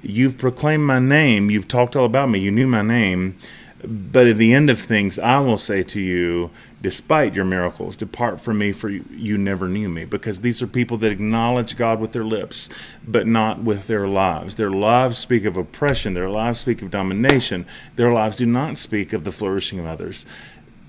You've 0.00 0.38
proclaimed 0.38 0.84
my 0.84 1.00
name, 1.00 1.50
you've 1.50 1.66
talked 1.66 1.96
all 1.96 2.04
about 2.04 2.30
me, 2.30 2.38
you 2.38 2.52
knew 2.52 2.68
my 2.68 2.82
name, 2.82 3.36
but 3.82 4.28
at 4.28 4.36
the 4.36 4.52
end 4.52 4.70
of 4.70 4.78
things, 4.78 5.18
I 5.18 5.40
will 5.40 5.58
say 5.58 5.82
to 5.82 6.00
you, 6.00 6.50
despite 6.84 7.34
your 7.34 7.46
miracles. 7.46 7.96
Depart 7.96 8.38
from 8.42 8.58
me, 8.58 8.70
for 8.70 8.90
you 8.90 9.38
never 9.38 9.68
knew 9.68 9.88
me. 9.88 10.04
Because 10.04 10.42
these 10.42 10.60
are 10.60 10.66
people 10.66 10.98
that 10.98 11.10
acknowledge 11.10 11.78
God 11.78 11.98
with 11.98 12.12
their 12.12 12.26
lips, 12.26 12.68
but 13.08 13.26
not 13.26 13.60
with 13.60 13.86
their 13.86 14.06
lives. 14.06 14.56
Their 14.56 14.70
lives 14.70 15.16
speak 15.16 15.46
of 15.46 15.56
oppression, 15.56 16.12
their 16.12 16.28
lives 16.28 16.60
speak 16.60 16.82
of 16.82 16.90
domination, 16.90 17.64
their 17.96 18.12
lives 18.12 18.36
do 18.36 18.44
not 18.44 18.76
speak 18.76 19.14
of 19.14 19.24
the 19.24 19.32
flourishing 19.32 19.78
of 19.78 19.86
others. 19.86 20.26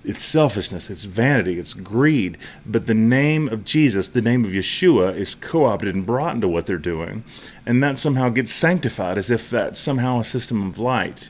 It's 0.04 0.22
selfishness, 0.22 0.90
it's 0.90 1.06
vanity, 1.06 1.58
it's 1.58 1.74
greed. 1.74 2.38
But 2.66 2.88
the 2.88 2.94
name 2.94 3.48
of 3.48 3.64
Jesus, 3.64 4.10
the 4.10 4.22
name 4.22 4.44
of 4.44 4.52
Yeshua, 4.52 5.16
is 5.16 5.34
co 5.34 5.64
opted 5.64 5.96
and 5.96 6.06
brought 6.06 6.36
into 6.36 6.50
what 6.50 6.66
they're 6.66 6.78
doing. 6.78 7.24
And 7.66 7.82
that 7.82 7.98
somehow 7.98 8.28
gets 8.28 8.52
sanctified 8.52 9.18
as 9.18 9.30
if 9.30 9.50
that's 9.50 9.80
somehow 9.80 10.20
a 10.20 10.26
system 10.26 10.62
of 10.68 10.78
light. 10.78 11.30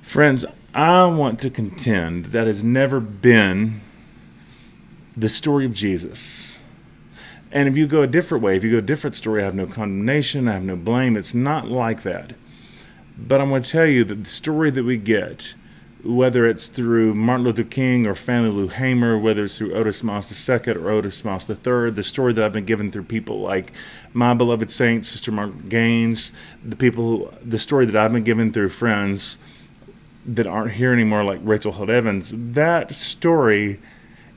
Friends, 0.00 0.44
I 0.74 1.04
want 1.04 1.38
to 1.40 1.50
contend 1.50 2.26
that 2.26 2.46
has 2.46 2.64
never 2.64 2.98
been 2.98 3.80
the 5.14 5.28
story 5.28 5.66
of 5.66 5.74
Jesus. 5.74 6.60
And 7.50 7.68
if 7.68 7.76
you 7.76 7.86
go 7.86 8.00
a 8.00 8.06
different 8.06 8.42
way, 8.42 8.56
if 8.56 8.64
you 8.64 8.70
go 8.70 8.78
a 8.78 8.82
different 8.82 9.14
story, 9.14 9.42
I 9.42 9.44
have 9.44 9.54
no 9.54 9.66
condemnation, 9.66 10.48
I 10.48 10.54
have 10.54 10.62
no 10.62 10.76
blame. 10.76 11.16
It's 11.16 11.34
not 11.34 11.68
like 11.68 12.02
that. 12.04 12.32
But 13.18 13.42
I'm 13.42 13.50
going 13.50 13.62
to 13.62 13.70
tell 13.70 13.86
you 13.86 14.04
that 14.04 14.24
the 14.24 14.30
story 14.30 14.70
that 14.70 14.84
we 14.84 14.96
get, 14.96 15.54
whether 16.02 16.46
it's 16.46 16.68
through 16.68 17.14
Martin 17.14 17.44
Luther 17.44 17.64
King 17.64 18.06
or 18.06 18.14
Fannie 18.14 18.48
Lou 18.48 18.68
Hamer, 18.68 19.18
whether 19.18 19.44
it's 19.44 19.58
through 19.58 19.74
Otis 19.74 20.02
Moss 20.02 20.48
II 20.48 20.72
or 20.72 20.90
Otis 20.90 21.22
Moss 21.22 21.50
III, 21.50 21.90
the 21.90 22.02
story 22.02 22.32
that 22.32 22.42
I've 22.42 22.52
been 22.52 22.64
given 22.64 22.90
through 22.90 23.04
people 23.04 23.40
like 23.40 23.72
my 24.14 24.32
beloved 24.32 24.70
saint, 24.70 25.04
Sister 25.04 25.30
Margaret 25.30 25.68
Gaines, 25.68 26.32
the 26.64 26.76
people, 26.76 27.34
the 27.44 27.58
story 27.58 27.84
that 27.84 27.94
I've 27.94 28.12
been 28.12 28.24
given 28.24 28.50
through 28.50 28.70
friends 28.70 29.36
that 30.24 30.46
aren't 30.46 30.72
here 30.72 30.92
anymore, 30.92 31.24
like 31.24 31.40
Rachel 31.42 31.72
Held 31.72 31.90
Evans, 31.90 32.32
that 32.36 32.94
story 32.94 33.80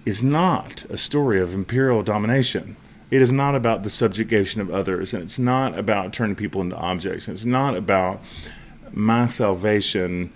is 0.06 0.24
not 0.24 0.86
a 0.90 0.98
story 0.98 1.40
of 1.40 1.54
imperial 1.54 2.04
domination. 2.04 2.76
It 3.12 3.22
is 3.22 3.32
not 3.32 3.56
about 3.56 3.84
the 3.84 3.90
subjugation 3.90 4.62
of 4.62 4.70
others, 4.70 5.14
and 5.14 5.22
it's 5.22 5.40
not 5.40 5.78
about 5.78 6.14
turning 6.14 6.36
people 6.36 6.62
into 6.62 6.76
objects. 6.76 7.28
And 7.28 7.36
it's 7.36 7.46
not 7.46 7.76
about 7.76 8.20
my 8.92 9.28
salvation 9.28 10.32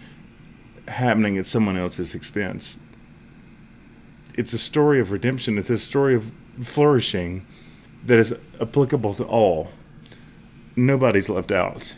happening 0.87 1.37
at 1.37 1.47
someone 1.47 1.77
else's 1.77 2.15
expense. 2.15 2.77
It's 4.35 4.53
a 4.53 4.57
story 4.57 4.99
of 4.99 5.11
redemption. 5.11 5.57
It's 5.57 5.69
a 5.69 5.77
story 5.77 6.15
of 6.15 6.31
flourishing 6.61 7.45
that 8.05 8.17
is 8.17 8.33
applicable 8.61 9.15
to 9.15 9.23
all. 9.23 9.69
Nobody's 10.75 11.29
left 11.29 11.51
out 11.51 11.97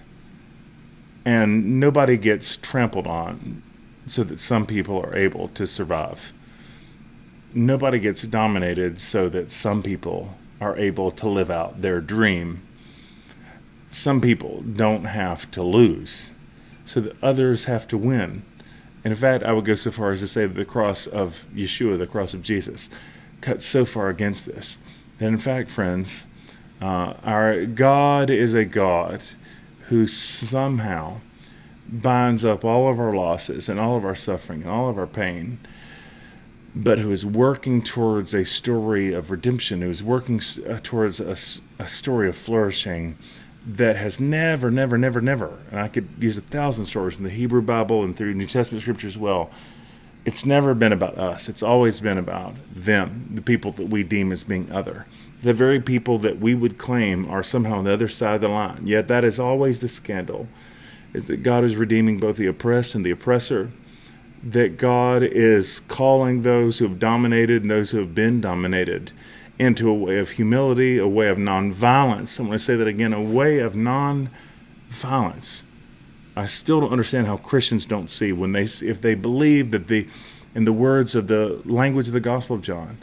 and 1.26 1.80
nobody 1.80 2.18
gets 2.18 2.58
trampled 2.58 3.08
on 3.08 3.62
so 4.06 4.24
that 4.24 4.40
some 4.40 4.66
people 4.66 5.00
are 5.00 5.16
able 5.16 5.48
to 5.50 5.68
survive. 5.68 6.34
Nobody 7.54 8.00
gets 8.00 8.24
dominated 8.24 9.00
so 9.00 9.30
that 9.30 9.52
some 9.52 9.84
people 9.84 10.36
are 10.60 10.78
able 10.78 11.12
to 11.12 11.28
live 11.28 11.52
out 11.52 11.82
their 11.82 12.02
dream. 12.02 12.62
Some 13.90 14.22
people 14.22 14.62
don't 14.62 15.06
have 15.06 15.50
to 15.52 15.64
lose 15.64 16.32
so 16.86 17.02
that 17.02 17.22
others 17.22 17.66
have 17.66 17.88
to 17.90 17.98
win. 17.98 18.44
And 19.04 19.12
in 19.12 19.16
fact, 19.16 19.44
I 19.44 19.54
would 19.54 19.66
go 19.66 19.76
so 19.76 19.92
far 19.92 20.12
as 20.12 20.22
to 20.22 20.28
say 20.28 20.46
that 20.46 20.54
the 20.54 20.66
cross 20.66 21.08
of 21.08 21.46
Yeshua, 21.54 21.98
the 21.98 22.08
cross 22.08 22.34
of 22.34 22.42
Jesus, 22.42 22.90
cuts 23.42 23.66
so 23.66 23.86
far 23.86 24.10
against 24.10 24.46
this 24.46 24.80
that, 25.20 25.28
in 25.28 25.38
fact, 25.38 25.70
friends, 25.70 26.26
uh, 26.82 27.14
our 27.24 27.66
God 27.66 28.30
is 28.30 28.54
a 28.56 28.66
God 28.66 29.24
who 29.92 30.08
somehow 30.08 31.20
binds 31.86 32.46
up 32.46 32.64
all 32.64 32.90
of 32.90 32.98
our 32.98 33.14
losses 33.14 33.68
and 33.68 33.78
all 33.78 33.98
of 33.98 34.06
our 34.06 34.16
suffering 34.16 34.62
and 34.62 34.72
all 34.72 34.88
of 34.88 34.98
our 34.98 35.06
pain, 35.06 35.60
but 36.74 36.98
who 37.00 37.12
is 37.12 37.26
working 37.26 37.82
towards 37.82 38.34
a 38.34 38.46
story 38.46 39.12
of 39.12 39.30
redemption, 39.30 39.82
who 39.82 39.90
is 39.90 40.02
working 40.02 40.40
uh, 40.66 40.80
towards 40.82 41.20
a, 41.20 41.36
a 41.78 41.90
story 41.90 42.30
of 42.30 42.38
flourishing 42.38 43.18
that 43.68 43.98
has 43.98 44.18
never, 44.18 44.72
never, 44.72 44.98
never, 44.98 45.20
never, 45.20 45.60
and 45.70 45.82
I 45.82 45.90
could 45.90 46.08
use 46.18 46.38
a 46.38 46.42
thousand 46.42 46.86
stories 46.86 47.18
in 47.18 47.26
the 47.26 47.30
Hebrew 47.30 47.62
Bible 47.62 48.02
and 48.02 48.16
through 48.16 48.34
New 48.34 48.48
Testament 48.48 48.84
scripture 48.84 49.08
as 49.08 49.18
well. 49.18 49.52
It's 50.24 50.46
never 50.46 50.74
been 50.74 50.94
about 50.94 51.18
us. 51.18 51.50
It's 51.50 51.62
always 51.62 52.00
been 52.00 52.18
about 52.18 52.56
them, 52.74 53.30
the 53.30 53.42
people 53.42 53.74
that 53.74 53.90
we 53.90 54.04
deem 54.04 54.32
as 54.32 54.46
being 54.46 54.72
other 54.72 55.06
the 55.42 55.54
very 55.54 55.80
people 55.80 56.18
that 56.20 56.40
we 56.40 56.54
would 56.54 56.78
claim 56.78 57.30
are 57.30 57.44
somehow 57.44 57.78
on 57.78 57.84
the 57.84 57.94
other 57.94 58.08
side 58.08 58.36
of 58.36 58.42
the 58.42 58.48
line. 58.48 58.86
Yet 58.86 59.08
that 59.08 59.24
is 59.24 59.40
always 59.40 59.80
the 59.80 59.88
scandal, 59.88 60.48
is 61.14 61.26
that 61.26 61.44
God 61.44 61.64
is 61.64 61.76
redeeming 61.76 62.20
both 62.20 62.38
the 62.38 62.48
oppressed 62.48 62.96
and 62.96 63.06
the 63.06 63.12
oppressor, 63.12 63.72
that 64.44 64.78
God 64.78 65.24
is 65.24 65.82
calling 65.82 66.42
those 66.42 66.80
who 66.80 66.88
have 66.88 67.00
dominated 67.00 67.64
and 67.64 67.72
those 67.72 67.92
who 67.92 68.00
have 68.00 68.16
been 68.16 68.42
dominated 68.42 69.12
into 69.60 69.90
a 69.90 69.94
way 69.94 70.18
of 70.18 70.32
humility, 70.32 70.98
a 70.98 71.08
way 71.08 71.28
of 71.28 71.38
nonviolence. 71.38 72.40
I'm 72.40 72.48
going 72.48 72.58
to 72.58 72.64
say 72.64 72.76
that 72.76 72.88
again, 72.88 73.14
a 73.14 73.22
way 73.22 73.60
of 73.60 73.74
nonviolence. 73.74 75.64
I 76.36 76.46
still 76.46 76.82
don't 76.82 76.92
understand 76.92 77.28
how 77.28 77.38
Christians 77.38 77.86
don't 77.86 78.10
see 78.10 78.32
when 78.32 78.54
they 78.54 78.64
if 78.64 79.02
they 79.02 79.16
believe 79.16 79.72
that 79.72 79.88
the 79.88 80.08
in 80.56 80.66
the 80.66 80.74
words 80.74 81.14
of 81.14 81.28
the 81.28 81.62
language 81.66 82.08
of 82.08 82.14
the 82.14 82.20
Gospel 82.20 82.56
of 82.56 82.62
John, 82.62 82.98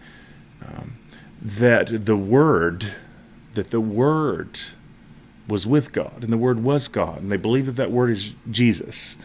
um, 0.66 0.97
that 1.40 2.06
the 2.06 2.16
Word, 2.16 2.92
that 3.54 3.68
the 3.70 3.80
Word 3.80 4.58
was 5.46 5.66
with 5.66 5.92
God, 5.92 6.22
and 6.22 6.32
the 6.32 6.38
Word 6.38 6.62
was 6.62 6.88
God, 6.88 7.22
and 7.22 7.32
they 7.32 7.36
believe 7.36 7.66
that 7.66 7.76
that 7.76 7.90
Word 7.90 8.10
is 8.10 8.32
Jesus. 8.50 9.16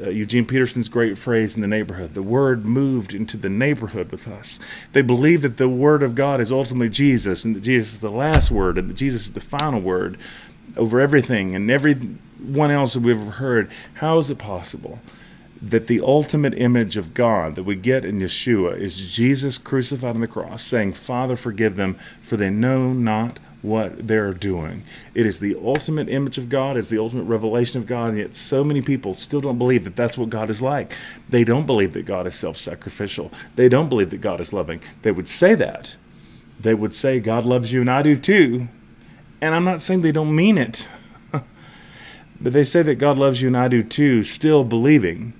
uh, 0.00 0.08
Eugene 0.08 0.46
Peterson's 0.46 0.88
great 0.88 1.18
phrase 1.18 1.54
in 1.54 1.60
the 1.62 1.66
neighborhood 1.68 2.10
the 2.14 2.22
word 2.22 2.64
moved 2.64 3.12
into 3.12 3.36
the 3.36 3.48
neighborhood 3.48 4.10
with 4.10 4.26
us. 4.28 4.58
They 4.92 5.02
believe 5.02 5.42
that 5.42 5.56
the 5.56 5.68
word 5.68 6.02
of 6.02 6.14
God 6.14 6.40
is 6.40 6.52
ultimately 6.52 6.88
Jesus 6.88 7.44
and 7.44 7.56
that 7.56 7.60
Jesus 7.62 7.94
is 7.94 8.00
the 8.00 8.10
last 8.10 8.50
word 8.50 8.78
and 8.78 8.88
that 8.88 8.94
Jesus 8.94 9.22
is 9.24 9.32
the 9.32 9.40
final 9.40 9.80
word 9.80 10.16
over 10.76 11.00
everything 11.00 11.54
and 11.54 11.70
everyone 11.70 12.70
else 12.70 12.94
that 12.94 13.00
we've 13.02 13.20
ever 13.20 13.32
heard. 13.32 13.70
How 13.94 14.18
is 14.18 14.30
it 14.30 14.38
possible? 14.38 15.00
That 15.62 15.86
the 15.88 16.00
ultimate 16.00 16.54
image 16.54 16.96
of 16.96 17.12
God 17.12 17.54
that 17.54 17.64
we 17.64 17.76
get 17.76 18.04
in 18.04 18.20
Yeshua 18.20 18.78
is 18.78 19.12
Jesus 19.12 19.58
crucified 19.58 20.14
on 20.14 20.20
the 20.20 20.26
cross, 20.26 20.62
saying, 20.62 20.94
Father, 20.94 21.36
forgive 21.36 21.76
them, 21.76 21.98
for 22.22 22.36
they 22.36 22.50
know 22.50 22.92
not 22.92 23.38
what 23.62 24.08
they're 24.08 24.32
doing. 24.32 24.84
It 25.14 25.26
is 25.26 25.38
the 25.38 25.54
ultimate 25.54 26.08
image 26.08 26.38
of 26.38 26.48
God, 26.48 26.78
it's 26.78 26.88
the 26.88 26.98
ultimate 26.98 27.24
revelation 27.24 27.78
of 27.78 27.86
God, 27.86 28.10
and 28.10 28.18
yet 28.18 28.34
so 28.34 28.64
many 28.64 28.80
people 28.80 29.12
still 29.12 29.42
don't 29.42 29.58
believe 29.58 29.84
that 29.84 29.96
that's 29.96 30.16
what 30.16 30.30
God 30.30 30.48
is 30.48 30.62
like. 30.62 30.94
They 31.28 31.44
don't 31.44 31.66
believe 31.66 31.92
that 31.92 32.06
God 32.06 32.26
is 32.26 32.34
self 32.34 32.56
sacrificial, 32.56 33.30
they 33.56 33.68
don't 33.68 33.90
believe 33.90 34.10
that 34.10 34.22
God 34.22 34.40
is 34.40 34.54
loving. 34.54 34.80
They 35.02 35.12
would 35.12 35.28
say 35.28 35.54
that. 35.56 35.96
They 36.58 36.74
would 36.74 36.94
say, 36.94 37.20
God 37.20 37.46
loves 37.46 37.72
you, 37.72 37.80
and 37.80 37.90
I 37.90 38.02
do 38.02 38.16
too. 38.16 38.68
And 39.40 39.54
I'm 39.54 39.64
not 39.64 39.80
saying 39.80 40.02
they 40.02 40.12
don't 40.12 40.34
mean 40.34 40.58
it, 40.58 40.86
but 42.40 42.52
they 42.52 42.64
say 42.64 42.82
that 42.82 42.96
God 42.96 43.18
loves 43.18 43.40
you, 43.40 43.48
and 43.48 43.56
I 43.56 43.68
do 43.68 43.82
too, 43.82 44.24
still 44.24 44.64
believing 44.64 45.32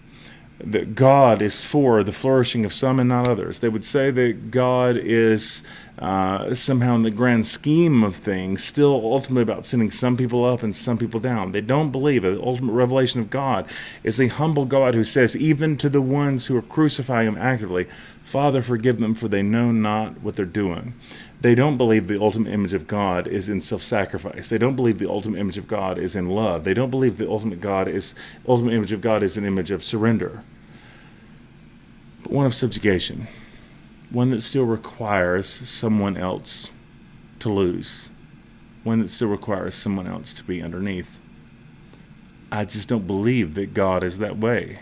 that 0.62 0.94
God 0.94 1.40
is 1.40 1.64
for 1.64 2.02
the 2.02 2.12
flourishing 2.12 2.64
of 2.64 2.72
some 2.72 3.00
and 3.00 3.08
not 3.08 3.28
others. 3.28 3.58
They 3.58 3.68
would 3.68 3.84
say 3.84 4.10
that 4.10 4.50
God 4.50 4.96
is 4.96 5.62
uh, 5.98 6.54
somehow, 6.54 6.94
in 6.94 7.02
the 7.02 7.10
grand 7.10 7.46
scheme 7.46 8.02
of 8.02 8.16
things, 8.16 8.64
still 8.64 8.94
ultimately 8.94 9.42
about 9.42 9.66
sending 9.66 9.90
some 9.90 10.16
people 10.16 10.44
up 10.44 10.62
and 10.62 10.74
some 10.74 10.98
people 10.98 11.20
down. 11.20 11.52
They 11.52 11.60
don't 11.60 11.90
believe 11.90 12.22
the 12.22 12.40
ultimate 12.42 12.72
revelation 12.72 13.20
of 13.20 13.30
God 13.30 13.68
is 14.02 14.20
a 14.20 14.28
humble 14.28 14.64
God 14.64 14.94
who 14.94 15.04
says, 15.04 15.36
even 15.36 15.76
to 15.78 15.88
the 15.88 16.02
ones 16.02 16.46
who 16.46 16.56
are 16.56 16.62
crucifying 16.62 17.28
Him 17.28 17.38
actively, 17.38 17.86
Father, 18.22 18.62
forgive 18.62 19.00
them, 19.00 19.14
for 19.14 19.28
they 19.28 19.42
know 19.42 19.72
not 19.72 20.20
what 20.22 20.36
they're 20.36 20.44
doing. 20.44 20.94
They 21.40 21.54
don't 21.54 21.78
believe 21.78 22.06
the 22.06 22.20
ultimate 22.20 22.52
image 22.52 22.74
of 22.74 22.86
God 22.86 23.26
is 23.26 23.48
in 23.48 23.62
self-sacrifice. 23.62 24.50
They 24.50 24.58
don't 24.58 24.76
believe 24.76 24.98
the 24.98 25.08
ultimate 25.08 25.38
image 25.38 25.56
of 25.56 25.66
God 25.66 25.96
is 25.96 26.14
in 26.14 26.28
love. 26.28 26.64
They 26.64 26.74
don't 26.74 26.90
believe 26.90 27.16
the 27.16 27.30
ultimate 27.30 27.60
God 27.62 27.88
is 27.88 28.14
ultimate 28.46 28.74
image 28.74 28.92
of 28.92 29.00
God 29.00 29.22
is 29.22 29.38
an 29.38 29.46
image 29.46 29.70
of 29.70 29.82
surrender, 29.82 30.42
but 32.22 32.32
one 32.32 32.44
of 32.44 32.54
subjugation, 32.54 33.26
one 34.10 34.30
that 34.30 34.42
still 34.42 34.64
requires 34.64 35.48
someone 35.48 36.16
else 36.16 36.70
to 37.38 37.48
lose, 37.48 38.10
one 38.84 39.00
that 39.00 39.08
still 39.08 39.28
requires 39.28 39.74
someone 39.74 40.06
else 40.06 40.34
to 40.34 40.44
be 40.44 40.60
underneath. 40.60 41.18
I 42.52 42.66
just 42.66 42.88
don't 42.88 43.06
believe 43.06 43.54
that 43.54 43.72
God 43.72 44.04
is 44.04 44.18
that 44.18 44.36
way. 44.36 44.80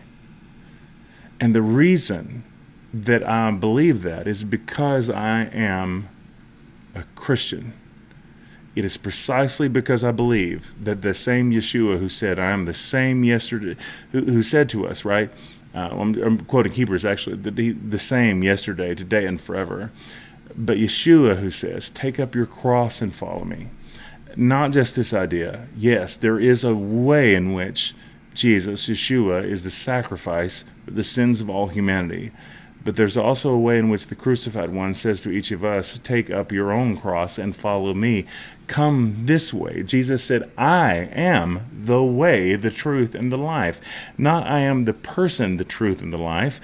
And 1.39 1.55
the 1.55 1.63
reason 1.63 2.43
that 2.93 3.23
I 3.23 3.51
believe 3.53 4.03
that 4.03 4.27
is 4.27 4.43
because 4.43 5.09
I 5.09 5.45
am 5.45 6.09
a 6.99 7.05
Christian. 7.15 7.73
It 8.75 8.85
is 8.85 8.97
precisely 8.97 9.69
because 9.69 10.05
I 10.05 10.13
believe 10.13 10.73
that 10.83 11.03
the 11.03 11.15
same 11.15 11.51
Yeshua 11.51 11.99
who 11.99 12.09
said, 12.09 12.39
I 12.39 12.51
am 12.51 12.65
the 12.65 12.75
same 12.75 13.25
yesterday, 13.25 13.77
who, 14.13 14.21
who 14.21 14.43
said 14.43 14.69
to 14.71 14.87
us, 14.87 15.05
right? 15.05 15.31
Uh, 15.75 15.89
I'm, 15.93 16.23
I'm, 16.23 16.39
quoting 16.45 16.73
Hebrews 16.73 17.05
actually, 17.05 17.37
the, 17.37 17.73
the 17.73 17.99
same 17.99 18.43
yesterday, 18.43 18.95
today, 18.95 19.27
and 19.27 19.41
forever. 19.41 19.91
But 20.57 20.79
Yeshua 20.79 21.39
who 21.39 21.51
says, 21.51 21.91
Take 21.91 22.19
up 22.19 22.35
your 22.35 22.47
cross 22.47 23.03
and 23.03 23.15
follow 23.15 23.45
me. 23.45 23.69
Not 24.37 24.73
just 24.73 24.97
this 24.97 25.13
idea. 25.13 25.67
Yes, 25.77 26.17
there 26.17 26.39
is 26.39 26.63
a 26.65 26.75
way 26.75 27.35
in 27.35 27.55
which 27.55 27.95
Jesus, 28.35 28.89
Yeshua, 28.89 29.45
is 29.45 29.65
the 29.65 29.71
sacrifice 29.71 30.65
for 30.85 30.93
the 30.93 31.05
sins 31.05 31.41
of 31.41 31.51
all 31.51 31.67
humanity. 31.67 32.31
But 32.89 32.97
there's 32.97 33.19
also 33.19 33.51
a 33.51 33.59
way 33.59 33.77
in 33.77 33.91
which 33.91 34.07
the 34.07 34.15
crucified 34.15 34.73
one 34.73 34.95
says 34.95 35.21
to 35.21 35.31
each 35.31 35.51
of 35.51 35.63
us, 35.63 36.01
Take 36.03 36.31
up 36.31 36.51
your 36.51 36.73
own 36.73 36.97
cross 36.97 37.37
and 37.37 37.55
follow 37.55 37.93
me. 37.93 38.25
Come 38.67 39.27
this 39.27 39.53
way. 39.53 39.83
Jesus 39.83 40.25
said, 40.25 40.51
I 40.57 41.11
am 41.13 41.67
the 41.71 42.03
way, 42.03 42.55
the 42.55 42.71
truth, 42.71 43.15
and 43.15 43.31
the 43.31 43.37
life. 43.37 43.79
Not 44.17 44.47
I 44.47 44.61
am 44.61 44.87
the 44.87 44.95
person, 44.95 45.59
the 45.59 45.67
truth, 45.67 46.01
and 46.01 46.15
the 46.15 46.17
life. 46.17 46.63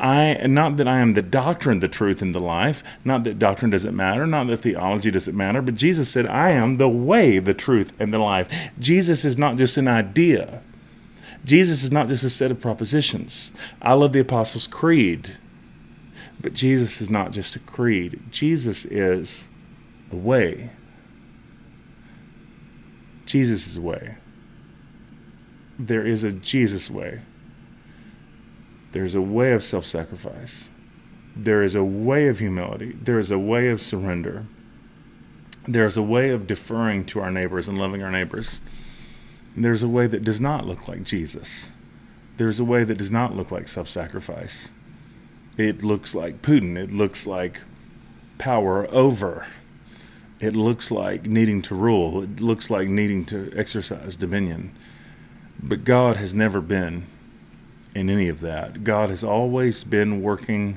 I 0.00 0.46
not 0.46 0.78
that 0.78 0.88
I 0.88 1.00
am 1.00 1.12
the 1.12 1.20
doctrine, 1.20 1.80
the 1.80 1.88
truth, 1.88 2.22
and 2.22 2.34
the 2.34 2.40
life. 2.40 2.82
Not 3.04 3.24
that 3.24 3.38
doctrine 3.38 3.70
doesn't 3.70 3.94
matter, 3.94 4.26
not 4.26 4.46
that 4.46 4.60
theology 4.60 5.10
doesn't 5.10 5.36
matter, 5.36 5.60
but 5.60 5.74
Jesus 5.74 6.08
said, 6.08 6.26
I 6.26 6.52
am 6.52 6.78
the 6.78 6.88
way, 6.88 7.38
the 7.38 7.52
truth, 7.52 7.92
and 8.00 8.14
the 8.14 8.18
life. 8.18 8.70
Jesus 8.78 9.26
is 9.26 9.36
not 9.36 9.58
just 9.58 9.76
an 9.76 9.88
idea. 9.88 10.62
Jesus 11.44 11.84
is 11.84 11.92
not 11.92 12.08
just 12.08 12.24
a 12.24 12.30
set 12.30 12.50
of 12.50 12.62
propositions. 12.62 13.52
I 13.82 13.92
love 13.92 14.14
the 14.14 14.20
Apostles' 14.20 14.66
Creed. 14.66 15.36
But 16.40 16.54
Jesus 16.54 17.00
is 17.00 17.10
not 17.10 17.32
just 17.32 17.56
a 17.56 17.58
creed, 17.58 18.20
Jesus 18.30 18.84
is 18.84 19.46
a 20.12 20.16
way. 20.16 20.70
Jesus 23.24 23.66
is 23.66 23.76
a 23.76 23.80
way. 23.80 24.16
There 25.78 26.06
is 26.06 26.24
a 26.24 26.30
Jesus 26.30 26.90
way. 26.90 27.22
There's 28.92 29.14
a 29.14 29.20
way 29.20 29.52
of 29.52 29.64
self 29.64 29.84
sacrifice. 29.84 30.70
There 31.34 31.62
is 31.62 31.74
a 31.74 31.84
way 31.84 32.28
of 32.28 32.38
humility. 32.38 32.92
There 32.92 33.18
is 33.18 33.30
a 33.30 33.38
way 33.38 33.68
of 33.68 33.82
surrender. 33.82 34.46
There 35.68 35.84
is 35.84 35.96
a 35.96 36.02
way 36.02 36.30
of 36.30 36.46
deferring 36.46 37.04
to 37.06 37.20
our 37.20 37.30
neighbors 37.30 37.68
and 37.68 37.76
loving 37.76 38.02
our 38.02 38.10
neighbors. 38.10 38.60
And 39.54 39.64
there's 39.64 39.82
a 39.82 39.88
way 39.88 40.06
that 40.06 40.24
does 40.24 40.40
not 40.40 40.66
look 40.66 40.88
like 40.88 41.02
Jesus. 41.02 41.72
There's 42.36 42.60
a 42.60 42.64
way 42.64 42.84
that 42.84 42.98
does 42.98 43.10
not 43.10 43.36
look 43.36 43.50
like 43.50 43.68
self 43.68 43.88
sacrifice. 43.88 44.70
It 45.56 45.82
looks 45.82 46.14
like 46.14 46.42
Putin. 46.42 46.76
It 46.76 46.92
looks 46.92 47.26
like 47.26 47.60
power 48.38 48.86
over. 48.90 49.46
It 50.38 50.54
looks 50.54 50.90
like 50.90 51.24
needing 51.24 51.62
to 51.62 51.74
rule. 51.74 52.22
It 52.22 52.40
looks 52.40 52.68
like 52.68 52.88
needing 52.88 53.24
to 53.26 53.50
exercise 53.56 54.16
dominion. 54.16 54.74
But 55.62 55.84
God 55.84 56.16
has 56.16 56.34
never 56.34 56.60
been 56.60 57.04
in 57.94 58.10
any 58.10 58.28
of 58.28 58.40
that. 58.40 58.84
God 58.84 59.08
has 59.08 59.24
always 59.24 59.82
been 59.82 60.20
working 60.20 60.76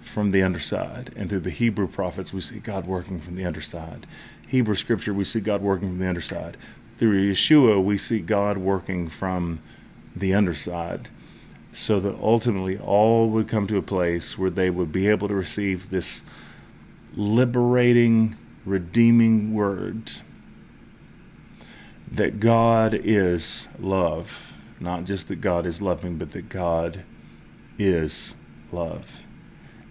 from 0.00 0.30
the 0.30 0.42
underside. 0.42 1.12
And 1.14 1.28
through 1.28 1.40
the 1.40 1.50
Hebrew 1.50 1.86
prophets, 1.86 2.32
we 2.32 2.40
see 2.40 2.58
God 2.58 2.86
working 2.86 3.20
from 3.20 3.36
the 3.36 3.44
underside. 3.44 4.06
Hebrew 4.48 4.74
scripture, 4.74 5.12
we 5.12 5.24
see 5.24 5.40
God 5.40 5.60
working 5.60 5.90
from 5.90 5.98
the 5.98 6.08
underside. 6.08 6.56
Through 6.98 7.30
Yeshua, 7.30 7.84
we 7.84 7.98
see 7.98 8.20
God 8.20 8.56
working 8.56 9.10
from 9.10 9.60
the 10.16 10.32
underside 10.32 11.10
so 11.72 12.00
that 12.00 12.14
ultimately 12.20 12.78
all 12.78 13.28
would 13.30 13.48
come 13.48 13.66
to 13.66 13.76
a 13.76 13.82
place 13.82 14.36
where 14.36 14.50
they 14.50 14.70
would 14.70 14.92
be 14.92 15.08
able 15.08 15.28
to 15.28 15.34
receive 15.34 15.90
this 15.90 16.22
liberating, 17.14 18.36
redeeming 18.64 19.54
word 19.54 20.12
that 22.10 22.40
God 22.40 22.94
is 22.94 23.68
love. 23.78 24.52
Not 24.80 25.04
just 25.04 25.28
that 25.28 25.40
God 25.40 25.66
is 25.66 25.80
loving, 25.80 26.16
but 26.16 26.32
that 26.32 26.48
God 26.48 27.04
is 27.78 28.34
love. 28.72 29.22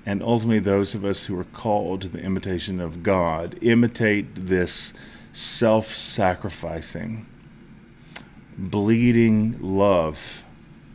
And 0.05 0.23
ultimately, 0.23 0.59
those 0.59 0.95
of 0.95 1.05
us 1.05 1.25
who 1.25 1.39
are 1.39 1.45
called 1.45 2.01
to 2.01 2.09
the 2.09 2.19
imitation 2.19 2.79
of 2.79 3.03
God 3.03 3.57
imitate 3.61 4.35
this 4.35 4.93
self 5.31 5.95
sacrificing, 5.95 7.25
bleeding 8.57 9.55
love 9.61 10.43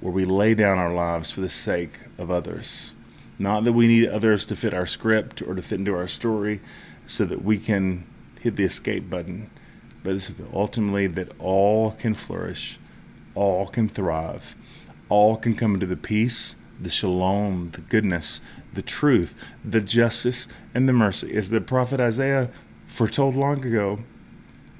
where 0.04 0.12
we 0.12 0.26
lay 0.26 0.52
down 0.52 0.76
our 0.76 0.92
lives 0.92 1.30
for 1.30 1.40
the 1.40 1.48
sake 1.48 1.92
of 2.18 2.30
others. 2.30 2.92
Not 3.38 3.64
that 3.64 3.72
we 3.72 3.86
need 3.86 4.06
others 4.06 4.44
to 4.44 4.54
fit 4.54 4.74
our 4.74 4.84
script 4.84 5.40
or 5.40 5.54
to 5.54 5.62
fit 5.62 5.78
into 5.78 5.96
our 5.96 6.06
story 6.06 6.60
so 7.06 7.24
that 7.24 7.42
we 7.42 7.56
can 7.58 8.06
hit 8.38 8.56
the 8.56 8.64
escape 8.64 9.08
button, 9.08 9.48
but 10.02 10.12
this 10.12 10.28
is 10.28 10.42
ultimately 10.52 11.06
that 11.06 11.32
all 11.38 11.92
can 11.92 12.12
flourish, 12.12 12.78
all 13.34 13.66
can 13.66 13.88
thrive, 13.88 14.54
all 15.08 15.38
can 15.38 15.54
come 15.54 15.72
into 15.72 15.86
the 15.86 15.96
peace, 15.96 16.54
the 16.78 16.90
shalom, 16.90 17.70
the 17.70 17.80
goodness, 17.80 18.42
the 18.74 18.82
truth, 18.82 19.42
the 19.64 19.80
justice, 19.80 20.46
and 20.74 20.86
the 20.86 20.92
mercy. 20.92 21.34
As 21.34 21.48
the 21.48 21.62
prophet 21.62 21.98
Isaiah 21.98 22.50
foretold 22.86 23.36
long 23.36 23.64
ago, 23.64 24.00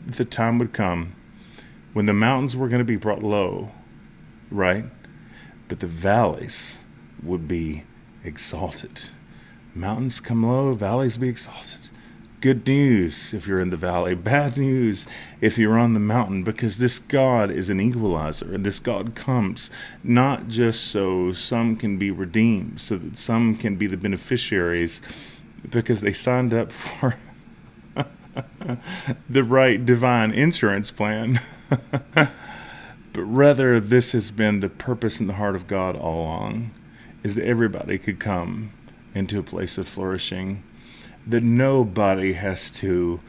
the 0.07 0.27
time 0.27 0.59
would 0.59 0.75
come 0.75 1.15
when 1.95 2.05
the 2.05 2.13
mountains 2.13 2.55
were 2.55 2.69
going 2.69 2.81
to 2.81 2.85
be 2.85 2.97
brought 2.97 3.23
low, 3.23 3.71
right? 4.51 4.85
But 5.75 5.81
the 5.81 5.87
valleys 5.89 6.79
would 7.21 7.49
be 7.49 7.83
exalted. 8.23 9.11
Mountains 9.75 10.21
come 10.21 10.49
low, 10.49 10.73
valleys 10.73 11.19
be 11.19 11.29
exalted. 11.29 11.91
Good 12.41 12.65
news 12.69 13.35
if 13.35 13.49
you're 13.49 13.59
in 13.59 13.71
the 13.71 13.77
valley, 13.77 14.15
bad 14.15 14.57
news 14.57 15.05
if 15.41 15.59
you're 15.59 15.77
on 15.77 15.93
the 15.93 15.99
mountain, 15.99 16.45
because 16.45 16.79
this 16.79 17.01
God 17.01 17.51
is 17.51 17.71
an 17.71 17.81
equalizer, 17.81 18.55
and 18.55 18.65
this 18.65 18.79
God 18.79 19.17
comes 19.17 19.69
not 20.05 20.47
just 20.47 20.85
so 20.85 21.33
some 21.33 21.75
can 21.75 21.99
be 21.99 22.13
redeemed, 22.13 22.81
so 22.81 22.97
that 22.97 23.17
some 23.17 23.57
can 23.57 23.75
be 23.75 23.89
the 23.89 23.97
beneficiaries 23.97 25.03
because 25.69 26.03
they 26.03 26.13
signed 26.13 26.55
up 26.55 26.71
for 26.71 27.17
the 29.29 29.43
right 29.43 29.85
divine 29.85 30.31
insurance 30.31 30.93
plan. 30.93 31.41
but 33.15 33.23
rather 33.23 33.79
this 33.79 34.11
has 34.11 34.33
been 34.33 34.59
the 34.59 34.69
purpose 34.69 35.21
in 35.21 35.29
the 35.29 35.35
heart 35.35 35.55
of 35.55 35.69
God 35.69 35.97
all 35.97 36.23
along, 36.23 36.73
is 37.23 37.37
that 37.37 37.47
everybody 37.47 37.97
could 37.97 38.19
come 38.19 38.73
into 39.15 39.39
a 39.39 39.43
place 39.43 39.79
of 39.79 39.89
flourishing, 39.89 40.65
that 41.25 41.45
nobody 41.45 42.33
has 42.33 42.73
to 42.73 43.21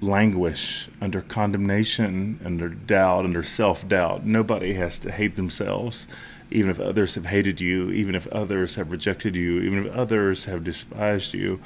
languish 0.00 0.88
under 0.98 1.20
condemnation, 1.20 2.40
under 2.42 2.70
doubt, 2.70 3.26
under 3.26 3.42
self 3.42 3.86
doubt. 3.86 4.24
Nobody 4.24 4.72
has 4.72 4.98
to 5.00 5.12
hate 5.12 5.36
themselves, 5.36 6.08
even 6.50 6.70
if 6.70 6.80
others 6.80 7.16
have 7.16 7.26
hated 7.26 7.60
you, 7.60 7.90
even 7.90 8.14
if 8.14 8.26
others 8.28 8.76
have 8.76 8.90
rejected 8.90 9.36
you, 9.36 9.60
even 9.60 9.86
if 9.86 9.92
others 9.92 10.46
have 10.46 10.64
despised 10.64 11.34
you. 11.34 11.60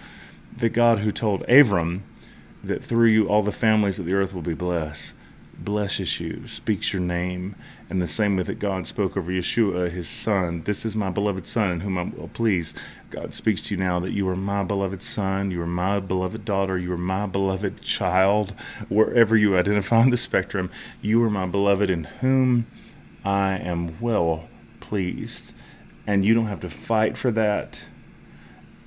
The 0.57 0.69
God 0.69 0.99
who 0.99 1.13
told 1.13 1.49
Abram 1.49 2.03
that 2.65 2.83
through 2.83 3.09
you 3.09 3.29
all 3.29 3.45
the 3.45 3.53
families 3.53 4.01
of 4.01 4.05
the 4.05 4.15
earth 4.15 4.35
will 4.35 4.43
be 4.43 4.55
blessed 4.55 5.15
blesses 5.65 6.21
you, 6.21 6.47
speaks 6.47 6.93
your 6.93 7.03
name, 7.03 7.55
and 7.89 8.01
the 8.01 8.09
same 8.09 8.37
way 8.37 8.43
that 8.43 8.59
God 8.59 8.87
spoke 8.87 9.17
over 9.17 9.31
Yeshua, 9.31 9.91
his 9.91 10.09
son. 10.09 10.63
This 10.65 10.85
is 10.85 10.95
my 10.95 11.11
beloved 11.11 11.47
son 11.47 11.71
in 11.71 11.81
whom 11.81 11.99
I'm 11.99 12.17
well 12.17 12.29
pleased. 12.29 12.77
God 13.11 13.35
speaks 13.35 13.63
to 13.63 13.75
you 13.75 13.79
now 13.79 14.01
that 14.01 14.13
you 14.13 14.29
are 14.29 14.37
my 14.37 14.63
beloved 14.65 15.03
son, 15.03 15.51
you 15.51 15.63
are 15.63 15.67
my 15.67 16.01
beloved 16.01 16.45
daughter, 16.45 16.79
you 16.79 16.93
are 16.93 16.99
my 16.99 17.27
beloved 17.27 17.83
child, 17.83 18.55
wherever 18.89 19.37
you 19.37 19.57
identify 19.57 19.97
on 19.97 20.11
the 20.11 20.17
spectrum. 20.17 20.71
You 21.01 21.23
are 21.23 21.31
my 21.31 21.47
beloved 21.47 21.91
in 21.91 22.05
whom 22.05 22.67
I 23.25 23.59
am 23.59 24.01
well 24.01 24.49
pleased. 24.81 25.53
And 26.07 26.25
you 26.25 26.35
don't 26.35 26.47
have 26.47 26.61
to 26.61 26.71
fight 26.71 27.17
for 27.17 27.31
that. 27.31 27.87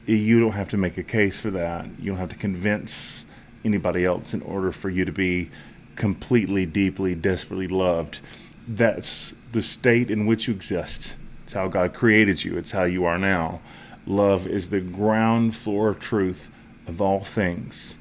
You 0.06 0.40
don't 0.40 0.52
have 0.52 0.70
to 0.70 0.78
make 0.78 0.98
a 0.98 1.04
case 1.04 1.40
for 1.40 1.52
that. 1.52 1.88
You 2.00 2.12
don't 2.12 2.20
have 2.20 2.30
to 2.30 2.36
convince 2.36 3.26
anybody 3.66 4.06
else 4.06 4.34
in 4.34 4.42
order 4.42 4.72
for 4.72 4.90
you 4.90 5.06
to 5.06 5.12
be 5.12 5.50
completely, 5.98 6.66
deeply, 6.66 7.14
desperately 7.16 7.68
loved. 7.68 8.22
That's 8.68 9.34
the 9.52 9.62
state 9.62 10.10
in 10.10 10.26
which 10.26 10.48
you 10.48 10.54
exist. 10.54 11.16
It's 11.44 11.54
how 11.54 11.68
God 11.68 11.94
created 11.94 12.46
you, 12.46 12.58
it's 12.58 12.72
how 12.72 12.84
you 12.84 13.04
are 13.04 13.18
now. 13.18 13.60
Love 14.06 14.48
is 14.48 14.70
the 14.70 14.80
ground 14.80 15.56
floor 15.56 15.90
of 15.90 16.00
truth 16.00 16.50
of 16.88 17.02
all 17.02 17.20
things. 17.20 17.98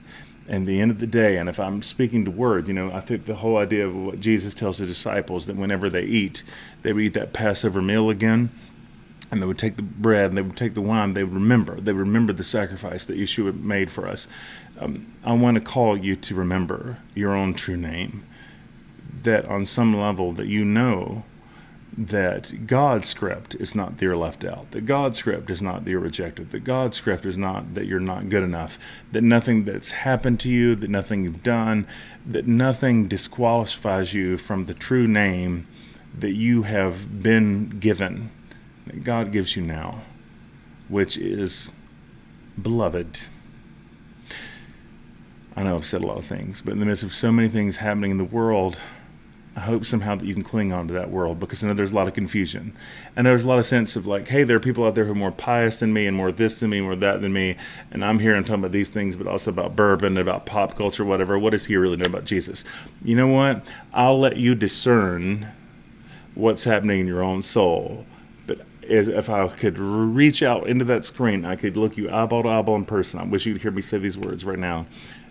And 0.48 0.64
the 0.64 0.80
end 0.80 0.92
of 0.92 1.00
the 1.00 1.08
day, 1.08 1.38
and 1.38 1.48
if 1.48 1.58
I'm 1.58 1.82
speaking 1.82 2.24
to 2.24 2.30
words, 2.30 2.68
you 2.68 2.74
know, 2.74 2.92
I 2.92 3.00
think 3.00 3.24
the 3.24 3.34
whole 3.34 3.56
idea 3.56 3.88
of 3.88 3.96
what 3.96 4.20
Jesus 4.20 4.54
tells 4.54 4.78
the 4.78 4.86
disciples 4.86 5.46
that 5.46 5.56
whenever 5.56 5.90
they 5.90 6.04
eat, 6.04 6.44
they 6.82 6.92
would 6.92 7.02
eat 7.02 7.14
that 7.14 7.32
Passover 7.32 7.82
meal 7.82 8.10
again 8.10 8.50
and 9.30 9.42
they 9.42 9.46
would 9.46 9.58
take 9.58 9.76
the 9.76 9.82
bread 9.82 10.30
and 10.30 10.38
they 10.38 10.42
would 10.42 10.56
take 10.56 10.74
the 10.74 10.80
wine. 10.80 11.14
They 11.14 11.24
would 11.24 11.34
remember. 11.34 11.80
They 11.80 11.92
remember 11.92 12.32
the 12.32 12.44
sacrifice 12.44 13.04
that 13.04 13.18
Yeshua 13.18 13.60
made 13.60 13.90
for 13.90 14.06
us. 14.06 14.28
Um, 14.78 15.14
I 15.24 15.32
want 15.32 15.56
to 15.56 15.60
call 15.60 15.96
you 15.96 16.16
to 16.16 16.34
remember 16.34 16.98
your 17.14 17.34
own 17.34 17.54
true 17.54 17.76
name. 17.76 18.24
That 19.22 19.46
on 19.46 19.66
some 19.66 19.98
level 19.98 20.32
that 20.32 20.46
you 20.46 20.64
know 20.64 21.24
that 21.98 22.66
God's 22.66 23.08
script 23.08 23.54
is 23.54 23.74
not 23.74 23.96
that 23.96 24.02
you're 24.02 24.16
left 24.16 24.44
out. 24.44 24.70
That 24.72 24.84
God's 24.84 25.18
script 25.18 25.50
is 25.50 25.62
not 25.62 25.84
that 25.84 25.90
you're 25.90 25.98
rejected. 25.98 26.50
That 26.50 26.64
God's 26.64 26.96
script 26.98 27.24
is 27.24 27.38
not 27.38 27.74
that 27.74 27.86
you're 27.86 28.00
not 28.00 28.28
good 28.28 28.42
enough. 28.42 28.78
That 29.12 29.22
nothing 29.22 29.64
that's 29.64 29.92
happened 29.92 30.38
to 30.40 30.50
you, 30.50 30.74
that 30.76 30.90
nothing 30.90 31.24
you've 31.24 31.42
done, 31.42 31.86
that 32.26 32.46
nothing 32.46 33.08
disqualifies 33.08 34.12
you 34.12 34.36
from 34.36 34.66
the 34.66 34.74
true 34.74 35.08
name 35.08 35.66
that 36.16 36.34
you 36.34 36.62
have 36.64 37.22
been 37.22 37.70
given 37.78 38.30
God 39.02 39.32
gives 39.32 39.56
you 39.56 39.62
now, 39.62 40.00
which 40.88 41.16
is 41.16 41.72
beloved. 42.60 43.26
I 45.56 45.62
know 45.62 45.76
I've 45.76 45.86
said 45.86 46.02
a 46.02 46.06
lot 46.06 46.18
of 46.18 46.26
things, 46.26 46.60
but 46.62 46.72
in 46.72 46.80
the 46.80 46.86
midst 46.86 47.02
of 47.02 47.14
so 47.14 47.32
many 47.32 47.48
things 47.48 47.78
happening 47.78 48.10
in 48.10 48.18
the 48.18 48.24
world, 48.24 48.78
I 49.56 49.60
hope 49.60 49.86
somehow 49.86 50.16
that 50.16 50.26
you 50.26 50.34
can 50.34 50.42
cling 50.42 50.70
on 50.70 50.86
to 50.88 50.94
that 50.94 51.10
world 51.10 51.40
because 51.40 51.64
I 51.64 51.68
know 51.68 51.72
there's 51.72 51.92
a 51.92 51.94
lot 51.94 52.08
of 52.08 52.12
confusion. 52.12 52.76
And 53.16 53.26
there's 53.26 53.44
a 53.44 53.48
lot 53.48 53.58
of 53.58 53.64
sense 53.64 53.96
of 53.96 54.06
like, 54.06 54.28
hey, 54.28 54.44
there 54.44 54.58
are 54.58 54.60
people 54.60 54.84
out 54.84 54.94
there 54.94 55.06
who 55.06 55.12
are 55.12 55.14
more 55.14 55.32
pious 55.32 55.78
than 55.78 55.94
me 55.94 56.06
and 56.06 56.14
more 56.14 56.30
this 56.30 56.60
than 56.60 56.68
me, 56.68 56.82
more 56.82 56.94
that 56.96 57.22
than 57.22 57.32
me. 57.32 57.56
And 57.90 58.04
I'm 58.04 58.18
here 58.18 58.34
and 58.34 58.44
talking 58.44 58.60
about 58.60 58.72
these 58.72 58.90
things, 58.90 59.16
but 59.16 59.26
also 59.26 59.50
about 59.50 59.74
bourbon, 59.74 60.18
about 60.18 60.44
pop 60.44 60.76
culture, 60.76 61.06
whatever. 61.06 61.38
What 61.38 61.50
does 61.50 61.64
he 61.64 61.76
really 61.76 61.96
know 61.96 62.04
about 62.04 62.26
Jesus? 62.26 62.64
You 63.02 63.16
know 63.16 63.28
what? 63.28 63.64
I'll 63.94 64.20
let 64.20 64.36
you 64.36 64.54
discern 64.54 65.48
what's 66.34 66.64
happening 66.64 67.00
in 67.00 67.06
your 67.06 67.22
own 67.22 67.40
soul 67.40 68.04
is 68.88 69.08
if 69.08 69.28
I 69.28 69.46
could 69.48 69.78
reach 69.78 70.42
out 70.42 70.66
into 70.66 70.84
that 70.86 71.04
screen, 71.04 71.44
I 71.44 71.56
could 71.56 71.76
look 71.76 71.96
you 71.96 72.10
eyeball 72.10 72.44
to 72.44 72.48
eyeball 72.48 72.76
in 72.76 72.84
person. 72.84 73.20
I 73.20 73.24
wish 73.24 73.46
you 73.46 73.52
could 73.52 73.62
hear 73.62 73.70
me 73.70 73.82
say 73.82 73.98
these 73.98 74.18
words 74.18 74.44
right 74.44 74.58
now. 74.58 74.86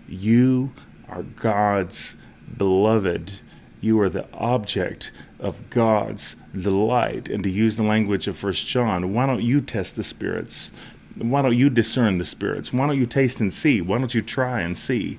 You 0.08 0.72
are 1.08 1.22
God's 1.22 2.16
beloved. 2.56 3.32
You 3.80 4.00
are 4.00 4.08
the 4.08 4.26
object 4.32 5.12
of 5.38 5.70
God's 5.70 6.36
delight. 6.54 7.28
And 7.28 7.42
to 7.44 7.50
use 7.50 7.76
the 7.76 7.82
language 7.82 8.26
of 8.26 8.36
First 8.36 8.66
John, 8.66 9.12
why 9.12 9.26
don't 9.26 9.42
you 9.42 9.60
test 9.60 9.96
the 9.96 10.02
spirits? 10.02 10.72
Why 11.16 11.42
don't 11.42 11.56
you 11.56 11.70
discern 11.70 12.18
the 12.18 12.24
spirits? 12.24 12.72
Why 12.72 12.86
don't 12.86 12.98
you 12.98 13.06
taste 13.06 13.40
and 13.40 13.52
see? 13.52 13.80
Why 13.80 13.98
don't 13.98 14.14
you 14.14 14.22
try 14.22 14.60
and 14.60 14.76
see? 14.76 15.18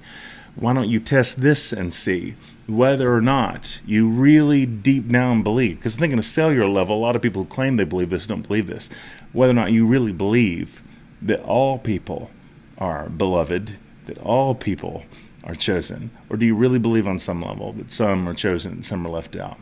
why 0.60 0.74
don't 0.74 0.90
you 0.90 1.00
test 1.00 1.40
this 1.42 1.72
and 1.72 1.94
see 1.94 2.36
whether 2.68 3.14
or 3.14 3.22
not 3.22 3.80
you 3.86 4.08
really 4.08 4.66
deep 4.66 5.10
down 5.10 5.44
believe? 5.44 5.78
Because 5.78 5.98
I 5.98 6.00
think 6.00 6.14
on 6.14 6.20
a 6.20 6.24
cellular 6.24 6.68
level, 6.68 6.98
a 6.98 7.00
lot 7.00 7.16
of 7.16 7.22
people 7.22 7.44
who 7.44 7.50
claim 7.50 7.78
they 7.78 7.84
believe 7.84 8.10
this 8.10 8.28
don't 8.28 8.48
believe 8.48 8.68
this. 8.68 8.90
Whether 9.34 9.52
or 9.52 9.56
not 9.56 9.72
you 9.72 9.86
really 9.86 10.12
believe 10.12 10.82
that 11.22 11.42
all 11.44 11.80
people 11.80 12.30
are 12.78 13.10
beloved, 13.10 13.78
that 14.06 14.18
all 14.20 14.54
people 14.54 15.04
are 15.44 15.56
chosen, 15.56 16.12
or 16.30 16.38
do 16.38 16.46
you 16.46 16.56
really 16.56 16.80
believe 16.80 17.08
on 17.08 17.20
some 17.20 17.42
level 17.42 17.74
that 17.74 17.92
some 17.92 18.28
are 18.28 18.34
chosen 18.34 18.74
and 18.74 18.86
some 18.86 19.06
are 19.08 19.10
left 19.10 19.36
out? 19.36 19.58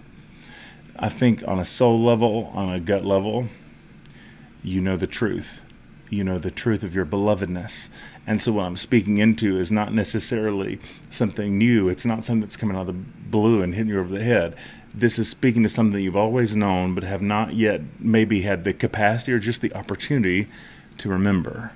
I 0.97 1.09
think 1.09 1.43
on 1.47 1.59
a 1.59 1.65
soul 1.65 2.01
level, 2.01 2.51
on 2.53 2.73
a 2.73 2.79
gut 2.79 3.05
level, 3.05 3.47
you 4.63 4.81
know 4.81 4.97
the 4.97 5.07
truth 5.07 5.61
you 6.09 6.23
know 6.23 6.37
the 6.37 6.51
truth 6.51 6.83
of 6.83 6.93
your 6.95 7.05
belovedness 7.05 7.89
and 8.27 8.41
so 8.41 8.53
what 8.53 8.65
i'm 8.65 8.77
speaking 8.77 9.17
into 9.17 9.59
is 9.59 9.71
not 9.71 9.93
necessarily 9.93 10.79
something 11.09 11.57
new. 11.57 11.89
It's 11.89 12.05
not 12.05 12.23
something 12.23 12.41
that's 12.41 12.57
coming 12.57 12.75
out 12.75 12.81
of 12.81 12.87
the 12.87 12.93
blue 12.93 13.61
and 13.61 13.73
hitting 13.73 13.89
you 13.89 13.99
over 13.99 14.13
the 14.13 14.23
head. 14.23 14.55
This 14.93 15.19
is 15.19 15.29
speaking 15.29 15.63
to 15.63 15.69
something 15.69 16.01
you've 16.01 16.15
always 16.15 16.55
known 16.55 16.95
but 16.95 17.03
have 17.03 17.21
not 17.21 17.53
yet 17.53 17.81
maybe 17.99 18.41
had 18.41 18.63
the 18.63 18.73
capacity 18.73 19.33
or 19.33 19.39
just 19.39 19.61
the 19.61 19.73
opportunity 19.73 20.47
to 20.97 21.09
remember. 21.09 21.73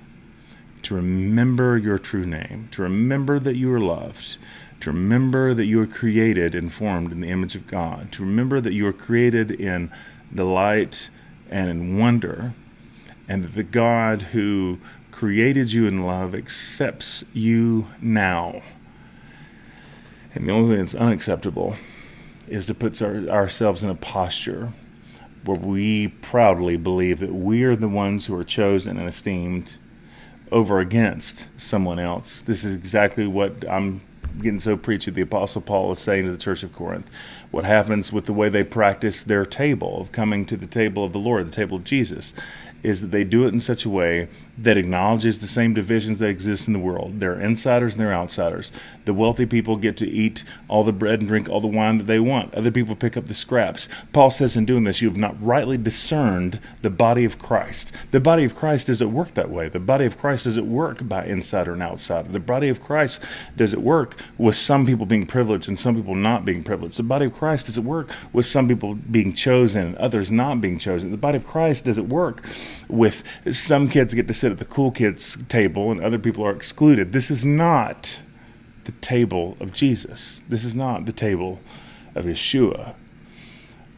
To 0.83 0.95
remember 0.95 1.77
your 1.77 1.99
true 1.99 2.25
name. 2.25 2.69
To 2.71 2.81
remember 2.81 3.39
that 3.39 3.57
you 3.57 3.73
are 3.73 3.79
loved. 3.79 4.37
To 4.81 4.91
remember 4.91 5.53
that 5.53 5.65
you 5.65 5.81
are 5.81 5.87
created 5.87 6.55
and 6.55 6.71
formed 6.71 7.11
in 7.11 7.19
the 7.19 7.29
image 7.29 7.55
of 7.55 7.67
god. 7.67 8.11
To 8.13 8.23
remember 8.23 8.61
that 8.61 8.73
you 8.73 8.87
are 8.87 8.93
created 8.93 9.51
in 9.51 9.91
delight 10.33 11.09
and 11.49 11.69
in 11.69 11.97
wonder. 11.97 12.53
And 13.27 13.43
that 13.43 13.55
the 13.55 13.63
God 13.63 14.21
who 14.31 14.79
created 15.19 15.73
you 15.73 15.85
in 15.85 16.01
love 16.01 16.33
accepts 16.33 17.25
you 17.33 17.85
now. 17.99 18.61
And 20.33 20.47
the 20.47 20.53
only 20.53 20.69
thing 20.69 20.85
that's 20.85 20.95
unacceptable 20.95 21.75
is 22.47 22.67
to 22.67 22.73
put 22.73 23.01
our, 23.01 23.27
ourselves 23.27 23.83
in 23.83 23.89
a 23.89 23.95
posture 23.95 24.71
where 25.43 25.59
we 25.59 26.07
proudly 26.07 26.77
believe 26.77 27.19
that 27.19 27.33
we 27.33 27.63
are 27.63 27.75
the 27.75 27.89
ones 27.89 28.27
who 28.27 28.35
are 28.37 28.45
chosen 28.45 28.97
and 28.97 29.09
esteemed 29.09 29.77
over 30.53 30.79
against 30.79 31.47
someone 31.57 31.99
else. 31.99 32.39
This 32.39 32.63
is 32.63 32.73
exactly 32.73 33.27
what 33.27 33.69
I'm 33.69 33.99
getting 34.41 34.59
so 34.59 34.77
preachy. 34.77 35.11
The 35.11 35.21
Apostle 35.21 35.61
Paul 35.61 35.91
is 35.91 35.99
saying 35.99 36.25
to 36.25 36.31
the 36.31 36.37
church 36.37 36.63
of 36.63 36.73
Corinth 36.73 37.09
what 37.51 37.65
happens 37.65 38.13
with 38.13 38.25
the 38.25 38.33
way 38.33 38.49
they 38.49 38.63
practice 38.63 39.21
their 39.21 39.45
table 39.45 39.99
of 39.99 40.11
coming 40.11 40.45
to 40.45 40.55
the 40.57 40.65
table 40.65 41.03
of 41.03 41.13
the 41.13 41.19
Lord, 41.19 41.47
the 41.47 41.51
table 41.51 41.77
of 41.77 41.83
Jesus, 41.83 42.33
is 42.83 43.01
that 43.01 43.11
they 43.11 43.23
do 43.23 43.45
it 43.45 43.53
in 43.53 43.59
such 43.59 43.85
a 43.85 43.89
way 43.89 44.27
that 44.57 44.77
acknowledges 44.77 45.39
the 45.39 45.47
same 45.47 45.73
divisions 45.73 46.19
that 46.19 46.29
exist 46.29 46.67
in 46.67 46.73
the 46.73 46.79
world. 46.79 47.19
There 47.19 47.33
are 47.33 47.41
insiders 47.41 47.93
and 47.93 48.01
there 48.01 48.09
are 48.09 48.21
outsiders. 48.21 48.71
The 49.05 49.13
wealthy 49.13 49.45
people 49.45 49.77
get 49.77 49.97
to 49.97 50.07
eat 50.07 50.43
all 50.67 50.83
the 50.83 50.91
bread 50.91 51.19
and 51.19 51.27
drink 51.27 51.49
all 51.49 51.61
the 51.61 51.67
wine 51.67 51.97
that 51.97 52.05
they 52.07 52.19
want. 52.19 52.53
Other 52.53 52.71
people 52.71 52.95
pick 52.95 53.15
up 53.15 53.27
the 53.27 53.33
scraps. 53.33 53.87
Paul 54.13 54.31
says 54.31 54.55
in 54.55 54.65
doing 54.65 54.83
this, 54.83 55.01
you 55.01 55.07
have 55.07 55.17
not 55.17 55.41
rightly 55.41 55.77
discerned 55.77 56.59
the 56.81 56.89
body 56.89 57.25
of 57.25 57.39
Christ. 57.39 57.91
The 58.11 58.19
body 58.19 58.43
of 58.43 58.55
Christ 58.55 58.87
doesn't 58.87 59.13
work 59.13 59.33
that 59.33 59.49
way. 59.49 59.69
The 59.69 59.79
body 59.79 60.05
of 60.05 60.17
Christ 60.17 60.45
doesn't 60.45 60.71
work 60.71 61.07
by 61.07 61.25
insider 61.25 61.73
and 61.73 61.81
outsider. 61.81 62.29
The 62.29 62.39
body 62.39 62.69
of 62.69 62.83
Christ 62.83 63.23
does 63.55 63.73
it 63.73 63.81
work 63.81 64.21
with 64.37 64.55
some 64.55 64.85
people 64.85 65.05
being 65.05 65.25
privileged 65.25 65.67
and 65.67 65.79
some 65.79 65.95
people 65.95 66.15
not 66.15 66.45
being 66.45 66.63
privileged. 66.63 66.97
The 66.97 67.03
body 67.03 67.25
of 67.25 67.33
Christ 67.33 67.67
does 67.67 67.77
it 67.77 67.83
work 67.83 68.09
with 68.33 68.45
some 68.45 68.67
people 68.67 68.95
being 68.95 69.33
chosen 69.33 69.87
and 69.87 69.95
others 69.97 70.31
not 70.31 70.61
being 70.61 70.77
chosen. 70.77 71.11
The 71.11 71.17
body 71.17 71.37
of 71.37 71.47
Christ 71.47 71.85
does 71.85 71.97
it 71.97 72.07
work 72.07 72.43
with 72.87 73.23
some 73.51 73.89
kids 73.89 74.13
get 74.13 74.27
to 74.27 74.33
sit 74.33 74.51
at 74.51 74.57
the 74.57 74.65
cool 74.65 74.91
kids 74.91 75.37
table 75.47 75.91
and 75.91 76.01
other 76.01 76.19
people 76.19 76.45
are 76.45 76.51
excluded. 76.55 77.13
This 77.13 77.29
is 77.29 77.45
not 77.45 78.21
the 78.85 78.91
table 78.93 79.55
of 79.59 79.73
Jesus. 79.73 80.41
This 80.49 80.65
is 80.65 80.75
not 80.75 81.05
the 81.05 81.11
table 81.11 81.59
of 82.15 82.25
Yeshua. 82.25 82.95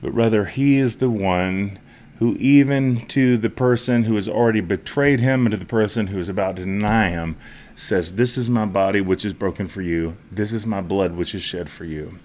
But 0.02 0.12
rather, 0.12 0.46
he 0.46 0.78
is 0.78 0.98
the 0.98 1.10
one 1.10 1.80
who, 2.18 2.36
even 2.38 3.06
to 3.08 3.38
the 3.38 3.50
person 3.50 4.04
who 4.04 4.16
has 4.16 4.28
already 4.28 4.62
betrayed 4.62 5.20
him 5.20 5.46
and 5.46 5.52
to 5.52 5.58
the 5.58 5.66
person 5.66 6.08
who 6.08 6.20
is 6.20 6.30
about 6.30 6.56
to 6.56 6.66
deny 6.66 7.10
him, 7.10 7.38
says, 7.76 8.14
This 8.14 8.38
is 8.38 8.50
my 8.50 8.66
body 8.66 9.02
which 9.02 9.26
is 9.26 9.34
broken 9.34 9.68
for 9.68 9.82
you. 9.82 10.18
This 10.32 10.54
is 10.54 10.66
my 10.66 10.82
blood 10.82 11.16
which 11.16 11.34
is 11.34 11.42
shed 11.42 11.70
for 11.70 11.86
you. 11.86 12.20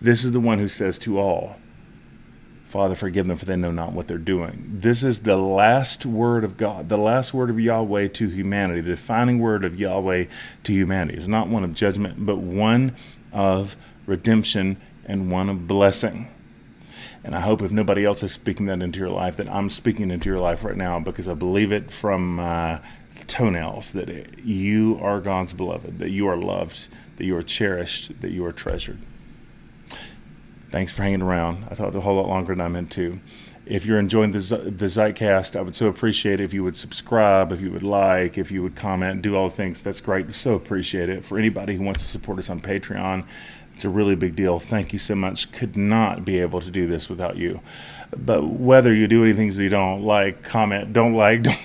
This 0.00 0.24
is 0.24 0.32
the 0.32 0.40
one 0.40 0.58
who 0.58 0.68
says 0.68 0.98
to 1.00 1.18
all, 1.18 1.56
Father, 2.76 2.94
forgive 2.94 3.26
them, 3.26 3.38
for 3.38 3.46
they 3.46 3.56
know 3.56 3.70
not 3.70 3.92
what 3.92 4.06
they're 4.06 4.18
doing. 4.18 4.66
This 4.70 5.02
is 5.02 5.20
the 5.20 5.38
last 5.38 6.04
word 6.04 6.44
of 6.44 6.58
God, 6.58 6.90
the 6.90 6.98
last 6.98 7.32
word 7.32 7.48
of 7.48 7.58
Yahweh 7.58 8.08
to 8.08 8.28
humanity, 8.28 8.82
the 8.82 8.90
defining 8.90 9.38
word 9.38 9.64
of 9.64 9.80
Yahweh 9.80 10.26
to 10.64 10.72
humanity. 10.74 11.16
It's 11.16 11.26
not 11.26 11.48
one 11.48 11.64
of 11.64 11.72
judgment, 11.72 12.26
but 12.26 12.36
one 12.36 12.94
of 13.32 13.78
redemption 14.04 14.76
and 15.06 15.32
one 15.32 15.48
of 15.48 15.66
blessing. 15.66 16.28
And 17.24 17.34
I 17.34 17.40
hope 17.40 17.62
if 17.62 17.70
nobody 17.72 18.04
else 18.04 18.22
is 18.22 18.32
speaking 18.32 18.66
that 18.66 18.82
into 18.82 18.98
your 18.98 19.08
life, 19.08 19.38
that 19.38 19.48
I'm 19.48 19.70
speaking 19.70 20.10
into 20.10 20.28
your 20.28 20.40
life 20.40 20.62
right 20.62 20.76
now 20.76 21.00
because 21.00 21.28
I 21.28 21.32
believe 21.34 21.72
it 21.72 21.90
from 21.90 22.36
my 22.36 22.80
toenails 23.26 23.92
that 23.92 24.38
you 24.44 24.98
are 25.00 25.22
God's 25.22 25.54
beloved, 25.54 25.98
that 25.98 26.10
you 26.10 26.28
are 26.28 26.36
loved, 26.36 26.88
that 27.16 27.24
you 27.24 27.38
are 27.38 27.42
cherished, 27.42 28.20
that 28.20 28.32
you 28.32 28.44
are 28.44 28.52
treasured. 28.52 28.98
Thanks 30.70 30.90
for 30.90 31.02
hanging 31.02 31.22
around. 31.22 31.64
I 31.70 31.74
talked 31.74 31.94
a 31.94 32.00
whole 32.00 32.16
lot 32.16 32.28
longer 32.28 32.54
than 32.54 32.60
I 32.60 32.68
meant 32.68 32.90
to. 32.92 33.20
If 33.66 33.86
you're 33.86 33.98
enjoying 33.98 34.32
the, 34.32 34.38
the 34.38 34.86
Zeitcast, 34.86 35.56
I 35.56 35.62
would 35.62 35.74
so 35.74 35.86
appreciate 35.88 36.40
it 36.40 36.44
if 36.44 36.52
you 36.52 36.62
would 36.64 36.76
subscribe, 36.76 37.52
if 37.52 37.60
you 37.60 37.70
would 37.72 37.82
like, 37.82 38.36
if 38.38 38.50
you 38.50 38.62
would 38.62 38.76
comment, 38.76 39.22
do 39.22 39.36
all 39.36 39.48
the 39.48 39.54
things. 39.54 39.82
That's 39.82 40.00
great. 40.00 40.32
So 40.34 40.54
appreciate 40.54 41.08
it. 41.08 41.24
For 41.24 41.38
anybody 41.38 41.76
who 41.76 41.84
wants 41.84 42.02
to 42.02 42.08
support 42.08 42.38
us 42.38 42.50
on 42.50 42.60
Patreon, 42.60 43.24
it's 43.74 43.84
a 43.84 43.90
really 43.90 44.14
big 44.14 44.34
deal. 44.34 44.58
Thank 44.58 44.92
you 44.92 44.98
so 44.98 45.14
much. 45.14 45.52
Could 45.52 45.76
not 45.76 46.24
be 46.24 46.38
able 46.40 46.60
to 46.60 46.70
do 46.70 46.86
this 46.86 47.08
without 47.08 47.36
you. 47.36 47.60
But 48.16 48.46
whether 48.46 48.94
you 48.94 49.06
do 49.06 49.22
anything 49.22 49.50
that 49.50 49.62
you 49.62 49.68
don't 49.68 50.02
like, 50.02 50.42
comment, 50.42 50.92
don't 50.92 51.14
like, 51.14 51.42
don't 51.42 51.58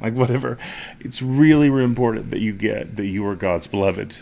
like 0.00 0.14
whatever, 0.14 0.58
it's 1.00 1.22
really, 1.22 1.70
really 1.70 1.84
important 1.84 2.30
that 2.30 2.40
you 2.40 2.52
get 2.52 2.96
that 2.96 3.06
you 3.06 3.26
are 3.26 3.36
God's 3.36 3.66
beloved. 3.66 4.16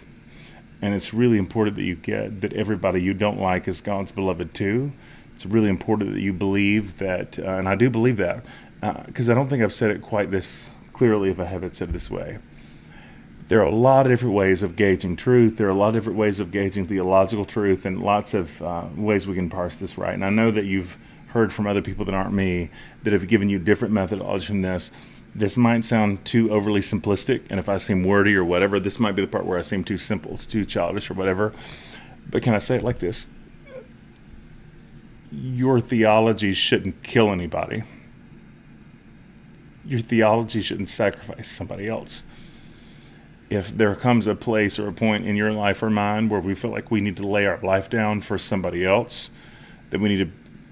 And 0.83 0.95
it's 0.95 1.14
really 1.14 1.39
important 1.39 1.77
that 1.77 1.85
you 1.85 1.97
get 1.97 2.41
that 2.43 2.53
everybody 2.53 3.03
you 3.03 3.14
don't 3.14 3.41
like 3.41 3.66
is 3.66 3.81
God's 3.81 4.12
beloved 4.12 4.55
too. 4.55 4.93
It's 5.35 5.47
really 5.47 5.68
important 5.68 6.12
that 6.14 6.20
you 6.20 6.33
believe 6.33 6.99
that, 6.99 7.39
uh, 7.39 7.43
and 7.43 7.68
I 7.68 7.74
do 7.74 7.91
believe 7.91 8.16
that, 8.18 8.45
because 9.07 9.29
uh, 9.29 9.33
I 9.33 9.35
don't 9.35 9.49
think 9.49 9.62
I've 9.62 9.74
said 9.74 9.91
it 9.91 10.03
quite 10.03 10.31
this 10.31 10.70
clearly 10.93 11.31
if 11.31 11.39
I 11.39 11.45
haven't 11.45 11.74
said 11.74 11.91
it 11.91 11.93
this 11.93 12.11
way 12.11 12.39
there 13.49 13.61
are 13.61 13.66
a 13.66 13.74
lot 13.74 14.07
of 14.07 14.12
different 14.12 14.35
ways 14.35 14.62
of 14.62 14.77
gauging 14.77 15.16
truth. 15.16 15.57
There 15.57 15.66
are 15.68 15.70
a 15.70 15.74
lot 15.74 15.89
of 15.89 15.95
different 15.95 16.18
ways 16.18 16.41
of 16.41 16.51
gauging 16.51 16.87
theological 16.87 17.45
truth, 17.45 17.87
and 17.87 18.03
lots 18.03 18.35
of 18.35 18.61
uh, 18.61 18.85
ways 18.97 19.27
we 19.27 19.35
can 19.35 19.51
parse 19.51 19.77
this 19.77 19.97
right. 19.97 20.14
And 20.14 20.24
I 20.24 20.31
know 20.31 20.51
that 20.51 20.64
you've 20.64 20.97
heard 21.29 21.53
from 21.53 21.66
other 21.66 21.83
people 21.83 22.05
that 22.07 22.14
aren't 22.14 22.33
me 22.33 22.70
that 23.05 23.12
have 23.12 23.29
given 23.29 23.49
you 23.49 23.59
different 23.59 23.95
methodologies 23.95 24.47
from 24.47 24.62
this. 24.62 24.91
This 25.37 25.57
might 25.57 25.84
sound 25.84 26.24
too 26.24 26.51
overly 26.51 26.80
simplistic, 26.80 27.43
and 27.51 27.61
if 27.61 27.68
I 27.68 27.76
seem 27.76 28.05
wordy 28.05 28.34
or 28.34 28.45
whatever, 28.45 28.80
this 28.80 28.99
might 28.99 29.12
be 29.12 29.20
the 29.20 29.28
part 29.28 29.45
where 29.45 29.59
I 29.59 29.62
seem 29.62 29.84
too 29.84 29.99
simple, 29.99 30.32
it's 30.32 30.47
too 30.47 30.64
childish 30.64 31.11
or 31.11 31.14
whatever. 31.14 31.53
But 32.30 32.43
can 32.43 32.55
I 32.55 32.59
say 32.59 32.76
it 32.76 32.82
like 32.82 33.01
this? 33.01 33.26
Your 35.30 35.78
theology 35.80 36.55
shouldn't 36.55 37.03
kill 37.03 37.30
anybody. 37.30 37.82
Your 39.84 40.01
theology 40.01 40.62
shouldn't 40.62 40.89
sacrifice 40.89 41.49
somebody 41.51 41.87
else 41.87 42.22
if 43.49 43.76
there 43.76 43.95
comes 43.95 44.26
a 44.26 44.34
place 44.34 44.78
or 44.78 44.89
a 44.89 44.93
point 44.93 45.24
in 45.26 45.37
your 45.37 45.53
life 45.53 45.82
or 45.82 45.91
mine 45.91 46.28
where 46.28 46.41
we 46.41 46.55
feel 46.55 46.70
like 46.70 46.91
we 46.91 47.01
need 47.01 47.16
to 47.16 47.26
lay 47.26 47.47
our 47.47 47.59
life 47.61 47.89
down 47.89 48.20
for 48.20 48.39
somebody 48.39 48.84
else, 48.84 49.30
that 49.91 50.01
we 50.01 50.09
need 50.09 50.18
to 50.18 50.30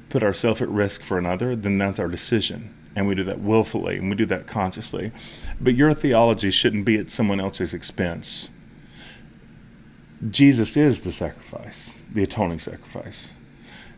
put 0.08 0.22
ourselves 0.22 0.60
at 0.60 0.68
risk 0.68 1.02
for 1.02 1.18
another, 1.18 1.54
then 1.54 1.78
that's 1.78 1.98
our 1.98 2.08
decision. 2.08 2.74
And 2.96 3.08
we 3.08 3.14
do 3.14 3.24
that 3.24 3.40
willfully 3.40 3.96
and 3.98 4.08
we 4.08 4.16
do 4.16 4.26
that 4.26 4.46
consciously. 4.46 5.12
But 5.60 5.74
your 5.74 5.94
theology 5.94 6.50
shouldn't 6.50 6.84
be 6.84 6.96
at 6.96 7.10
someone 7.10 7.40
else's 7.40 7.74
expense. 7.74 8.50
Jesus 10.30 10.76
is 10.76 11.02
the 11.02 11.12
sacrifice, 11.12 12.02
the 12.12 12.22
atoning 12.22 12.58
sacrifice. 12.58 13.34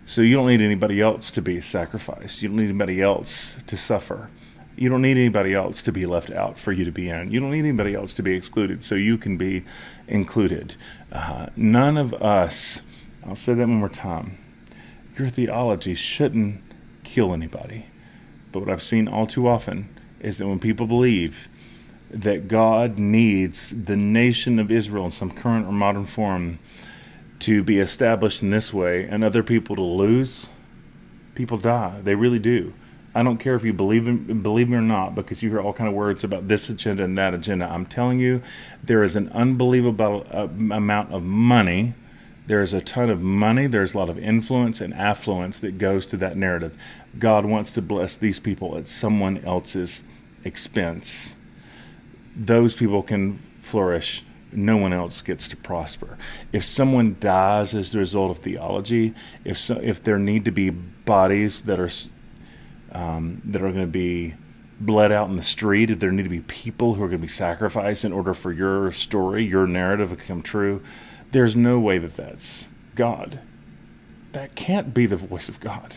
So 0.07 0.23
you 0.23 0.37
don't 0.37 0.47
need 0.47 0.63
anybody 0.63 1.01
else 1.01 1.31
to 1.33 1.43
be 1.43 1.61
sacrificed. 1.61 2.41
You 2.41 2.49
don't 2.49 2.59
need 2.59 2.71
anybody 2.71 3.03
else 3.03 3.57
to 3.67 3.77
suffer. 3.77 4.31
You 4.77 4.89
don't 4.89 5.03
need 5.03 5.19
anybody 5.19 5.55
else 5.55 5.83
to 5.85 5.93
be 5.93 6.07
left 6.07 6.31
out 6.31 6.59
for 6.59 6.71
you 6.71 6.85
to 6.85 6.93
be 6.93 7.09
in. 7.09 7.31
You 7.33 7.41
don't 7.41 7.51
need 7.51 7.61
anybody 7.61 7.95
else 7.95 8.13
to 8.15 8.23
be 8.23 8.35
excluded 8.35 8.85
so 8.85 8.95
you 8.95 9.19
can 9.19 9.37
be 9.37 9.65
included. 10.07 10.77
Uh, 11.11 11.47
none 11.57 11.97
of 11.97 12.15
us, 12.15 12.83
I'll 13.25 13.37
say 13.37 13.55
that 13.55 13.67
one 13.67 13.77
more 13.77 13.89
time, 13.89 14.39
your 15.19 15.29
theology 15.29 15.95
shouldn't 15.95 16.63
kill 17.05 17.33
anybody. 17.33 17.87
But 18.57 18.69
what 18.69 18.73
I've 18.73 18.83
seen 18.83 19.07
all 19.07 19.27
too 19.27 19.47
often 19.47 19.87
is 20.19 20.39
that 20.39 20.47
when 20.47 20.59
people 20.59 20.87
believe 20.87 21.47
that 22.09 22.49
God 22.49 22.99
needs 22.99 23.69
the 23.85 23.97
nation 23.97 24.59
of 24.59 24.73
Israel 24.73 25.05
in 25.05 25.11
some 25.11 25.31
current 25.31 25.67
or 25.67 25.73
modern 25.73 26.07
form 26.07 26.59
to 27.41 27.63
be 27.63 27.79
established 27.79 28.43
in 28.43 28.49
this 28.49 28.73
way 28.73 29.05
and 29.05 29.23
other 29.23 29.43
people 29.43 29.77
to 29.77 29.83
lose, 29.83 30.49
people 31.35 31.59
die. 31.59 32.01
They 32.03 32.15
really 32.15 32.39
do. 32.39 32.73
I 33.15 33.23
don't 33.23 33.37
care 33.37 33.57
if 33.57 33.63
you 33.63 33.75
believe 33.75 34.09
in, 34.09 34.41
believe 34.41 34.71
me 34.71 34.79
or 34.79 34.81
not, 34.81 35.15
because 35.15 35.43
you 35.43 35.51
hear 35.51 35.61
all 35.61 35.75
kind 35.75 35.91
of 35.91 35.95
words 35.95 36.25
about 36.25 36.49
this 36.49 36.71
agenda 36.71 37.05
and 37.05 37.19
that 37.19 37.35
agenda. 37.35 37.67
I'm 37.67 37.85
telling 37.85 38.19
you, 38.21 38.41
there 38.83 39.03
is 39.03 39.17
an 39.17 39.29
unbelievable 39.33 40.27
uh, 40.33 40.49
amount 40.75 41.13
of 41.13 41.23
money. 41.23 41.93
There 42.47 42.63
is 42.63 42.73
a 42.73 42.81
ton 42.81 43.11
of 43.11 43.23
money. 43.23 43.67
There's 43.67 43.93
a 43.93 43.99
lot 43.99 44.09
of 44.09 44.19
influence 44.19 44.81
and 44.81 44.95
affluence 44.95 45.59
that 45.59 45.77
goes 45.77 46.07
to 46.07 46.17
that 46.17 46.39
narrative. 46.39 46.75
God 47.19 47.45
wants 47.45 47.73
to 47.73 47.83
bless 47.83 48.17
these 48.17 48.41
people 48.41 48.77
at 48.77 48.89
someone 48.89 49.39
else's 49.39 50.05
expense. 50.45 51.37
Those 52.35 52.77
people 52.77 53.03
can 53.03 53.39
flourish 53.62 54.25
no 54.53 54.77
one 54.77 54.93
else 54.93 55.23
gets 55.23 55.49
to 55.49 55.57
prosper. 55.57 56.17
If 56.53 56.64
someone 56.64 57.17
dies 57.21 57.75
as 57.75 57.93
the 57.93 57.99
result 57.99 58.31
of 58.31 58.39
theology, 58.39 59.14
if 59.45 59.59
so, 59.59 59.79
if 59.83 60.03
there 60.03 60.19
need 60.19 60.45
to 60.47 60.51
be 60.51 60.71
bodies 60.71 61.62
that 61.62 61.79
are 61.79 61.91
um, 62.93 63.43
that 63.45 63.61
are 63.61 63.71
going 63.71 63.85
to 63.85 63.87
be 63.87 64.35
bled 64.81 65.12
out 65.12 65.29
in 65.29 65.37
the 65.37 65.43
street, 65.43 65.91
if 65.91 65.99
there 65.99 66.11
need 66.11 66.25
to 66.25 66.29
be 66.29 66.41
people 66.41 66.95
who 66.95 67.03
are 67.03 67.09
going 67.09 67.19
to 67.19 67.23
be 67.23 67.29
sacrificed 67.29 68.05
in 68.05 68.12
order 68.12 68.35
for 68.35 68.53
your 68.53 68.91
story, 68.93 69.45
your 69.45 69.67
narrative 69.67 70.11
to 70.11 70.17
come 70.17 70.43
true, 70.43 70.83
there's 71.31 71.57
no 71.57 71.79
way 71.79 71.99
that 71.99 72.17
that's 72.17 72.69
God. 72.95 73.41
That 74.33 74.55
can't 74.55 74.95
be 74.95 75.07
the 75.07 75.17
voice 75.17 75.49
of 75.49 75.61
God. 75.61 75.97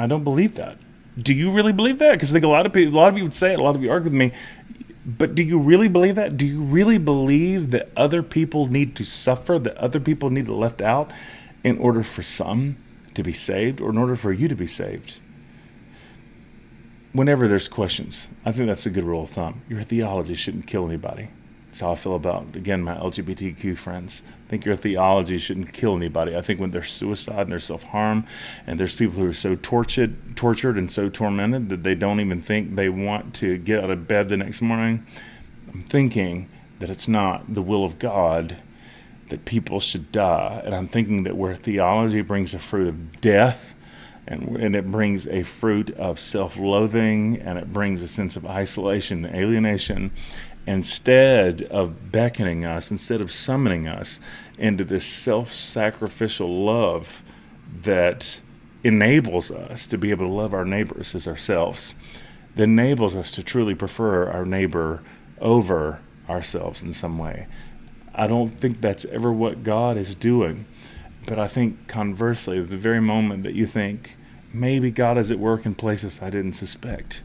I 0.00 0.06
don't 0.06 0.24
believe 0.24 0.54
that. 0.54 0.78
Do 1.18 1.34
you 1.34 1.50
really 1.50 1.72
believe 1.72 1.98
that? 1.98 2.12
Because 2.12 2.30
I 2.30 2.34
think 2.34 2.44
a 2.44 2.48
lot 2.48 2.66
of 2.66 2.72
people, 2.72 2.94
a 2.94 2.96
lot 2.96 3.12
of 3.12 3.18
you 3.18 3.24
would 3.24 3.34
say 3.34 3.52
it, 3.52 3.58
a 3.58 3.62
lot 3.62 3.74
of 3.74 3.82
you 3.82 3.90
argue 3.90 4.04
with 4.04 4.18
me. 4.18 4.32
But 5.04 5.34
do 5.34 5.42
you 5.42 5.58
really 5.58 5.88
believe 5.88 6.14
that? 6.14 6.36
Do 6.36 6.46
you 6.46 6.62
really 6.62 6.98
believe 6.98 7.70
that 7.72 7.90
other 7.96 8.22
people 8.22 8.66
need 8.66 8.96
to 8.96 9.04
suffer, 9.04 9.58
that 9.58 9.76
other 9.76 10.00
people 10.00 10.30
need 10.30 10.46
to 10.46 10.52
be 10.52 10.58
left 10.58 10.80
out 10.80 11.10
in 11.64 11.78
order 11.78 12.02
for 12.02 12.22
some 12.22 12.76
to 13.14 13.22
be 13.22 13.32
saved 13.32 13.80
or 13.80 13.90
in 13.90 13.98
order 13.98 14.16
for 14.16 14.32
you 14.32 14.48
to 14.48 14.54
be 14.54 14.66
saved? 14.66 15.18
whenever 17.12 17.48
there's 17.48 17.68
questions, 17.68 18.28
I 18.44 18.52
think 18.52 18.68
that's 18.68 18.86
a 18.86 18.90
good 18.90 19.04
rule 19.04 19.24
of 19.24 19.30
thumb. 19.30 19.62
Your 19.68 19.82
theology 19.82 20.34
shouldn't 20.34 20.66
kill 20.66 20.86
anybody. 20.86 21.28
That's 21.80 21.86
how 21.86 21.92
I 21.92 21.96
feel 21.96 22.14
about, 22.14 22.54
again, 22.56 22.82
my 22.82 22.94
LGBTQ 22.94 23.78
friends. 23.78 24.22
I 24.46 24.50
think 24.50 24.66
your 24.66 24.76
theology 24.76 25.38
shouldn't 25.38 25.72
kill 25.72 25.96
anybody. 25.96 26.36
I 26.36 26.42
think 26.42 26.60
when 26.60 26.72
there's 26.72 26.90
suicide 26.90 27.40
and 27.40 27.52
there's 27.52 27.64
self 27.64 27.84
harm, 27.84 28.26
and 28.66 28.78
there's 28.78 28.94
people 28.94 29.16
who 29.16 29.26
are 29.26 29.32
so 29.32 29.56
tortured, 29.56 30.36
tortured 30.36 30.76
and 30.76 30.92
so 30.92 31.08
tormented 31.08 31.70
that 31.70 31.82
they 31.82 31.94
don't 31.94 32.20
even 32.20 32.42
think 32.42 32.74
they 32.74 32.90
want 32.90 33.34
to 33.36 33.56
get 33.56 33.82
out 33.82 33.88
of 33.88 34.06
bed 34.06 34.28
the 34.28 34.36
next 34.36 34.60
morning, 34.60 35.06
I'm 35.72 35.82
thinking 35.84 36.50
that 36.80 36.90
it's 36.90 37.08
not 37.08 37.54
the 37.54 37.62
will 37.62 37.86
of 37.86 37.98
God 37.98 38.58
that 39.30 39.46
people 39.46 39.80
should 39.80 40.12
die. 40.12 40.60
And 40.62 40.74
I'm 40.74 40.86
thinking 40.86 41.22
that 41.22 41.34
where 41.34 41.56
theology 41.56 42.20
brings 42.20 42.52
a 42.52 42.58
fruit 42.58 42.88
of 42.88 43.22
death, 43.22 43.74
and, 44.26 44.56
and 44.58 44.76
it 44.76 44.90
brings 44.90 45.26
a 45.26 45.44
fruit 45.44 45.90
of 45.96 46.20
self 46.20 46.58
loathing 46.58 47.38
and 47.38 47.58
it 47.58 47.72
brings 47.72 48.02
a 48.02 48.08
sense 48.08 48.36
of 48.36 48.46
isolation 48.46 49.24
and 49.24 49.34
alienation 49.34 50.12
instead 50.70 51.62
of 51.62 52.12
beckoning 52.12 52.64
us, 52.64 52.90
instead 52.90 53.20
of 53.20 53.32
summoning 53.32 53.88
us 53.88 54.20
into 54.58 54.84
this 54.84 55.04
self 55.04 55.52
sacrificial 55.52 56.64
love 56.64 57.22
that 57.82 58.40
enables 58.84 59.50
us 59.50 59.86
to 59.86 59.98
be 59.98 60.10
able 60.10 60.26
to 60.26 60.32
love 60.32 60.54
our 60.54 60.64
neighbors 60.64 61.14
as 61.14 61.26
ourselves, 61.26 61.94
that 62.54 62.64
enables 62.64 63.16
us 63.16 63.32
to 63.32 63.42
truly 63.42 63.74
prefer 63.74 64.30
our 64.30 64.44
neighbor 64.44 65.02
over 65.40 66.00
ourselves 66.28 66.82
in 66.82 66.92
some 66.92 67.18
way. 67.18 67.46
I 68.14 68.26
don't 68.26 68.50
think 68.60 68.80
that's 68.80 69.04
ever 69.06 69.32
what 69.32 69.64
God 69.64 69.96
is 69.96 70.14
doing. 70.14 70.66
But 71.26 71.38
I 71.38 71.48
think 71.48 71.86
conversely, 71.86 72.60
the 72.60 72.76
very 72.76 73.00
moment 73.00 73.42
that 73.42 73.54
you 73.54 73.66
think, 73.66 74.16
maybe 74.52 74.90
God 74.90 75.18
is 75.18 75.30
at 75.30 75.38
work 75.38 75.66
in 75.66 75.74
places 75.74 76.20
I 76.22 76.30
didn't 76.30 76.54
suspect, 76.54 77.22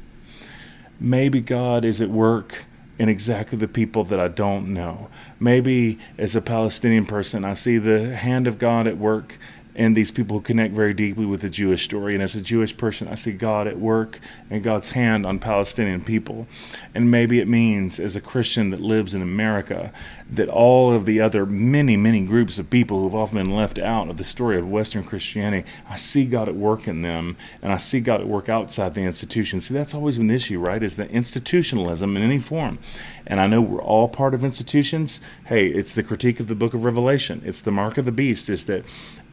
maybe 0.99 1.41
God 1.41 1.85
is 1.85 2.01
at 2.01 2.09
work 2.09 2.65
in 2.97 3.09
exactly 3.09 3.57
the 3.57 3.67
people 3.67 4.03
that 4.05 4.19
I 4.19 4.27
don't 4.27 4.73
know. 4.73 5.09
Maybe 5.39 5.99
as 6.17 6.35
a 6.35 6.41
Palestinian 6.41 7.05
person, 7.05 7.43
I 7.43 7.53
see 7.53 7.77
the 7.77 8.15
hand 8.15 8.47
of 8.47 8.57
God 8.57 8.87
at 8.87 8.97
work 8.97 9.37
and 9.75 9.95
these 9.95 10.09
people 10.09 10.37
who 10.37 10.43
connect 10.43 10.73
very 10.73 10.93
deeply 10.93 11.25
with 11.25 11.41
the 11.41 11.49
Jewish 11.49 11.83
story. 11.83 12.13
And 12.13 12.23
as 12.23 12.33
a 12.33 12.41
Jewish 12.41 12.75
person, 12.77 13.09
I 13.09 13.15
see 13.15 13.33
God 13.33 13.67
at 13.67 13.77
work 13.77 14.19
and 14.49 14.63
God's 14.63 14.91
hand 14.91 15.25
on 15.25 15.37
Palestinian 15.37 16.01
people. 16.01 16.47
And 16.93 17.11
maybe 17.11 17.41
it 17.41 17.47
means, 17.47 17.99
as 17.99 18.15
a 18.15 18.21
Christian 18.21 18.69
that 18.69 18.79
lives 18.79 19.13
in 19.13 19.21
America, 19.21 19.91
that 20.29 20.49
all 20.49 20.93
of 20.93 21.05
the 21.05 21.21
other 21.21 21.45
many, 21.45 21.95
many 21.95 22.21
groups 22.21 22.57
of 22.57 22.69
people 22.69 22.99
who've 22.99 23.13
often 23.13 23.37
been 23.37 23.55
left 23.55 23.77
out 23.77 24.09
of 24.09 24.17
the 24.17 24.23
story 24.23 24.57
of 24.57 24.69
Western 24.69 25.03
Christianity, 25.03 25.69
I 25.87 25.97
see 25.97 26.25
God 26.25 26.49
at 26.49 26.55
work 26.55 26.87
in 26.87 27.03
them, 27.03 27.37
and 27.61 27.71
I 27.71 27.77
see 27.77 27.99
God 27.99 28.21
at 28.21 28.27
work 28.27 28.49
outside 28.49 28.95
the 28.95 29.01
institution. 29.01 29.61
See, 29.61 29.73
that's 29.73 29.93
always 29.93 30.17
been 30.17 30.27
the 30.27 30.35
issue, 30.35 30.59
right? 30.59 30.81
Is 30.81 30.95
the 30.95 31.07
institutionalism 31.09 32.17
in 32.17 32.23
any 32.23 32.39
form. 32.39 32.79
And 33.27 33.39
I 33.39 33.47
know 33.47 33.61
we're 33.61 33.81
all 33.81 34.07
part 34.07 34.33
of 34.33 34.43
institutions. 34.43 35.21
Hey, 35.45 35.67
it's 35.67 35.93
the 35.93 36.03
critique 36.03 36.39
of 36.39 36.47
the 36.47 36.55
book 36.55 36.73
of 36.73 36.85
Revelation. 36.85 37.41
It's 37.45 37.61
the 37.61 37.71
mark 37.71 37.97
of 37.97 38.05
the 38.05 38.11
beast, 38.11 38.49
is 38.49 38.65
that 38.65 38.83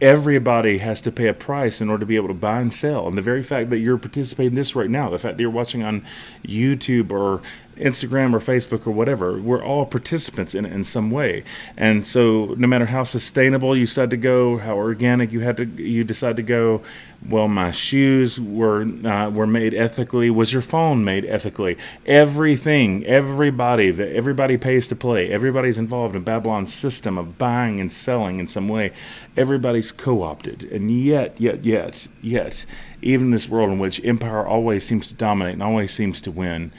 everybody 0.00 0.78
has 0.78 1.00
to 1.02 1.12
pay 1.12 1.28
a 1.28 1.34
price 1.34 1.80
in 1.80 1.88
order 1.88 2.00
to 2.00 2.06
be 2.06 2.16
able 2.16 2.28
to 2.28 2.34
buy 2.34 2.60
and 2.60 2.72
sell. 2.72 3.06
And 3.06 3.16
the 3.16 3.22
very 3.22 3.42
fact 3.42 3.70
that 3.70 3.78
you're 3.78 3.98
participating 3.98 4.52
in 4.52 4.54
this 4.56 4.74
right 4.74 4.90
now, 4.90 5.08
the 5.08 5.18
fact 5.18 5.36
that 5.36 5.42
you're 5.42 5.50
watching 5.50 5.82
on 5.82 6.04
YouTube 6.44 7.12
or 7.12 7.40
Instagram 7.82 8.34
or 8.34 8.38
Facebook 8.38 8.86
or 8.86 8.92
whatever, 8.92 9.40
we're 9.40 9.64
all 9.64 9.84
participants 9.86 10.54
in 10.54 10.64
it 10.64 10.72
in 10.72 10.84
some 10.84 11.10
way. 11.10 11.44
And 11.76 12.06
so 12.06 12.54
no 12.56 12.66
matter 12.66 12.86
how 12.86 13.04
sustainable 13.04 13.76
you 13.76 13.86
decide 13.86 14.10
to 14.10 14.16
go, 14.16 14.58
how 14.58 14.76
organic 14.76 15.32
you 15.32 15.40
had 15.40 15.56
to 15.58 15.64
you 15.64 16.04
decide 16.04 16.36
to 16.36 16.42
go, 16.42 16.82
well, 17.28 17.48
my 17.48 17.70
shoes 17.70 18.40
were 18.40 18.82
uh, 18.82 19.30
were 19.30 19.46
made 19.46 19.74
ethically. 19.74 20.30
Was 20.30 20.52
your 20.52 20.62
phone 20.62 21.04
made 21.04 21.24
ethically? 21.24 21.76
Everything, 22.06 23.04
everybody 23.06 23.90
that 23.90 24.12
everybody 24.14 24.56
pays 24.56 24.88
to 24.88 24.96
play, 24.96 25.30
everybody's 25.30 25.78
involved 25.78 26.16
in 26.16 26.22
Babylon's 26.22 26.72
system 26.72 27.18
of 27.18 27.38
buying 27.38 27.80
and 27.80 27.92
selling 27.92 28.40
in 28.40 28.46
some 28.46 28.68
way. 28.68 28.92
Everybody's 29.36 29.92
co-opted, 29.92 30.64
and 30.64 30.90
yet, 30.90 31.40
yet, 31.40 31.64
yet, 31.64 32.08
yet, 32.20 32.66
even 33.00 33.30
this 33.30 33.48
world 33.48 33.70
in 33.70 33.78
which 33.78 34.04
empire 34.04 34.46
always 34.46 34.84
seems 34.84 35.08
to 35.08 35.14
dominate 35.14 35.54
and 35.54 35.62
always 35.62 35.92
seems 35.92 36.20
to 36.22 36.30
win 36.30 36.72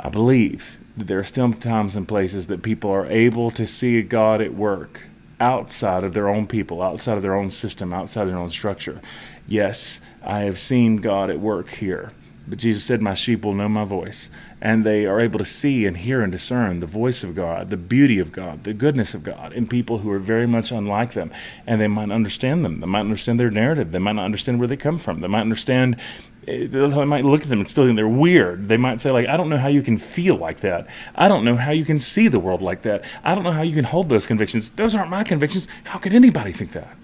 I 0.00 0.08
believe 0.08 0.78
that 0.96 1.06
there 1.06 1.18
are 1.18 1.24
still 1.24 1.52
times 1.52 1.96
and 1.96 2.06
places 2.06 2.46
that 2.46 2.62
people 2.62 2.90
are 2.90 3.06
able 3.06 3.50
to 3.52 3.66
see 3.66 4.02
God 4.02 4.40
at 4.40 4.54
work 4.54 5.02
outside 5.40 6.04
of 6.04 6.14
their 6.14 6.28
own 6.28 6.46
people, 6.46 6.82
outside 6.82 7.16
of 7.16 7.22
their 7.22 7.34
own 7.34 7.50
system, 7.50 7.92
outside 7.92 8.22
of 8.22 8.28
their 8.28 8.38
own 8.38 8.50
structure. 8.50 9.00
Yes, 9.46 10.00
I 10.22 10.40
have 10.40 10.58
seen 10.58 10.96
God 10.96 11.30
at 11.30 11.40
work 11.40 11.68
here. 11.68 12.12
But 12.48 12.58
Jesus 12.58 12.82
said, 12.84 13.02
My 13.02 13.14
sheep 13.14 13.44
will 13.44 13.52
know 13.54 13.68
my 13.68 13.84
voice. 13.84 14.30
And 14.60 14.82
they 14.82 15.04
are 15.06 15.20
able 15.20 15.38
to 15.38 15.44
see 15.44 15.84
and 15.84 15.96
hear 15.96 16.22
and 16.22 16.32
discern 16.32 16.80
the 16.80 16.86
voice 16.86 17.22
of 17.22 17.34
God, 17.34 17.68
the 17.68 17.76
beauty 17.76 18.18
of 18.18 18.32
God, 18.32 18.64
the 18.64 18.72
goodness 18.72 19.14
of 19.14 19.22
God 19.22 19.52
in 19.52 19.68
people 19.68 19.98
who 19.98 20.10
are 20.10 20.18
very 20.18 20.46
much 20.46 20.72
unlike 20.72 21.12
them. 21.12 21.30
And 21.66 21.80
they 21.80 21.88
might 21.88 22.10
understand 22.10 22.64
them. 22.64 22.80
They 22.80 22.86
might 22.86 23.00
understand 23.00 23.38
their 23.38 23.50
narrative. 23.50 23.92
They 23.92 23.98
might 23.98 24.12
not 24.12 24.24
understand 24.24 24.58
where 24.58 24.68
they 24.68 24.76
come 24.76 24.98
from. 24.98 25.20
They 25.20 25.28
might 25.28 25.42
understand 25.42 25.96
they 26.48 27.04
might 27.04 27.24
look 27.24 27.42
at 27.42 27.48
them 27.48 27.60
and 27.60 27.68
still 27.68 27.84
think 27.84 27.96
they're 27.96 28.08
weird. 28.08 28.68
They 28.68 28.76
might 28.76 29.00
say, 29.00 29.10
like, 29.10 29.28
I 29.28 29.36
don't 29.36 29.48
know 29.48 29.58
how 29.58 29.68
you 29.68 29.82
can 29.82 29.98
feel 29.98 30.36
like 30.36 30.60
that. 30.60 30.86
I 31.14 31.28
don't 31.28 31.44
know 31.44 31.56
how 31.56 31.72
you 31.72 31.84
can 31.84 31.98
see 31.98 32.28
the 32.28 32.40
world 32.40 32.62
like 32.62 32.82
that. 32.82 33.04
I 33.22 33.34
don't 33.34 33.44
know 33.44 33.52
how 33.52 33.62
you 33.62 33.74
can 33.74 33.84
hold 33.84 34.08
those 34.08 34.26
convictions. 34.26 34.70
Those 34.70 34.94
aren't 34.94 35.10
my 35.10 35.24
convictions. 35.24 35.68
How 35.84 35.98
can 35.98 36.12
anybody 36.12 36.52
think 36.52 36.72
that? 36.72 36.96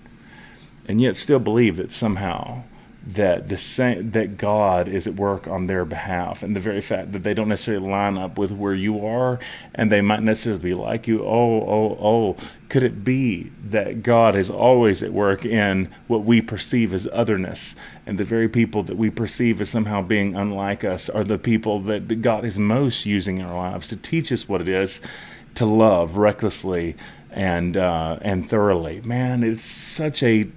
And 0.88 1.00
yet 1.00 1.16
still 1.16 1.38
believe 1.38 1.76
that 1.76 1.92
somehow 1.92 2.62
that 3.06 3.48
the 3.48 3.58
same 3.58 4.12
that 4.12 4.38
God 4.38 4.88
is 4.88 5.06
at 5.06 5.14
work 5.14 5.46
on 5.46 5.66
their 5.66 5.84
behalf, 5.84 6.42
and 6.42 6.56
the 6.56 6.60
very 6.60 6.80
fact 6.80 7.12
that 7.12 7.22
they 7.22 7.34
don't 7.34 7.48
necessarily 7.48 7.86
line 7.86 8.16
up 8.16 8.38
with 8.38 8.50
where 8.50 8.74
you 8.74 9.04
are, 9.04 9.38
and 9.74 9.92
they 9.92 10.00
might 10.00 10.22
necessarily 10.22 10.62
be 10.62 10.74
like 10.74 11.06
you. 11.06 11.22
Oh, 11.22 11.60
oh, 11.60 11.98
oh! 12.00 12.36
Could 12.70 12.82
it 12.82 13.04
be 13.04 13.52
that 13.62 14.02
God 14.02 14.34
is 14.34 14.48
always 14.48 15.02
at 15.02 15.12
work 15.12 15.44
in 15.44 15.90
what 16.06 16.24
we 16.24 16.40
perceive 16.40 16.94
as 16.94 17.06
otherness, 17.12 17.76
and 18.06 18.16
the 18.16 18.24
very 18.24 18.48
people 18.48 18.82
that 18.84 18.96
we 18.96 19.10
perceive 19.10 19.60
as 19.60 19.68
somehow 19.68 20.00
being 20.00 20.34
unlike 20.34 20.82
us 20.82 21.10
are 21.10 21.24
the 21.24 21.38
people 21.38 21.80
that 21.80 22.22
God 22.22 22.44
is 22.44 22.58
most 22.58 23.04
using 23.04 23.38
in 23.38 23.44
our 23.44 23.70
lives 23.70 23.88
to 23.88 23.96
teach 23.96 24.32
us 24.32 24.48
what 24.48 24.62
it 24.62 24.68
is 24.68 25.02
to 25.54 25.66
love 25.66 26.16
recklessly 26.16 26.96
and 27.30 27.76
uh, 27.76 28.18
and 28.22 28.48
thoroughly? 28.48 29.02
Man, 29.02 29.42
it's 29.42 29.62
such 29.62 30.22
a 30.22 30.48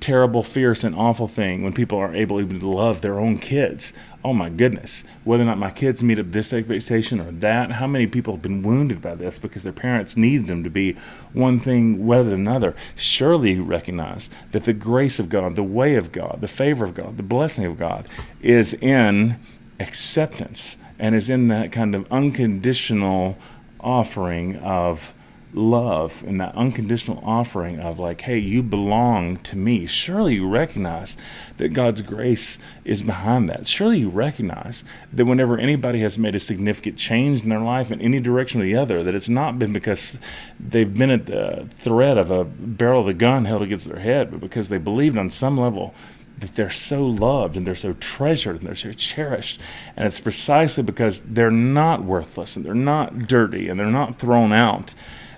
terrible, 0.00 0.42
fierce, 0.42 0.84
and 0.84 0.94
awful 0.94 1.28
thing 1.28 1.62
when 1.62 1.72
people 1.72 1.98
are 1.98 2.14
able 2.14 2.38
to 2.38 2.68
love 2.68 3.00
their 3.00 3.18
own 3.18 3.38
kids. 3.38 3.92
Oh 4.24 4.32
my 4.32 4.48
goodness. 4.48 5.04
Whether 5.24 5.42
or 5.42 5.46
not 5.46 5.58
my 5.58 5.70
kids 5.70 6.02
meet 6.02 6.18
up 6.18 6.32
this 6.32 6.52
expectation 6.52 7.20
or 7.20 7.30
that, 7.30 7.72
how 7.72 7.86
many 7.86 8.06
people 8.06 8.34
have 8.34 8.42
been 8.42 8.62
wounded 8.62 9.00
by 9.00 9.14
this 9.14 9.38
because 9.38 9.62
their 9.62 9.72
parents 9.72 10.16
needed 10.16 10.46
them 10.46 10.64
to 10.64 10.70
be 10.70 10.96
one 11.32 11.60
thing 11.60 12.06
rather 12.06 12.30
than 12.30 12.40
another? 12.40 12.74
Surely 12.96 13.52
you 13.52 13.64
recognize 13.64 14.30
that 14.52 14.64
the 14.64 14.72
grace 14.72 15.18
of 15.18 15.28
God, 15.28 15.56
the 15.56 15.62
way 15.62 15.94
of 15.94 16.12
God, 16.12 16.38
the 16.40 16.48
favor 16.48 16.84
of 16.84 16.94
God, 16.94 17.16
the 17.16 17.22
blessing 17.22 17.64
of 17.64 17.78
God 17.78 18.06
is 18.40 18.74
in 18.74 19.38
acceptance 19.80 20.76
and 20.98 21.14
is 21.14 21.30
in 21.30 21.48
that 21.48 21.70
kind 21.72 21.94
of 21.94 22.10
unconditional 22.10 23.36
offering 23.80 24.56
of 24.56 25.12
love 25.54 26.22
and 26.26 26.40
that 26.40 26.54
unconditional 26.54 27.22
offering 27.24 27.80
of 27.80 27.98
like 27.98 28.20
hey 28.22 28.38
you 28.38 28.62
belong 28.62 29.36
to 29.38 29.56
me 29.56 29.86
surely 29.86 30.34
you 30.34 30.46
recognize 30.46 31.16
that 31.56 31.70
god's 31.70 32.02
grace 32.02 32.58
is 32.84 33.00
behind 33.00 33.48
that 33.48 33.66
surely 33.66 33.98
you 34.00 34.10
recognize 34.10 34.84
that 35.10 35.24
whenever 35.24 35.56
anybody 35.58 36.00
has 36.00 36.18
made 36.18 36.34
a 36.34 36.40
significant 36.40 36.98
change 36.98 37.42
in 37.42 37.48
their 37.48 37.60
life 37.60 37.90
in 37.90 38.00
any 38.00 38.20
direction 38.20 38.60
or 38.60 38.64
the 38.64 38.76
other 38.76 39.02
that 39.02 39.14
it's 39.14 39.28
not 39.28 39.58
been 39.58 39.72
because 39.72 40.18
they've 40.60 40.94
been 40.94 41.10
at 41.10 41.24
the 41.26 41.66
threat 41.76 42.18
of 42.18 42.30
a 42.30 42.44
barrel 42.44 43.00
of 43.00 43.08
a 43.08 43.14
gun 43.14 43.46
held 43.46 43.62
against 43.62 43.88
their 43.88 44.00
head 44.00 44.30
but 44.30 44.40
because 44.40 44.68
they 44.68 44.78
believed 44.78 45.16
on 45.16 45.30
some 45.30 45.56
level 45.56 45.94
that 46.40 46.54
they're 46.54 46.70
so 46.70 47.04
loved 47.04 47.56
and 47.56 47.66
they're 47.66 47.74
so 47.74 47.94
treasured 47.94 48.58
and 48.58 48.66
they're 48.66 48.74
so 48.76 48.92
cherished. 48.92 49.60
And 49.96 50.06
it's 50.06 50.20
precisely 50.20 50.84
because 50.84 51.20
they're 51.20 51.50
not 51.50 52.04
worthless 52.04 52.54
and 52.54 52.64
they're 52.64 52.74
not 52.74 53.26
dirty 53.26 53.68
and 53.68 53.78
they're 53.78 53.86
not 53.86 54.20
thrown 54.20 54.52
out 54.52 54.94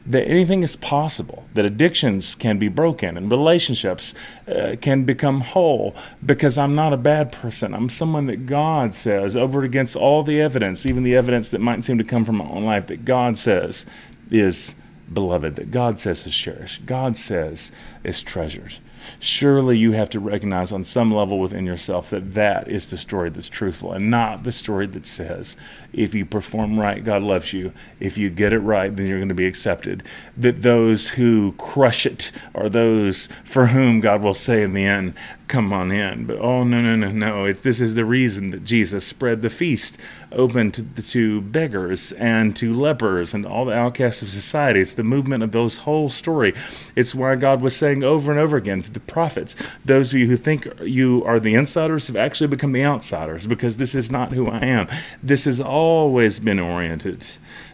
that 0.07 0.27
anything 0.27 0.63
is 0.63 0.77
possible, 0.77 1.45
that 1.55 1.65
addictions 1.65 2.35
can 2.35 2.59
be 2.59 2.69
broken 2.69 3.17
and 3.17 3.31
relationships 3.31 4.15
uh, 4.49 4.77
can 4.81 5.05
become 5.05 5.41
whole 5.41 5.95
because 6.25 6.57
I'm 6.59 6.75
not 6.75 6.93
a 6.93 6.97
bad 6.97 7.33
person. 7.33 7.75
I'm 7.75 7.89
someone 7.89 8.27
that 8.27 8.47
God 8.47 8.95
says, 8.95 9.37
over 9.37 9.63
against 9.63 9.97
all 9.97 10.23
the 10.23 10.41
evidence, 10.41 10.87
even 10.87 11.03
the 11.03 11.15
evidence 11.15 11.51
that 11.51 11.61
might 11.61 11.85
seem 11.85 11.99
to 11.99 12.05
come 12.05 12.25
from 12.25 12.37
my 12.37 12.49
own 12.49 12.65
life, 12.65 12.87
that 12.89 13.05
God 13.05 13.37
says 13.37 13.87
is 14.31 14.75
beloved, 15.13 15.57
that 15.57 15.71
God 15.71 16.01
says 16.01 16.27
is 16.27 16.35
cherished, 16.35 16.87
God 16.87 17.17
says 17.17 17.73
is 18.05 18.23
treasured 18.23 18.75
surely 19.19 19.77
you 19.77 19.93
have 19.93 20.11
to 20.11 20.21
recognize 20.21 20.73
on 20.73 20.85
some 20.85 21.11
level 21.11 21.39
within 21.39 21.67
yourself 21.67 22.11
that 22.11 22.35
that 22.35 22.69
is 22.69 22.91
the 22.91 22.97
story 22.97 23.31
that's 23.31 23.49
truthful 23.49 23.93
and 23.93 24.11
not 24.11 24.45
the 24.45 24.53
story 24.53 24.87
that 24.87 25.07
says 25.07 25.57
if 25.93 26.15
you 26.15 26.25
perform 26.25 26.79
right, 26.79 27.05
God 27.05 27.23
loves 27.23 27.53
you. 27.53 27.73
If 27.99 28.17
you 28.17 28.31
get 28.31 28.53
it 28.53 28.61
right, 28.61 28.95
then 28.95 29.07
you're 29.07 29.19
going 29.19 29.29
to 29.29 29.35
be 29.35 29.47
accepted. 29.47 30.03
That 30.37 30.63
those 30.63 31.11
who 31.11 31.53
crush 31.59 32.07
it 32.07 32.31
are 32.55 32.69
those 32.69 33.29
for 33.45 33.69
whom 33.69 34.01
God 34.01 34.23
will 34.23 34.35
say 34.35 34.63
in 34.63 34.73
the 34.73 34.85
end, 34.85 35.15
come 35.51 35.73
on 35.73 35.91
in. 35.91 36.25
But 36.27 36.39
oh, 36.39 36.63
no, 36.63 36.81
no, 36.81 36.95
no, 36.95 37.11
no. 37.11 37.45
It, 37.45 37.63
this 37.63 37.81
is 37.81 37.95
the 37.95 38.05
reason 38.05 38.51
that 38.51 38.65
Jesus 38.65 39.05
spread 39.05 39.43
the 39.43 39.51
feast 39.51 39.99
open 40.33 40.71
to, 40.71 40.83
to 40.83 41.41
beggars 41.43 42.13
and 42.13 42.55
to 42.57 42.73
lepers 42.73 43.35
and 43.35 43.45
all 43.45 43.65
the 43.65 43.75
outcasts 43.75 44.23
of 44.23 44.31
society. 44.31 44.81
It's 44.81 44.95
the 44.95 45.03
movement 45.03 45.43
of 45.43 45.51
those 45.51 45.79
whole 45.79 46.09
story. 46.09 46.55
It's 46.95 47.15
why 47.15 47.35
God 47.35 47.61
was 47.61 47.77
saying 47.77 48.05
over 48.05 48.31
and 48.31 48.41
over 48.41 48.57
again 48.57 48.83
to 48.83 48.91
the 48.91 49.01
prophets, 49.01 49.57
those 49.85 50.13
of 50.13 50.21
you 50.21 50.29
who 50.29 50.37
think 50.37 50.69
you 50.83 51.23
are 51.25 51.41
the 51.41 51.55
insiders 51.55 52.07
have 52.07 52.17
actually 52.17 52.47
become 52.47 52.73
the 52.73 52.85
outsiders 52.85 53.47
because 53.47 53.77
this 53.77 53.95
is 53.95 54.11
not 54.11 54.33
who 54.33 54.49
I 54.49 54.61
am. 54.61 54.87
This 55.21 55.47
has 55.47 55.61
always 55.61 56.39
been 56.39 56.61
oriented 56.61 57.27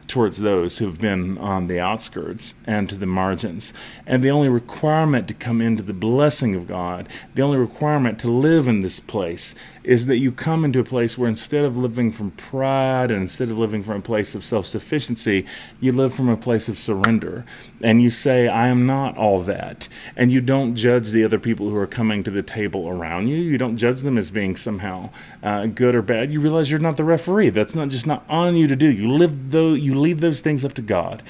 towards 0.08 0.38
those 0.38 0.78
who've 0.78 0.98
been 0.98 1.38
on 1.38 1.66
the 1.66 1.80
outskirts 1.80 2.54
and 2.66 2.88
to 2.88 2.94
the 2.94 3.06
margins. 3.06 3.72
And 4.06 4.22
the 4.22 4.30
only 4.30 4.48
requirement 4.48 5.28
to 5.28 5.34
come 5.34 5.60
into 5.60 5.82
the 5.82 5.92
blessing 5.92 6.54
of 6.54 6.66
God, 6.66 7.08
the 7.34 7.42
only 7.42 7.58
requirement 7.58 8.18
to 8.20 8.30
live 8.30 8.68
in 8.68 8.80
this 8.80 9.00
place, 9.00 9.54
is 9.82 10.06
that 10.06 10.18
you 10.18 10.32
come 10.32 10.64
into 10.64 10.80
a 10.80 10.84
place 10.84 11.16
where 11.16 11.28
instead 11.28 11.64
of 11.64 11.76
living 11.76 12.10
from 12.10 12.32
pride 12.32 13.10
and 13.10 13.22
instead 13.22 13.50
of 13.50 13.58
living 13.58 13.82
from 13.82 13.98
a 13.98 14.02
place 14.02 14.34
of 14.34 14.44
self 14.44 14.66
sufficiency, 14.66 15.46
you 15.80 15.92
live 15.92 16.14
from 16.14 16.28
a 16.28 16.36
place 16.36 16.68
of 16.68 16.78
surrender. 16.78 17.44
And 17.82 18.02
you 18.02 18.10
say, 18.10 18.48
I 18.48 18.68
am 18.68 18.86
not 18.86 19.16
all 19.16 19.40
that. 19.42 19.88
And 20.16 20.32
you 20.32 20.40
don't 20.40 20.74
judge 20.74 21.10
the 21.10 21.24
other 21.24 21.38
people 21.38 21.70
who 21.70 21.76
are 21.76 21.86
coming 21.86 22.24
to 22.24 22.30
the 22.30 22.42
table 22.42 22.88
around 22.88 23.28
you. 23.28 23.36
You 23.36 23.58
don't 23.58 23.76
judge 23.76 24.02
them 24.02 24.18
as 24.18 24.30
being 24.30 24.56
somehow 24.56 25.10
uh, 25.42 25.66
good 25.66 25.94
or 25.94 26.02
bad. 26.02 26.32
You 26.32 26.40
realize 26.40 26.70
you're 26.70 26.80
not 26.80 26.96
the 26.96 27.04
referee. 27.04 27.50
That's 27.50 27.74
not 27.74 27.88
just 27.88 28.06
not 28.06 28.24
on 28.28 28.56
you 28.56 28.66
to 28.66 28.76
do. 28.76 28.90
You 28.90 29.12
live 29.12 29.50
though 29.50 29.74
you 29.74 29.94
leave 29.96 30.20
those 30.20 30.40
things 30.40 30.64
up 30.64 30.74
to 30.74 30.82
God. 30.82 31.22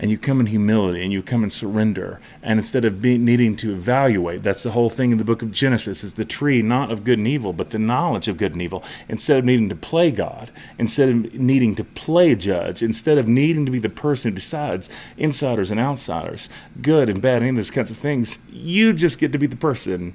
and 0.00 0.10
you 0.10 0.16
come 0.16 0.40
in 0.40 0.46
humility 0.46 1.02
and 1.02 1.12
you 1.12 1.22
come 1.22 1.44
in 1.44 1.50
surrender. 1.50 2.20
And 2.42 2.58
instead 2.58 2.86
of 2.86 3.04
needing 3.04 3.54
to 3.56 3.74
evaluate, 3.74 4.42
that's 4.42 4.62
the 4.62 4.70
whole 4.70 4.88
thing 4.88 5.12
in 5.12 5.18
the 5.18 5.24
book 5.24 5.42
of 5.42 5.52
Genesis 5.52 6.02
is 6.02 6.14
the 6.14 6.24
tree 6.24 6.62
not 6.62 6.90
of 6.90 7.04
good 7.04 7.18
and 7.18 7.28
evil, 7.28 7.52
but 7.52 7.68
the 7.68 7.78
knowledge 7.78 8.26
of 8.26 8.38
good 8.38 8.52
and 8.52 8.62
evil. 8.62 8.82
Instead 9.10 9.38
of 9.38 9.44
needing 9.44 9.68
to 9.68 9.76
play 9.76 10.10
God, 10.10 10.50
instead 10.78 11.10
of 11.10 11.34
needing 11.34 11.74
to 11.74 11.84
play 11.84 12.34
judge, 12.34 12.82
instead 12.82 13.18
of 13.18 13.28
needing 13.28 13.66
to 13.66 13.72
be 13.72 13.78
the 13.78 13.90
person 13.90 14.30
who 14.30 14.36
decides 14.36 14.88
insiders 15.18 15.70
and 15.70 15.78
outsiders, 15.78 16.48
good 16.80 17.10
and 17.10 17.20
bad, 17.20 17.42
and 17.42 17.58
those 17.58 17.70
kinds 17.70 17.90
of 17.90 17.98
things, 17.98 18.38
you 18.50 18.94
just 18.94 19.18
get 19.18 19.32
to 19.32 19.38
be 19.38 19.46
the 19.46 19.54
person 19.54 20.14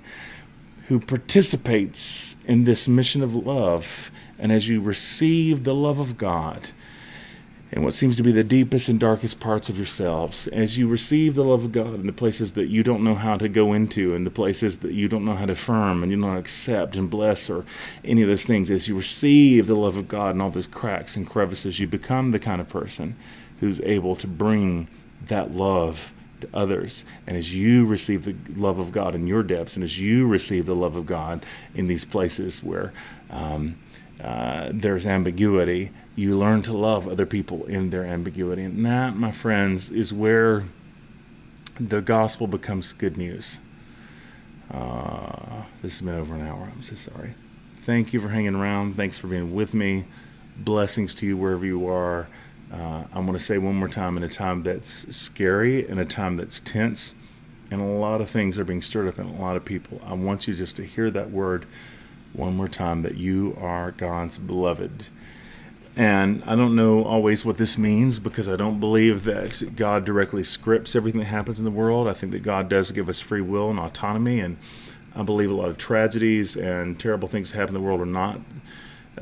who 0.87 0.99
participates 0.99 2.37
in 2.45 2.63
this 2.63 2.87
mission 2.87 3.21
of 3.21 3.35
love. 3.35 4.09
And 4.39 4.51
as 4.51 4.67
you 4.67 4.81
receive 4.81 5.63
the 5.63 5.75
love 5.75 5.99
of 5.99 6.17
God, 6.17 6.71
in 7.75 7.83
what 7.83 7.93
seems 7.93 8.15
to 8.15 8.23
be 8.23 8.31
the 8.31 8.43
deepest 8.43 8.87
and 8.87 9.01
darkest 9.01 9.41
parts 9.41 9.67
of 9.67 9.75
yourselves, 9.75 10.47
as 10.47 10.77
you 10.77 10.87
receive 10.87 11.35
the 11.35 11.43
love 11.43 11.65
of 11.65 11.73
God 11.73 11.93
in 11.95 12.07
the 12.07 12.13
places 12.13 12.53
that 12.53 12.69
you 12.69 12.83
don't 12.83 13.03
know 13.03 13.15
how 13.15 13.35
to 13.35 13.49
go 13.49 13.73
into, 13.73 14.15
and 14.15 14.25
the 14.25 14.31
places 14.31 14.77
that 14.77 14.93
you 14.93 15.09
don't 15.09 15.25
know 15.25 15.35
how 15.35 15.45
to 15.45 15.51
affirm 15.51 16.01
and 16.01 16.09
you 16.09 16.19
don't 16.19 16.37
accept 16.37 16.95
and 16.95 17.09
bless, 17.09 17.49
or 17.49 17.65
any 18.05 18.21
of 18.21 18.29
those 18.29 18.45
things, 18.45 18.71
as 18.71 18.87
you 18.87 18.95
receive 18.95 19.67
the 19.67 19.75
love 19.75 19.97
of 19.97 20.07
God 20.07 20.35
in 20.35 20.41
all 20.41 20.49
those 20.49 20.67
cracks 20.67 21.17
and 21.17 21.29
crevices, 21.29 21.77
you 21.77 21.85
become 21.85 22.31
the 22.31 22.39
kind 22.39 22.61
of 22.61 22.69
person 22.69 23.17
who's 23.59 23.81
able 23.81 24.15
to 24.15 24.27
bring 24.27 24.87
that 25.27 25.51
love 25.51 26.13
to 26.39 26.47
others. 26.53 27.03
And 27.27 27.35
as 27.35 27.53
you 27.53 27.85
receive 27.85 28.23
the 28.23 28.35
love 28.57 28.79
of 28.79 28.93
God 28.93 29.15
in 29.15 29.27
your 29.27 29.43
depths, 29.43 29.75
and 29.75 29.83
as 29.83 29.99
you 29.99 30.25
receive 30.25 30.65
the 30.65 30.75
love 30.75 30.95
of 30.95 31.05
God 31.05 31.45
in 31.73 31.87
these 31.87 32.05
places 32.05 32.63
where 32.63 32.93
um, 33.29 33.75
uh, 34.23 34.69
there's 34.73 35.05
ambiguity, 35.05 35.91
you 36.15 36.37
learn 36.37 36.61
to 36.63 36.73
love 36.73 37.07
other 37.07 37.25
people 37.25 37.65
in 37.65 37.89
their 37.89 38.05
ambiguity. 38.05 38.63
And 38.63 38.85
that, 38.85 39.15
my 39.15 39.31
friends, 39.31 39.91
is 39.91 40.13
where 40.13 40.63
the 41.79 42.01
gospel 42.01 42.47
becomes 42.47 42.93
good 42.93 43.17
news. 43.17 43.59
Uh, 44.71 45.63
this 45.81 45.99
has 45.99 46.01
been 46.05 46.15
over 46.15 46.35
an 46.35 46.47
hour. 46.47 46.71
I'm 46.73 46.81
so 46.81 46.95
sorry. 46.95 47.35
Thank 47.83 48.13
you 48.13 48.21
for 48.21 48.29
hanging 48.29 48.55
around. 48.55 48.95
Thanks 48.95 49.17
for 49.17 49.27
being 49.27 49.53
with 49.53 49.73
me. 49.73 50.05
Blessings 50.57 51.13
to 51.15 51.25
you 51.25 51.37
wherever 51.37 51.65
you 51.65 51.87
are. 51.87 52.27
Uh, 52.71 53.03
I'm 53.13 53.25
going 53.25 53.37
to 53.37 53.43
say 53.43 53.57
one 53.57 53.75
more 53.75 53.89
time 53.89 54.17
in 54.17 54.23
a 54.23 54.29
time 54.29 54.63
that's 54.63 55.15
scary, 55.15 55.87
in 55.87 55.99
a 55.99 56.05
time 56.05 56.35
that's 56.35 56.59
tense, 56.59 57.13
and 57.69 57.79
a 57.79 57.85
lot 57.85 58.21
of 58.21 58.29
things 58.29 58.57
are 58.57 58.63
being 58.63 58.81
stirred 58.81 59.07
up 59.07 59.19
in 59.19 59.27
a 59.27 59.41
lot 59.41 59.55
of 59.55 59.65
people. 59.65 60.01
I 60.05 60.13
want 60.13 60.47
you 60.47 60.53
just 60.53 60.75
to 60.77 60.83
hear 60.83 61.11
that 61.11 61.29
word 61.29 61.65
one 62.33 62.55
more 62.55 62.67
time 62.67 63.03
that 63.03 63.17
you 63.17 63.55
are 63.61 63.91
God's 63.91 64.37
beloved. 64.37 65.07
And 65.97 66.43
I 66.45 66.55
don't 66.55 66.75
know 66.75 67.05
always 67.05 67.45
what 67.45 67.57
this 67.57 67.77
means 67.77 68.19
because 68.19 68.49
I 68.49 68.57
don't 68.57 68.81
believe 68.81 69.23
that 69.23 69.75
God 69.77 70.03
directly 70.03 70.43
scripts 70.43 70.93
everything 70.95 71.19
that 71.19 71.27
happens 71.27 71.57
in 71.57 71.65
the 71.65 71.71
world. 71.71 72.07
I 72.07 72.13
think 72.13 72.33
that 72.33 72.43
God 72.43 72.67
does 72.67 72.91
give 72.91 73.07
us 73.07 73.21
free 73.21 73.41
will 73.41 73.69
and 73.69 73.79
autonomy. 73.79 74.41
And 74.41 74.57
I 75.15 75.23
believe 75.23 75.49
a 75.49 75.53
lot 75.53 75.69
of 75.69 75.77
tragedies 75.77 76.57
and 76.57 76.99
terrible 76.99 77.29
things 77.29 77.51
that 77.51 77.57
happen 77.57 77.75
in 77.75 77.81
the 77.81 77.87
world 77.87 78.01
are 78.01 78.05
not 78.05 78.41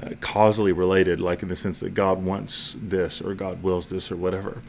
uh, 0.02 0.12
causally 0.20 0.72
related, 0.72 1.20
like 1.20 1.44
in 1.44 1.50
the 1.50 1.56
sense 1.56 1.80
that 1.82 1.94
God 1.94 2.24
wants 2.24 2.76
this 2.82 3.22
or 3.22 3.36
God 3.36 3.62
wills 3.62 3.90
this 3.90 4.12
or 4.12 4.16
whatever. 4.16 4.64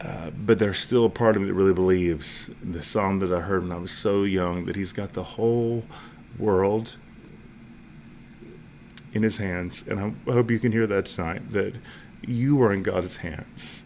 Uh, 0.00 0.30
but 0.30 0.60
there's 0.60 0.78
still 0.78 1.04
a 1.04 1.10
part 1.10 1.34
of 1.34 1.42
me 1.42 1.48
that 1.48 1.54
really 1.54 1.74
believes 1.74 2.48
the 2.62 2.84
song 2.84 3.18
that 3.18 3.32
I 3.32 3.40
heard 3.40 3.64
when 3.64 3.72
I 3.72 3.78
was 3.78 3.90
so 3.90 4.22
young 4.22 4.66
that 4.66 4.76
He's 4.76 4.92
got 4.92 5.14
the 5.14 5.24
whole 5.24 5.82
world 6.38 6.94
in 9.12 9.22
His 9.22 9.38
hands. 9.38 9.84
And 9.88 10.16
I 10.26 10.32
hope 10.32 10.50
you 10.50 10.58
can 10.58 10.72
hear 10.72 10.86
that 10.86 11.06
tonight 11.06 11.52
that 11.52 11.74
you 12.22 12.62
are 12.62 12.72
in 12.72 12.82
God's 12.82 13.16
hands 13.16 13.84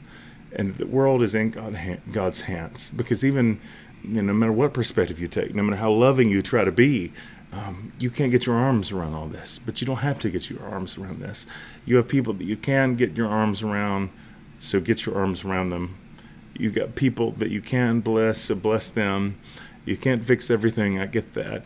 and 0.54 0.76
the 0.76 0.86
world 0.86 1.22
is 1.22 1.34
in 1.34 1.50
God, 1.50 1.76
God's 2.10 2.42
hands. 2.42 2.90
Because 2.94 3.24
even 3.24 3.60
you 4.02 4.14
know, 4.14 4.22
no 4.22 4.32
matter 4.32 4.52
what 4.52 4.74
perspective 4.74 5.20
you 5.20 5.28
take, 5.28 5.54
no 5.54 5.62
matter 5.62 5.76
how 5.76 5.92
loving 5.92 6.28
you 6.28 6.42
try 6.42 6.64
to 6.64 6.72
be, 6.72 7.12
um, 7.52 7.92
you 7.98 8.10
can't 8.10 8.30
get 8.30 8.46
your 8.46 8.56
arms 8.56 8.92
around 8.92 9.14
all 9.14 9.26
this, 9.26 9.58
but 9.58 9.80
you 9.80 9.86
don't 9.86 9.98
have 9.98 10.18
to 10.20 10.30
get 10.30 10.48
your 10.48 10.64
arms 10.64 10.96
around 10.96 11.20
this. 11.20 11.46
You 11.84 11.96
have 11.96 12.08
people 12.08 12.32
that 12.34 12.44
you 12.44 12.56
can 12.56 12.96
get 12.96 13.16
your 13.16 13.28
arms 13.28 13.62
around, 13.62 14.10
so 14.60 14.80
get 14.80 15.04
your 15.04 15.16
arms 15.16 15.44
around 15.44 15.70
them. 15.70 15.98
You've 16.54 16.74
got 16.74 16.94
people 16.94 17.32
that 17.32 17.50
you 17.50 17.60
can 17.60 18.00
bless, 18.00 18.40
so 18.40 18.54
bless 18.54 18.88
them. 18.88 19.38
You 19.84 19.96
can't 19.96 20.24
fix 20.24 20.50
everything, 20.50 20.98
I 20.98 21.06
get 21.06 21.34
that. 21.34 21.64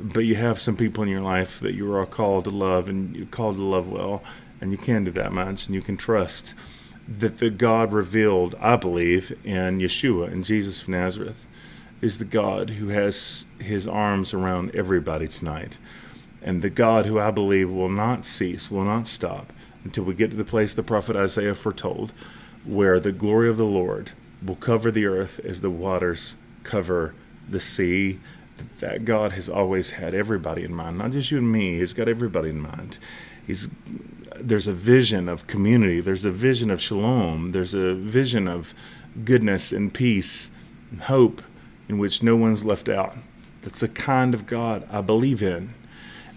But 0.00 0.20
you 0.20 0.36
have 0.36 0.60
some 0.60 0.76
people 0.76 1.02
in 1.02 1.08
your 1.08 1.22
life 1.22 1.60
that 1.60 1.74
you 1.74 1.92
are 1.94 2.06
called 2.06 2.44
to 2.44 2.50
love, 2.50 2.88
and 2.88 3.16
you're 3.16 3.26
called 3.26 3.56
to 3.56 3.62
love 3.62 3.88
well, 3.88 4.22
and 4.60 4.70
you 4.70 4.78
can 4.78 5.04
do 5.04 5.10
that 5.12 5.32
much, 5.32 5.66
and 5.66 5.74
you 5.74 5.82
can 5.82 5.96
trust 5.96 6.54
that 7.08 7.38
the 7.38 7.50
God 7.50 7.92
revealed, 7.92 8.54
I 8.60 8.76
believe, 8.76 9.36
in 9.44 9.78
Yeshua, 9.78 10.30
in 10.30 10.42
Jesus 10.42 10.82
of 10.82 10.88
Nazareth 10.88 11.46
is 12.00 12.18
the 12.18 12.24
God 12.24 12.70
who 12.70 12.88
has 12.88 13.46
his 13.58 13.86
arms 13.86 14.32
around 14.32 14.74
everybody 14.74 15.26
tonight. 15.26 15.78
And 16.42 16.62
the 16.62 16.70
God 16.70 17.06
who 17.06 17.18
I 17.18 17.30
believe 17.30 17.70
will 17.70 17.88
not 17.88 18.24
cease, 18.24 18.70
will 18.70 18.84
not 18.84 19.06
stop 19.06 19.52
until 19.84 20.04
we 20.04 20.14
get 20.14 20.30
to 20.30 20.36
the 20.36 20.44
place 20.44 20.74
the 20.74 20.82
prophet 20.82 21.16
Isaiah 21.16 21.54
foretold, 21.54 22.12
where 22.64 23.00
the 23.00 23.12
glory 23.12 23.48
of 23.48 23.56
the 23.56 23.64
Lord 23.64 24.10
will 24.44 24.56
cover 24.56 24.90
the 24.90 25.06
earth 25.06 25.40
as 25.44 25.60
the 25.60 25.70
waters 25.70 26.36
cover 26.62 27.14
the 27.48 27.60
sea. 27.60 28.20
That 28.80 29.04
God 29.04 29.32
has 29.32 29.48
always 29.48 29.92
had 29.92 30.14
everybody 30.14 30.64
in 30.64 30.74
mind, 30.74 30.98
not 30.98 31.12
just 31.12 31.30
you 31.30 31.38
and 31.38 31.50
me. 31.50 31.78
He's 31.78 31.92
got 31.92 32.08
everybody 32.08 32.50
in 32.50 32.60
mind. 32.60 32.98
He's 33.46 33.68
there's 34.36 34.66
a 34.66 34.72
vision 34.72 35.28
of 35.28 35.46
community. 35.46 36.00
There's 36.00 36.24
a 36.24 36.30
vision 36.30 36.70
of 36.70 36.80
shalom. 36.80 37.50
There's 37.50 37.74
a 37.74 37.94
vision 37.94 38.46
of 38.46 38.74
goodness 39.24 39.72
and 39.72 39.92
peace 39.92 40.50
and 40.90 41.02
hope 41.02 41.42
in 41.88 41.98
which 41.98 42.22
no 42.22 42.36
one's 42.36 42.64
left 42.64 42.88
out. 42.88 43.16
That's 43.62 43.80
the 43.80 43.88
kind 43.88 44.34
of 44.34 44.46
God 44.46 44.86
I 44.90 45.00
believe 45.00 45.42
in. 45.42 45.74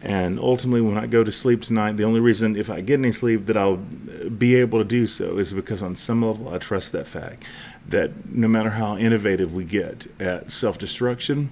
And 0.04 0.40
ultimately, 0.40 0.82
when 0.82 0.98
I 0.98 1.06
go 1.06 1.24
to 1.24 1.32
sleep 1.32 1.62
tonight, 1.62 1.96
the 1.96 2.06
only 2.06 2.20
reason, 2.20 2.56
if 2.56 2.72
I 2.72 2.82
get 2.82 3.00
any 3.00 3.12
sleep, 3.12 3.46
that 3.46 3.56
I'll 3.56 3.78
be 3.78 4.56
able 4.56 4.80
to 4.80 4.84
do 4.86 5.06
so 5.06 5.38
is 5.38 5.54
because, 5.54 5.84
on 5.84 5.96
some 5.96 6.24
level, 6.26 6.50
I 6.50 6.58
trust 6.58 6.92
that 6.94 7.08
fact 7.08 7.44
that 7.88 8.28
no 8.28 8.48
matter 8.48 8.72
how 8.72 8.98
innovative 8.98 9.54
we 9.54 9.64
get 9.64 10.08
at 10.20 10.52
self 10.52 10.80
destruction, 10.80 11.52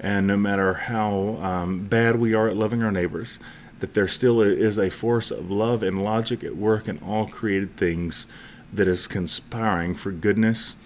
and 0.00 0.26
no 0.26 0.36
matter 0.36 0.74
how 0.74 1.38
um, 1.42 1.86
bad 1.86 2.16
we 2.16 2.34
are 2.34 2.48
at 2.48 2.56
loving 2.56 2.82
our 2.82 2.92
neighbors, 2.92 3.40
that 3.80 3.94
there 3.94 4.08
still 4.08 4.40
is 4.40 4.78
a 4.78 4.90
force 4.90 5.30
of 5.30 5.50
love 5.50 5.82
and 5.82 6.02
logic 6.02 6.42
at 6.42 6.56
work 6.56 6.88
in 6.88 6.98
all 6.98 7.26
created 7.26 7.76
things 7.76 8.26
that 8.72 8.88
is 8.88 9.06
conspiring 9.06 9.94
for 9.94 10.10
goodness, 10.10 10.76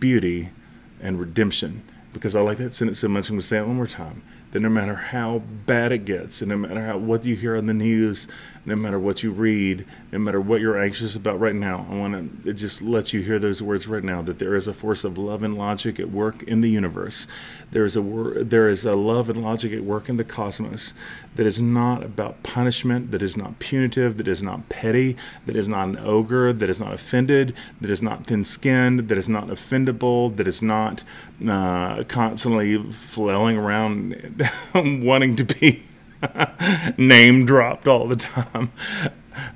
beauty, 0.00 0.50
and 1.00 1.20
redemption. 1.20 1.82
Because 2.12 2.34
I 2.34 2.40
like 2.40 2.58
that 2.58 2.74
sentence 2.74 2.98
so 2.98 3.08
much, 3.08 3.28
I'm 3.28 3.34
going 3.34 3.40
to 3.40 3.46
say 3.46 3.58
it 3.58 3.66
one 3.66 3.76
more 3.76 3.86
time. 3.86 4.22
That 4.52 4.60
no 4.60 4.68
matter 4.68 4.94
how 4.94 5.40
bad 5.66 5.92
it 5.92 6.04
gets, 6.04 6.40
and 6.40 6.48
no 6.50 6.56
matter 6.56 6.84
how 6.84 6.96
what 6.96 7.24
you 7.24 7.36
hear 7.36 7.56
on 7.56 7.66
the 7.66 7.74
news, 7.74 8.26
no 8.66 8.74
matter 8.74 8.98
what 8.98 9.22
you 9.22 9.30
read, 9.30 9.86
no 10.10 10.18
matter 10.18 10.40
what 10.40 10.60
you're 10.60 10.80
anxious 10.80 11.14
about 11.14 11.38
right 11.38 11.54
now, 11.54 11.86
I 11.88 11.94
want 11.94 12.44
to 12.44 12.52
just 12.52 12.82
let 12.82 13.12
you 13.12 13.22
hear 13.22 13.38
those 13.38 13.62
words 13.62 13.86
right 13.86 14.02
now. 14.02 14.22
That 14.22 14.40
there 14.40 14.56
is 14.56 14.66
a 14.66 14.74
force 14.74 15.04
of 15.04 15.16
love 15.16 15.44
and 15.44 15.56
logic 15.56 16.00
at 16.00 16.10
work 16.10 16.42
in 16.42 16.60
the 16.60 16.68
universe. 16.68 17.28
There 17.70 17.84
is 17.84 17.96
a 17.96 18.02
there 18.02 18.68
is 18.68 18.84
a 18.84 18.96
love 18.96 19.30
and 19.30 19.42
logic 19.42 19.72
at 19.72 19.84
work 19.84 20.08
in 20.08 20.16
the 20.16 20.24
cosmos 20.24 20.92
that 21.36 21.46
is 21.46 21.62
not 21.62 22.02
about 22.02 22.42
punishment, 22.42 23.12
that 23.12 23.22
is 23.22 23.36
not 23.36 23.60
punitive, 23.60 24.16
that 24.16 24.26
is 24.26 24.42
not 24.42 24.68
petty, 24.68 25.16
that 25.46 25.54
is 25.54 25.68
not 25.68 25.88
an 25.88 25.98
ogre, 25.98 26.52
that 26.52 26.68
is 26.68 26.80
not 26.80 26.92
offended, 26.92 27.54
that 27.80 27.90
is 27.90 28.02
not 28.02 28.26
thin 28.26 28.42
skinned, 28.42 29.08
that 29.08 29.18
is 29.18 29.28
not 29.28 29.46
offendable, 29.46 30.34
that 30.36 30.48
is 30.48 30.60
not 30.60 31.04
uh, 31.48 32.02
constantly 32.04 32.82
flailing 32.90 33.56
around 33.56 34.42
wanting 34.74 35.36
to 35.36 35.44
be 35.44 35.84
name 36.96 37.46
dropped 37.46 37.86
all 37.86 38.08
the 38.08 38.16
time, 38.16 38.72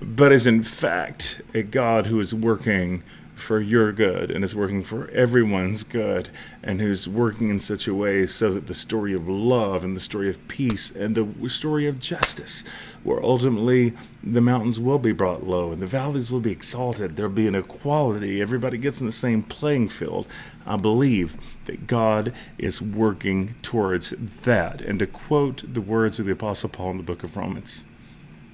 but 0.01 0.33
is 0.33 0.47
in 0.47 0.63
fact 0.63 1.41
a 1.55 1.63
God 1.63 2.07
who 2.07 2.21
is 2.21 2.35
working 2.35 3.03
for 3.41 3.61
your 3.61 3.93
good 3.93 4.31
and 4.31 4.45
is 4.45 4.55
working 4.55 4.83
for 4.83 5.09
everyone's 5.11 5.83
good 5.85 6.31
and 6.63 6.81
who's 6.81 7.09
working 7.09 7.49
in 7.49 7.59
such 7.59 7.87
a 7.87 7.95
way 7.95 8.27
so 8.27 8.53
that 8.53 8.67
the 8.67 8.75
story 8.75 9.15
of 9.15 9.29
love 9.29 9.83
and 9.85 9.97
the 9.97 10.01
story 10.01 10.29
of 10.29 10.47
peace 10.49 10.91
and 10.91 11.15
the 11.15 11.49
story 11.49 11.87
of 11.87 11.99
justice, 11.99 12.65
where 13.03 13.23
ultimately 13.23 13.93
the 14.23 14.41
mountains 14.41 14.79
will 14.79 14.99
be 14.99 15.13
brought 15.13 15.47
low 15.47 15.73
and 15.73 15.81
the 15.81 15.87
valleys 15.87 16.31
will 16.31 16.41
be 16.41 16.53
exalted, 16.53 17.17
there'll 17.17 17.33
be 17.33 17.47
an 17.47 17.55
equality, 17.55 18.41
everybody 18.41 18.79
gets 18.79 19.01
in 19.01 19.07
the 19.07 19.13
same 19.13 19.43
playing 19.43 19.89
field. 19.89 20.27
I 20.67 20.77
believe 20.77 21.37
that 21.65 21.87
God 21.87 22.33
is 22.59 22.83
working 22.83 23.55
towards 23.63 24.15
that. 24.43 24.81
And 24.81 24.99
to 24.99 25.07
quote 25.07 25.63
the 25.67 25.81
words 25.81 26.19
of 26.19 26.27
the 26.27 26.33
Apostle 26.33 26.69
Paul 26.69 26.93
in 26.93 26.97
the 26.99 27.03
book 27.03 27.25
of 27.25 27.37
Romans, 27.37 27.85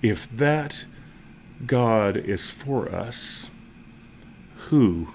if 0.03 0.29
that 0.37 0.87
God 1.65 2.17
is 2.17 2.51
for 2.51 2.89
us, 2.95 3.51
who 4.67 5.09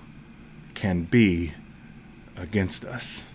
can 0.74 1.04
be 1.04 1.54
against 2.38 2.86
us? 2.86 3.26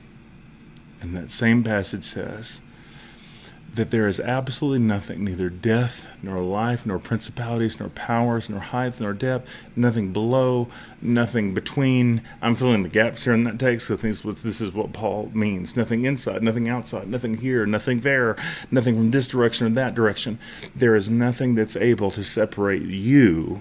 And 1.01 1.17
that 1.17 1.31
same 1.31 1.63
passage 1.63 2.05
says 2.05 2.61
that 3.75 3.91
there 3.91 4.09
is 4.09 4.19
absolutely 4.19 4.79
nothing, 4.79 5.23
neither 5.23 5.51
death, 5.51 6.07
nor 6.23 6.43
life, 6.43 6.87
nor 6.87 6.99
principalities, 6.99 7.79
nor 7.79 7.91
powers, 7.91 8.49
nor 8.49 8.61
height, 8.61 8.99
nor 8.99 9.13
depth, 9.13 9.51
nothing 9.77 10.13
below, 10.13 10.69
nothing 11.03 11.53
between. 11.53 12.23
I'm 12.41 12.55
filling 12.55 12.83
the 12.83 12.89
gaps 12.89 13.25
here 13.25 13.35
in 13.35 13.45
that 13.45 13.59
text. 13.59 13.89
So 13.89 13.97
this, 13.97 14.23
this 14.23 14.61
is 14.63 14.73
what 14.73 14.95
Paul 14.95 15.31
means 15.35 15.77
nothing 15.77 16.05
inside, 16.05 16.43
nothing 16.43 16.69
outside, 16.69 17.09
nothing 17.09 17.39
here, 17.39 17.67
nothing 17.67 18.01
there, 18.01 18.37
nothing 18.71 18.97
from 18.97 19.11
this 19.11 19.29
direction 19.29 19.67
or 19.67 19.71
that 19.71 19.95
direction. 19.95 20.39
There 20.75 20.97
is 20.97 21.11
nothing 21.11 21.55
that's 21.55 21.77
able 21.77 22.11
to 22.13 22.25
separate 22.25 22.83
you 22.83 23.61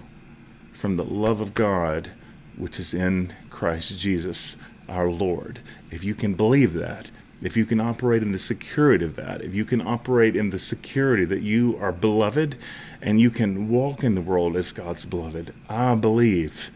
from 0.71 0.95
the 0.95 1.03
love 1.03 1.41
of 1.41 1.53
God, 1.53 2.11
which 2.57 2.79
is 2.79 2.93
in 2.93 3.33
Christ 3.49 3.97
Jesus 3.97 4.57
our 4.87 5.09
Lord. 5.09 5.59
If 5.91 6.03
you 6.03 6.15
can 6.15 6.35
believe 6.35 6.73
that, 6.73 7.09
if 7.41 7.57
you 7.57 7.65
can 7.65 7.79
operate 7.79 8.23
in 8.23 8.31
the 8.31 8.37
security 8.37 9.05
of 9.05 9.15
that, 9.17 9.41
if 9.41 9.53
you 9.53 9.65
can 9.65 9.85
operate 9.85 10.35
in 10.35 10.49
the 10.49 10.59
security 10.59 11.25
that 11.25 11.41
you 11.41 11.77
are 11.81 11.91
beloved 11.91 12.57
and 13.01 13.19
you 13.19 13.29
can 13.29 13.69
walk 13.69 14.03
in 14.03 14.15
the 14.15 14.21
world 14.21 14.55
as 14.55 14.71
God's 14.71 15.05
beloved, 15.05 15.53
I 15.69 15.95
believe 15.95 16.71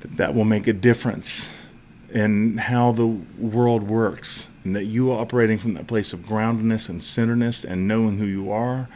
that 0.00 0.16
that 0.16 0.34
will 0.34 0.44
make 0.44 0.66
a 0.66 0.72
difference 0.72 1.64
in 2.10 2.58
how 2.58 2.92
the 2.92 3.06
world 3.06 3.84
works 3.84 4.48
and 4.64 4.74
that 4.74 4.84
you 4.84 5.12
operating 5.12 5.58
from 5.58 5.74
that 5.74 5.86
place 5.86 6.12
of 6.12 6.20
groundedness 6.20 6.88
and 6.88 7.02
centeredness 7.02 7.64
and 7.64 7.86
knowing 7.86 8.18
who 8.18 8.26
you 8.26 8.50
are 8.50 8.88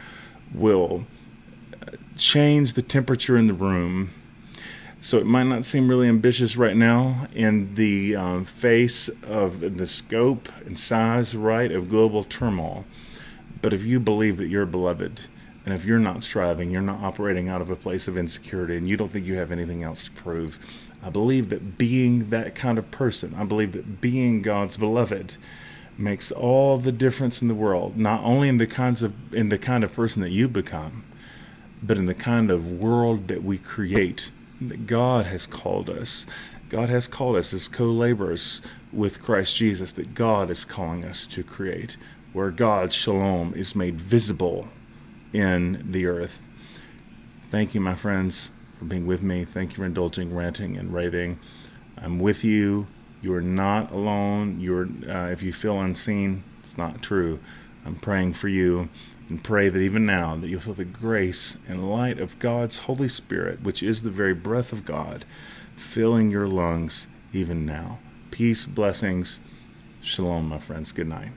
will 0.53 1.05
uh, 1.81 1.91
change 2.17 2.73
the 2.73 2.81
temperature 2.81 3.37
in 3.37 3.47
the 3.47 3.53
room 3.53 4.09
so 5.05 5.19
it 5.19 5.25
might 5.27 5.43
not 5.43 5.63
seem 5.63 5.87
really 5.87 6.07
ambitious 6.07 6.57
right 6.57 6.75
now 6.75 7.27
in 7.31 7.75
the 7.75 8.15
um, 8.15 8.43
face 8.43 9.07
of 9.21 9.77
the 9.77 9.85
scope 9.85 10.49
and 10.65 10.79
size, 10.79 11.35
right, 11.35 11.71
of 11.71 11.89
global 11.89 12.23
turmoil. 12.23 12.85
But 13.61 13.71
if 13.71 13.83
you 13.83 13.99
believe 13.99 14.37
that 14.37 14.47
you're 14.47 14.65
beloved, 14.65 15.19
and 15.63 15.75
if 15.75 15.85
you're 15.85 15.99
not 15.99 16.23
striving, 16.23 16.71
you're 16.71 16.81
not 16.81 17.03
operating 17.03 17.47
out 17.49 17.61
of 17.61 17.69
a 17.69 17.75
place 17.75 18.07
of 18.07 18.17
insecurity, 18.17 18.77
and 18.77 18.89
you 18.89 18.97
don't 18.97 19.11
think 19.11 19.27
you 19.27 19.35
have 19.35 19.51
anything 19.51 19.83
else 19.83 20.05
to 20.05 20.11
prove, 20.11 20.57
I 21.03 21.11
believe 21.11 21.49
that 21.49 21.77
being 21.77 22.31
that 22.31 22.55
kind 22.55 22.79
of 22.79 22.89
person, 22.89 23.35
I 23.37 23.43
believe 23.43 23.73
that 23.73 24.01
being 24.01 24.41
God's 24.41 24.75
beloved, 24.75 25.37
makes 25.99 26.31
all 26.31 26.79
the 26.79 26.91
difference 26.91 27.43
in 27.43 27.47
the 27.47 27.53
world. 27.53 27.95
Not 27.95 28.23
only 28.23 28.49
in 28.49 28.57
the 28.57 28.65
kinds 28.65 29.03
of 29.03 29.13
in 29.31 29.49
the 29.49 29.59
kind 29.59 29.83
of 29.83 29.93
person 29.93 30.23
that 30.23 30.31
you 30.31 30.47
become, 30.47 31.03
but 31.83 31.95
in 31.95 32.07
the 32.07 32.15
kind 32.15 32.49
of 32.49 32.71
world 32.71 33.27
that 33.27 33.43
we 33.43 33.59
create 33.59 34.31
God 34.85 35.25
has 35.25 35.45
called 35.45 35.89
us. 35.89 36.25
God 36.69 36.89
has 36.89 37.07
called 37.07 37.35
us 37.35 37.53
as 37.53 37.67
co 37.67 37.85
laborers 37.85 38.61
with 38.91 39.21
Christ 39.21 39.55
Jesus, 39.55 39.91
that 39.93 40.13
God 40.13 40.49
is 40.49 40.65
calling 40.65 41.03
us 41.03 41.27
to 41.27 41.43
create, 41.43 41.97
where 42.33 42.51
God's 42.51 42.93
shalom 42.93 43.53
is 43.53 43.75
made 43.75 43.99
visible 43.99 44.67
in 45.33 45.85
the 45.91 46.05
earth. 46.05 46.41
Thank 47.49 47.75
you, 47.75 47.81
my 47.81 47.95
friends, 47.95 48.51
for 48.79 48.85
being 48.85 49.05
with 49.05 49.21
me. 49.21 49.45
Thank 49.45 49.71
you 49.71 49.75
for 49.77 49.85
indulging, 49.85 50.33
ranting, 50.33 50.77
and 50.77 50.93
raving. 50.93 51.39
I'm 51.97 52.19
with 52.19 52.43
you. 52.43 52.87
You 53.21 53.33
are 53.35 53.41
not 53.41 53.91
alone. 53.91 54.59
You're, 54.59 54.87
uh, 55.07 55.29
if 55.29 55.41
you 55.43 55.53
feel 55.53 55.79
unseen, 55.79 56.43
it's 56.61 56.77
not 56.77 57.01
true. 57.01 57.39
I'm 57.85 57.95
praying 57.95 58.33
for 58.33 58.47
you 58.47 58.89
and 59.29 59.43
pray 59.43 59.69
that 59.69 59.79
even 59.79 60.05
now 60.05 60.35
that 60.35 60.47
you'll 60.47 60.61
feel 60.61 60.73
the 60.73 60.85
grace 60.85 61.57
and 61.67 61.89
light 61.89 62.19
of 62.19 62.39
God's 62.39 62.79
Holy 62.79 63.07
Spirit, 63.07 63.61
which 63.61 63.81
is 63.81 64.01
the 64.03 64.09
very 64.09 64.33
breath 64.33 64.71
of 64.71 64.85
God, 64.85 65.25
filling 65.75 66.31
your 66.31 66.47
lungs 66.47 67.07
even 67.33 67.65
now. 67.65 67.99
Peace, 68.31 68.65
blessings. 68.65 69.39
Shalom, 70.01 70.47
my 70.47 70.59
friends. 70.59 70.91
Good 70.91 71.07
night. 71.07 71.31